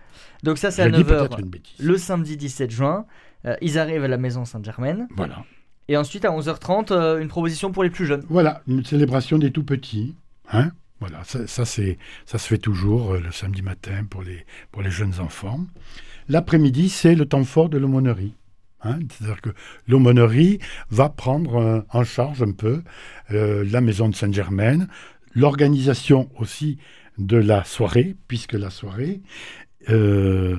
Donc 0.43 0.57
ça, 0.59 0.69
c'est 0.71 0.83
à 0.83 0.89
dis 0.89 1.01
9h. 1.01 1.05
peut-être 1.05 1.39
une 1.39 1.49
bêtise. 1.49 1.73
Le 1.79 1.97
samedi 1.97 2.37
17 2.37 2.69
juin, 2.71 3.05
euh, 3.45 3.55
ils 3.61 3.79
arrivent 3.79 4.03
à 4.03 4.07
la 4.07 4.17
maison 4.17 4.45
Saint-Germain. 4.45 5.07
Voilà. 5.15 5.43
Et 5.89 5.97
ensuite, 5.97 6.25
à 6.25 6.31
11h30, 6.31 6.91
euh, 6.91 7.19
une 7.19 7.27
proposition 7.27 7.71
pour 7.71 7.83
les 7.83 7.89
plus 7.89 8.05
jeunes. 8.05 8.23
voilà, 8.29 8.61
une 8.67 8.83
célébration 8.85 9.37
des 9.39 9.51
tout 9.51 9.63
petits. 9.63 10.15
Hein 10.51 10.71
voilà, 10.99 11.23
ça, 11.23 11.47
ça, 11.47 11.65
c'est, 11.65 11.97
ça 12.25 12.37
se 12.37 12.47
fait 12.47 12.57
toujours 12.57 13.13
euh, 13.13 13.19
le 13.19 13.31
samedi 13.31 13.61
matin 13.61 14.03
pour 14.09 14.21
les, 14.23 14.45
pour 14.71 14.81
les 14.81 14.91
jeunes 14.91 15.13
enfants. 15.19 15.59
L'après-midi, 16.29 16.89
c'est 16.89 17.15
le 17.15 17.25
temps 17.25 17.43
fort 17.43 17.69
de 17.69 17.77
l'aumônerie. 17.77 18.33
Hein 18.81 18.99
C'est-à-dire 19.09 19.41
que 19.41 19.49
l'aumônerie 19.87 20.59
va 20.89 21.09
prendre 21.09 21.55
euh, 21.55 21.81
en 21.89 22.03
charge 22.03 22.43
un 22.43 22.51
peu 22.51 22.83
euh, 23.31 23.65
la 23.69 23.81
maison 23.81 24.09
de 24.09 24.15
Saint-Germain, 24.15 24.87
l'organisation 25.33 26.29
aussi 26.37 26.77
de 27.17 27.37
la 27.37 27.63
soirée, 27.63 28.15
puisque 28.27 28.53
la 28.53 28.69
soirée, 28.69 29.21
euh, 29.89 30.57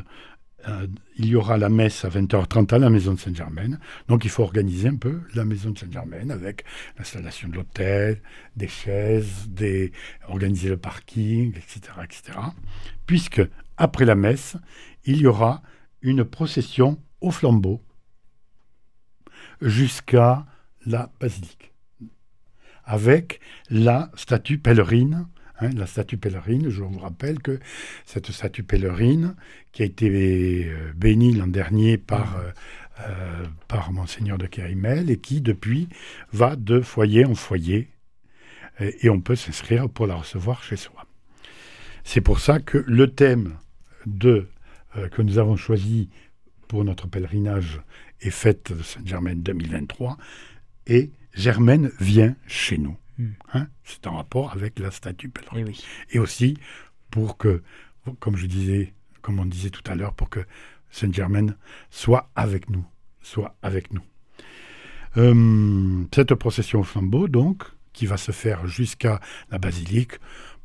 il 1.16 1.26
y 1.26 1.36
aura 1.36 1.56
la 1.56 1.68
messe 1.68 2.04
à 2.04 2.10
20h30 2.10 2.74
à 2.74 2.78
la 2.78 2.90
maison 2.90 3.14
de 3.14 3.18
Saint-Germain. 3.18 3.78
Donc 4.08 4.24
il 4.24 4.30
faut 4.30 4.42
organiser 4.42 4.88
un 4.88 4.96
peu 4.96 5.20
la 5.34 5.44
maison 5.44 5.70
de 5.70 5.78
Saint-Germain 5.78 6.28
avec 6.30 6.64
l'installation 6.98 7.48
de 7.48 7.54
l'hôtel, 7.54 8.20
des 8.56 8.68
chaises, 8.68 9.48
des... 9.48 9.92
organiser 10.28 10.68
le 10.68 10.76
parking, 10.76 11.56
etc., 11.56 11.80
etc. 12.04 12.38
Puisque 13.06 13.40
après 13.76 14.04
la 14.04 14.14
messe, 14.14 14.56
il 15.04 15.18
y 15.18 15.26
aura 15.26 15.62
une 16.02 16.24
procession 16.24 16.98
au 17.20 17.30
flambeau 17.30 17.82
jusqu'à 19.60 20.46
la 20.86 21.10
basilique, 21.20 21.72
avec 22.84 23.40
la 23.70 24.10
statue 24.14 24.58
pèlerine. 24.58 25.26
hein, 25.60 25.70
la 25.76 25.86
statue 25.86 26.16
pèlerine, 26.16 26.68
je 26.68 26.82
vous 26.82 26.98
rappelle 26.98 27.40
que 27.40 27.58
cette 28.04 28.30
statue 28.30 28.62
pèlerine, 28.62 29.34
qui 29.72 29.82
a 29.82 29.86
été 29.86 30.66
euh, 30.66 30.92
bénie 30.94 31.34
l'an 31.34 31.46
dernier 31.46 31.98
par, 31.98 32.36
euh, 32.36 32.50
euh, 33.00 33.46
par 33.66 33.92
Monseigneur 33.92 34.38
de 34.38 34.46
Kérimel, 34.46 35.10
et 35.10 35.18
qui 35.18 35.40
depuis 35.40 35.88
va 36.32 36.56
de 36.56 36.80
foyer 36.80 37.24
en 37.24 37.34
foyer, 37.34 37.88
et, 38.80 39.06
et 39.06 39.10
on 39.10 39.20
peut 39.20 39.36
s'inscrire 39.36 39.88
pour 39.88 40.06
la 40.06 40.14
recevoir 40.14 40.62
chez 40.62 40.76
soi. 40.76 41.04
C'est 42.04 42.22
pour 42.22 42.40
ça 42.40 42.60
que 42.60 42.78
le 42.86 43.10
thème 43.10 43.58
de, 44.06 44.48
euh, 44.96 45.08
que 45.08 45.22
nous 45.22 45.38
avons 45.38 45.56
choisi 45.56 46.08
pour 46.68 46.84
notre 46.84 47.08
pèlerinage 47.08 47.80
et 48.20 48.30
fête 48.30 48.72
de 48.72 48.82
Saint-Germain 48.82 49.34
2023 49.34 50.16
est 50.86 51.10
Germaine 51.34 51.90
vient 52.00 52.34
chez 52.46 52.78
nous. 52.78 52.96
Mm. 53.18 53.28
Hein, 53.54 53.66
C'est 53.84 54.06
en 54.06 54.16
rapport 54.16 54.52
avec 54.52 54.78
la 54.78 54.90
statue. 54.90 55.30
Et 55.54 55.64
oui. 55.64 55.84
Et 56.10 56.18
aussi 56.18 56.56
pour 57.10 57.36
que, 57.36 57.62
comme 58.18 58.36
je 58.36 58.46
disais, 58.46 58.92
comme 59.22 59.38
on 59.38 59.46
disait 59.46 59.70
tout 59.70 59.82
à 59.90 59.94
l'heure, 59.94 60.14
pour 60.14 60.30
que 60.30 60.40
Saint-Germain 60.90 61.54
soit 61.90 62.30
avec 62.34 62.70
nous, 62.70 62.84
soit 63.22 63.56
avec 63.62 63.92
nous. 63.92 64.02
Euh, 65.16 66.04
cette 66.14 66.34
procession 66.34 66.80
au 66.80 66.84
flambeau, 66.84 67.28
donc, 67.28 67.64
qui 67.92 68.06
va 68.06 68.16
se 68.16 68.32
faire 68.32 68.66
jusqu'à 68.66 69.20
la 69.50 69.58
basilique, 69.58 70.12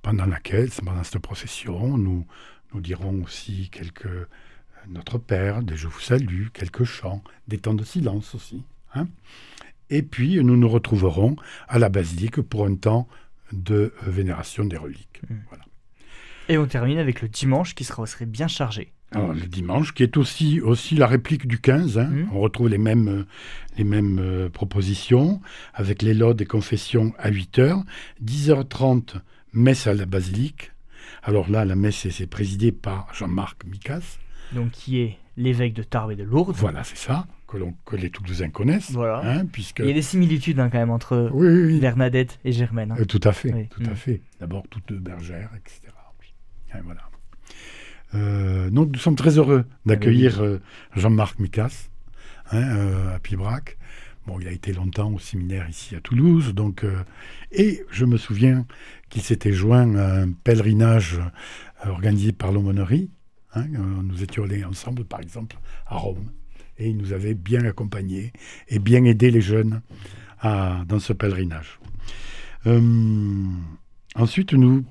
pendant 0.01 0.25
laquelle, 0.25 0.69
pendant 0.83 1.03
cette 1.03 1.21
procession, 1.21 1.97
nous, 1.97 2.25
nous 2.73 2.81
dirons 2.81 3.23
aussi 3.23 3.69
quelques 3.71 4.27
Notre 4.89 5.17
Père, 5.17 5.61
des 5.63 5.75
Je 5.75 5.87
vous 5.87 5.99
salue, 5.99 6.47
quelques 6.53 6.83
chants, 6.83 7.23
des 7.47 7.57
temps 7.57 7.73
de 7.73 7.83
silence 7.83 8.35
aussi. 8.35 8.63
hein. 8.95 9.07
Et 9.89 10.01
puis, 10.01 10.43
nous 10.43 10.55
nous 10.57 10.69
retrouverons 10.69 11.35
à 11.67 11.77
la 11.79 11.89
basilique 11.89 12.41
pour 12.41 12.65
un 12.65 12.75
temps 12.75 13.07
de 13.51 13.93
vénération 14.01 14.65
des 14.65 14.77
reliques. 14.77 15.21
Mm. 15.29 15.35
Voilà. 15.49 15.63
Et 16.49 16.57
on 16.57 16.65
termine 16.65 16.97
avec 16.97 17.21
le 17.21 17.27
dimanche 17.29 17.75
qui 17.75 17.83
sera, 17.83 18.05
serait 18.07 18.25
bien 18.25 18.47
chargé. 18.47 18.91
Alors, 19.11 19.33
le 19.33 19.41
dimanche, 19.41 19.93
qui 19.93 20.01
est 20.01 20.17
aussi, 20.17 20.59
aussi 20.59 20.95
la 20.95 21.05
réplique 21.05 21.47
du 21.47 21.59
15, 21.59 21.99
hein. 21.99 22.05
Mhm. 22.09 22.29
on 22.33 22.39
retrouve 22.39 22.67
les 22.69 22.79
mêmes, 22.79 23.25
les 23.77 23.83
mêmes 23.83 24.17
euh, 24.19 24.49
propositions, 24.49 25.39
avec 25.75 26.01
les 26.01 26.15
lodes 26.15 26.41
et 26.41 26.45
confessions 26.45 27.13
à 27.19 27.29
8h, 27.29 27.83
10h30, 28.23 29.17
messe 29.53 29.85
à 29.85 29.93
la 29.93 30.05
basilique. 30.07 30.71
Alors 31.21 31.47
là, 31.49 31.63
la 31.63 31.75
messe, 31.75 31.97
c'est- 31.97 32.09
c'est 32.11 32.25
présidé 32.27 32.71
par 32.71 33.07
Jean-Marc 33.13 33.65
Micas. 33.65 34.17
Donc 34.53 34.71
qui 34.71 34.99
est 34.99 35.17
l'évêque 35.37 35.73
de 35.73 35.83
Tarbes 35.83 36.11
et 36.11 36.15
de 36.15 36.23
Lourdes. 36.23 36.55
Voilà, 36.57 36.83
c'est 36.83 36.97
ça, 36.97 37.25
que, 37.47 37.57
que 37.85 37.95
les 37.95 38.09
Toulousains 38.09 38.49
connaissent. 38.49 38.91
Voilà. 38.91 39.21
hein, 39.23 39.45
puisque... 39.45 39.79
Il 39.79 39.87
y 39.87 39.91
a 39.91 39.93
des 39.93 40.01
similitudes 40.03 40.59
hein, 40.59 40.69
quand 40.69 40.77
même 40.77 40.91
entre 40.91 41.29
Oui, 41.33 41.47
oui, 41.47 41.63
oui. 41.73 41.79
Bernadette 41.79 42.39
et 42.45 42.51
Germaine. 42.51 42.91
hein. 42.91 42.97
Euh, 42.99 43.05
tout 43.05 43.21
à 43.23 43.31
fait, 43.31 43.67
tout 43.71 43.81
Mm. 43.81 43.89
à 43.89 43.95
fait. 43.95 44.21
D'abord, 44.39 44.63
toutes 44.69 44.87
deux 44.89 44.99
bergères, 44.99 45.49
etc. 45.55 45.91
Et 46.75 46.81
voilà. 46.83 47.01
Euh, 48.15 48.69
donc, 48.69 48.89
nous 48.93 48.99
sommes 48.99 49.15
très 49.15 49.37
heureux 49.37 49.65
d'accueillir 49.85 50.41
euh, 50.43 50.59
Jean-Marc 50.95 51.39
Micas 51.39 51.89
euh, 52.53 53.15
à 53.15 53.19
Pibrac. 53.19 53.77
Bon, 54.25 54.39
il 54.39 54.47
a 54.47 54.51
été 54.51 54.71
longtemps 54.73 55.11
au 55.11 55.19
séminaire 55.19 55.67
ici 55.69 55.95
à 55.95 55.99
Toulouse, 55.99 56.53
donc 56.53 56.85
et 57.51 57.83
je 57.91 58.05
me 58.05 58.15
souviens 58.15 58.65
qu'il 59.09 59.21
s'était 59.21 59.51
joint 59.51 59.95
à 59.95 60.21
un 60.21 60.31
pèlerinage 60.31 61.19
organisé 61.85 62.31
par 62.31 62.53
l'aumônerie. 62.53 63.09
Hein, 63.55 63.65
euh, 63.75 64.01
nous 64.03 64.23
étions 64.23 64.43
allés 64.43 64.63
ensemble, 64.63 65.05
par 65.05 65.19
exemple, 65.21 65.57
à 65.87 65.97
Rome, 65.97 66.31
et 66.77 66.89
il 66.89 66.97
nous 66.97 67.13
avait 67.13 67.33
bien 67.33 67.63
accompagnés 67.65 68.31
et 68.67 68.79
bien 68.79 69.03
aidé 69.05 69.31
les 69.31 69.41
jeunes 69.41 69.81
dans 70.43 70.99
ce 70.99 71.13
pèlerinage. 71.13 71.79
Euh, 72.65 72.81
ensuite, 74.15 74.53
nous, 74.53 74.83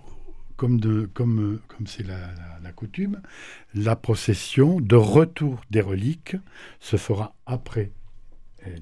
comme 0.56 0.80
euh, 0.84 1.60
c'est 1.86 2.06
la, 2.06 2.16
la- 2.62 2.72
coutume, 2.72 3.20
la 3.74 3.96
procession 3.96 4.80
de 4.80 4.96
retour 4.96 5.60
des 5.70 5.82
reliques 5.82 6.36
se 6.80 6.96
fera 6.96 7.34
après 7.44 7.90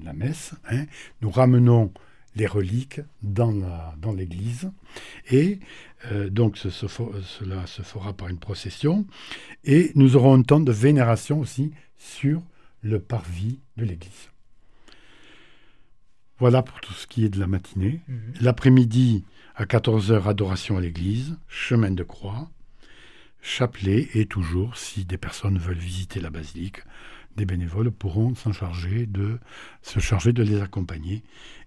la 0.03 0.13
messe. 0.13 0.53
hein. 0.69 0.85
Nous 1.21 1.29
ramenons 1.29 1.91
les 2.35 2.47
reliques 2.47 3.01
dans 3.21 3.51
la- 3.51 3.93
dans 3.99 4.13
l'église 4.13 4.71
et 5.29 5.59
euh, 6.11 6.29
donc 6.29 6.57
ce- 6.57 6.69
ce 6.69 6.85
fo- 6.85 7.11
cela 7.23 7.67
se 7.67 7.81
fera 7.81 8.13
par 8.13 8.29
une 8.29 8.39
procession 8.39 9.05
et 9.65 9.91
nous 9.95 10.15
aurons 10.15 10.33
un 10.35 10.41
temps 10.43 10.59
de 10.61 10.71
vénération 10.71 11.39
aussi 11.39 11.71
sur 11.97 12.41
le 12.81 12.99
parvis 12.99 13.59
de 13.77 13.85
l'église. 13.85 14.29
Voilà 16.39 16.63
pour 16.63 16.79
tout 16.81 16.93
ce 16.93 17.05
qui 17.05 17.23
est 17.25 17.29
de 17.29 17.39
la 17.39 17.47
matinée. 17.47 18.01
Mhm. 18.07 18.33
L'après-midi, 18.41 19.23
à 19.55 19.65
14h, 19.65 20.27
adoration 20.27 20.77
à 20.77 20.81
l'église, 20.81 21.37
chemin 21.47 21.91
de 21.91 22.03
croix, 22.03 22.49
chapelet 23.41 24.09
et 24.15 24.25
toujours, 24.25 24.77
si 24.77 25.05
des 25.05 25.17
personnes 25.17 25.59
veulent 25.59 25.77
visiter 25.77 26.19
la 26.19 26.29
basilique, 26.31 26.79
des 27.37 27.45
bénévoles 27.45 27.91
pourront 27.91 28.35
s'en 28.35 28.51
charger 28.53 29.05
de 29.05 29.39
se 29.81 29.99
charger 29.99 30.33
de 30.33 30.43
les 30.43 30.61
accompagner 30.61 31.23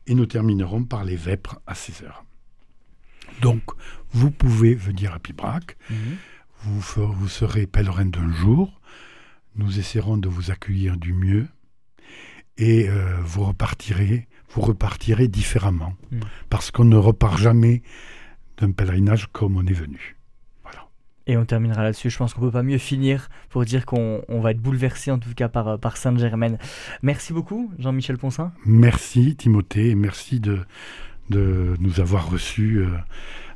et 0.06 0.14
nous 0.14 0.26
terminerons 0.26 0.84
par 0.84 1.04
les 1.04 1.16
vêpres 1.16 1.60
à 1.66 1.74
16h. 1.74 2.12
Donc, 3.40 3.62
vous 4.12 4.30
pouvez 4.30 4.74
venir 4.74 5.12
à 5.14 5.18
Pibrac, 5.18 5.76
Mhm. 5.90 6.16
vous, 6.64 7.28
serez 7.28 7.66
pèlerin 7.66 8.06
d'un 8.06 8.30
jour, 8.32 8.80
nous 9.56 9.78
essaierons 9.78 10.16
de 10.18 10.28
vous 10.28 10.50
accueillir 10.50 10.96
du 10.96 11.12
mieux 11.12 11.46
et 12.56 12.88
euh, 12.88 13.18
vous 13.22 13.44
repartirez, 13.44 14.28
vous 14.50 14.60
repartirez 14.60 15.28
différemment 15.28 15.94
Mm. 16.12 16.20
parce 16.50 16.70
qu'on 16.70 16.84
ne 16.84 16.96
repart 16.96 17.38
jamais 17.38 17.82
d'un 18.58 18.70
pèlerinage 18.72 19.26
comme 19.32 19.56
on 19.56 19.66
est 19.66 19.72
venu. 19.72 20.13
Et 21.26 21.36
on 21.36 21.44
terminera 21.44 21.82
là-dessus. 21.82 22.10
Je 22.10 22.18
pense 22.18 22.34
qu'on 22.34 22.42
peut 22.42 22.50
pas 22.50 22.62
mieux 22.62 22.78
finir 22.78 23.28
pour 23.48 23.64
dire 23.64 23.86
qu'on 23.86 24.22
on 24.28 24.40
va 24.40 24.50
être 24.50 24.60
bouleversé 24.60 25.10
en 25.10 25.18
tout 25.18 25.32
cas 25.34 25.48
par, 25.48 25.68
euh, 25.68 25.76
par 25.78 25.96
Sainte-Germaine. 25.96 26.58
Merci 27.02 27.32
beaucoup, 27.32 27.72
Jean-Michel 27.78 28.18
Ponsin. 28.18 28.52
Merci 28.66 29.34
Timothée 29.36 29.94
merci 29.94 30.40
de, 30.40 30.60
de 31.30 31.76
nous 31.80 32.00
avoir 32.00 32.30
reçus, 32.30 32.78
euh, 32.78 32.88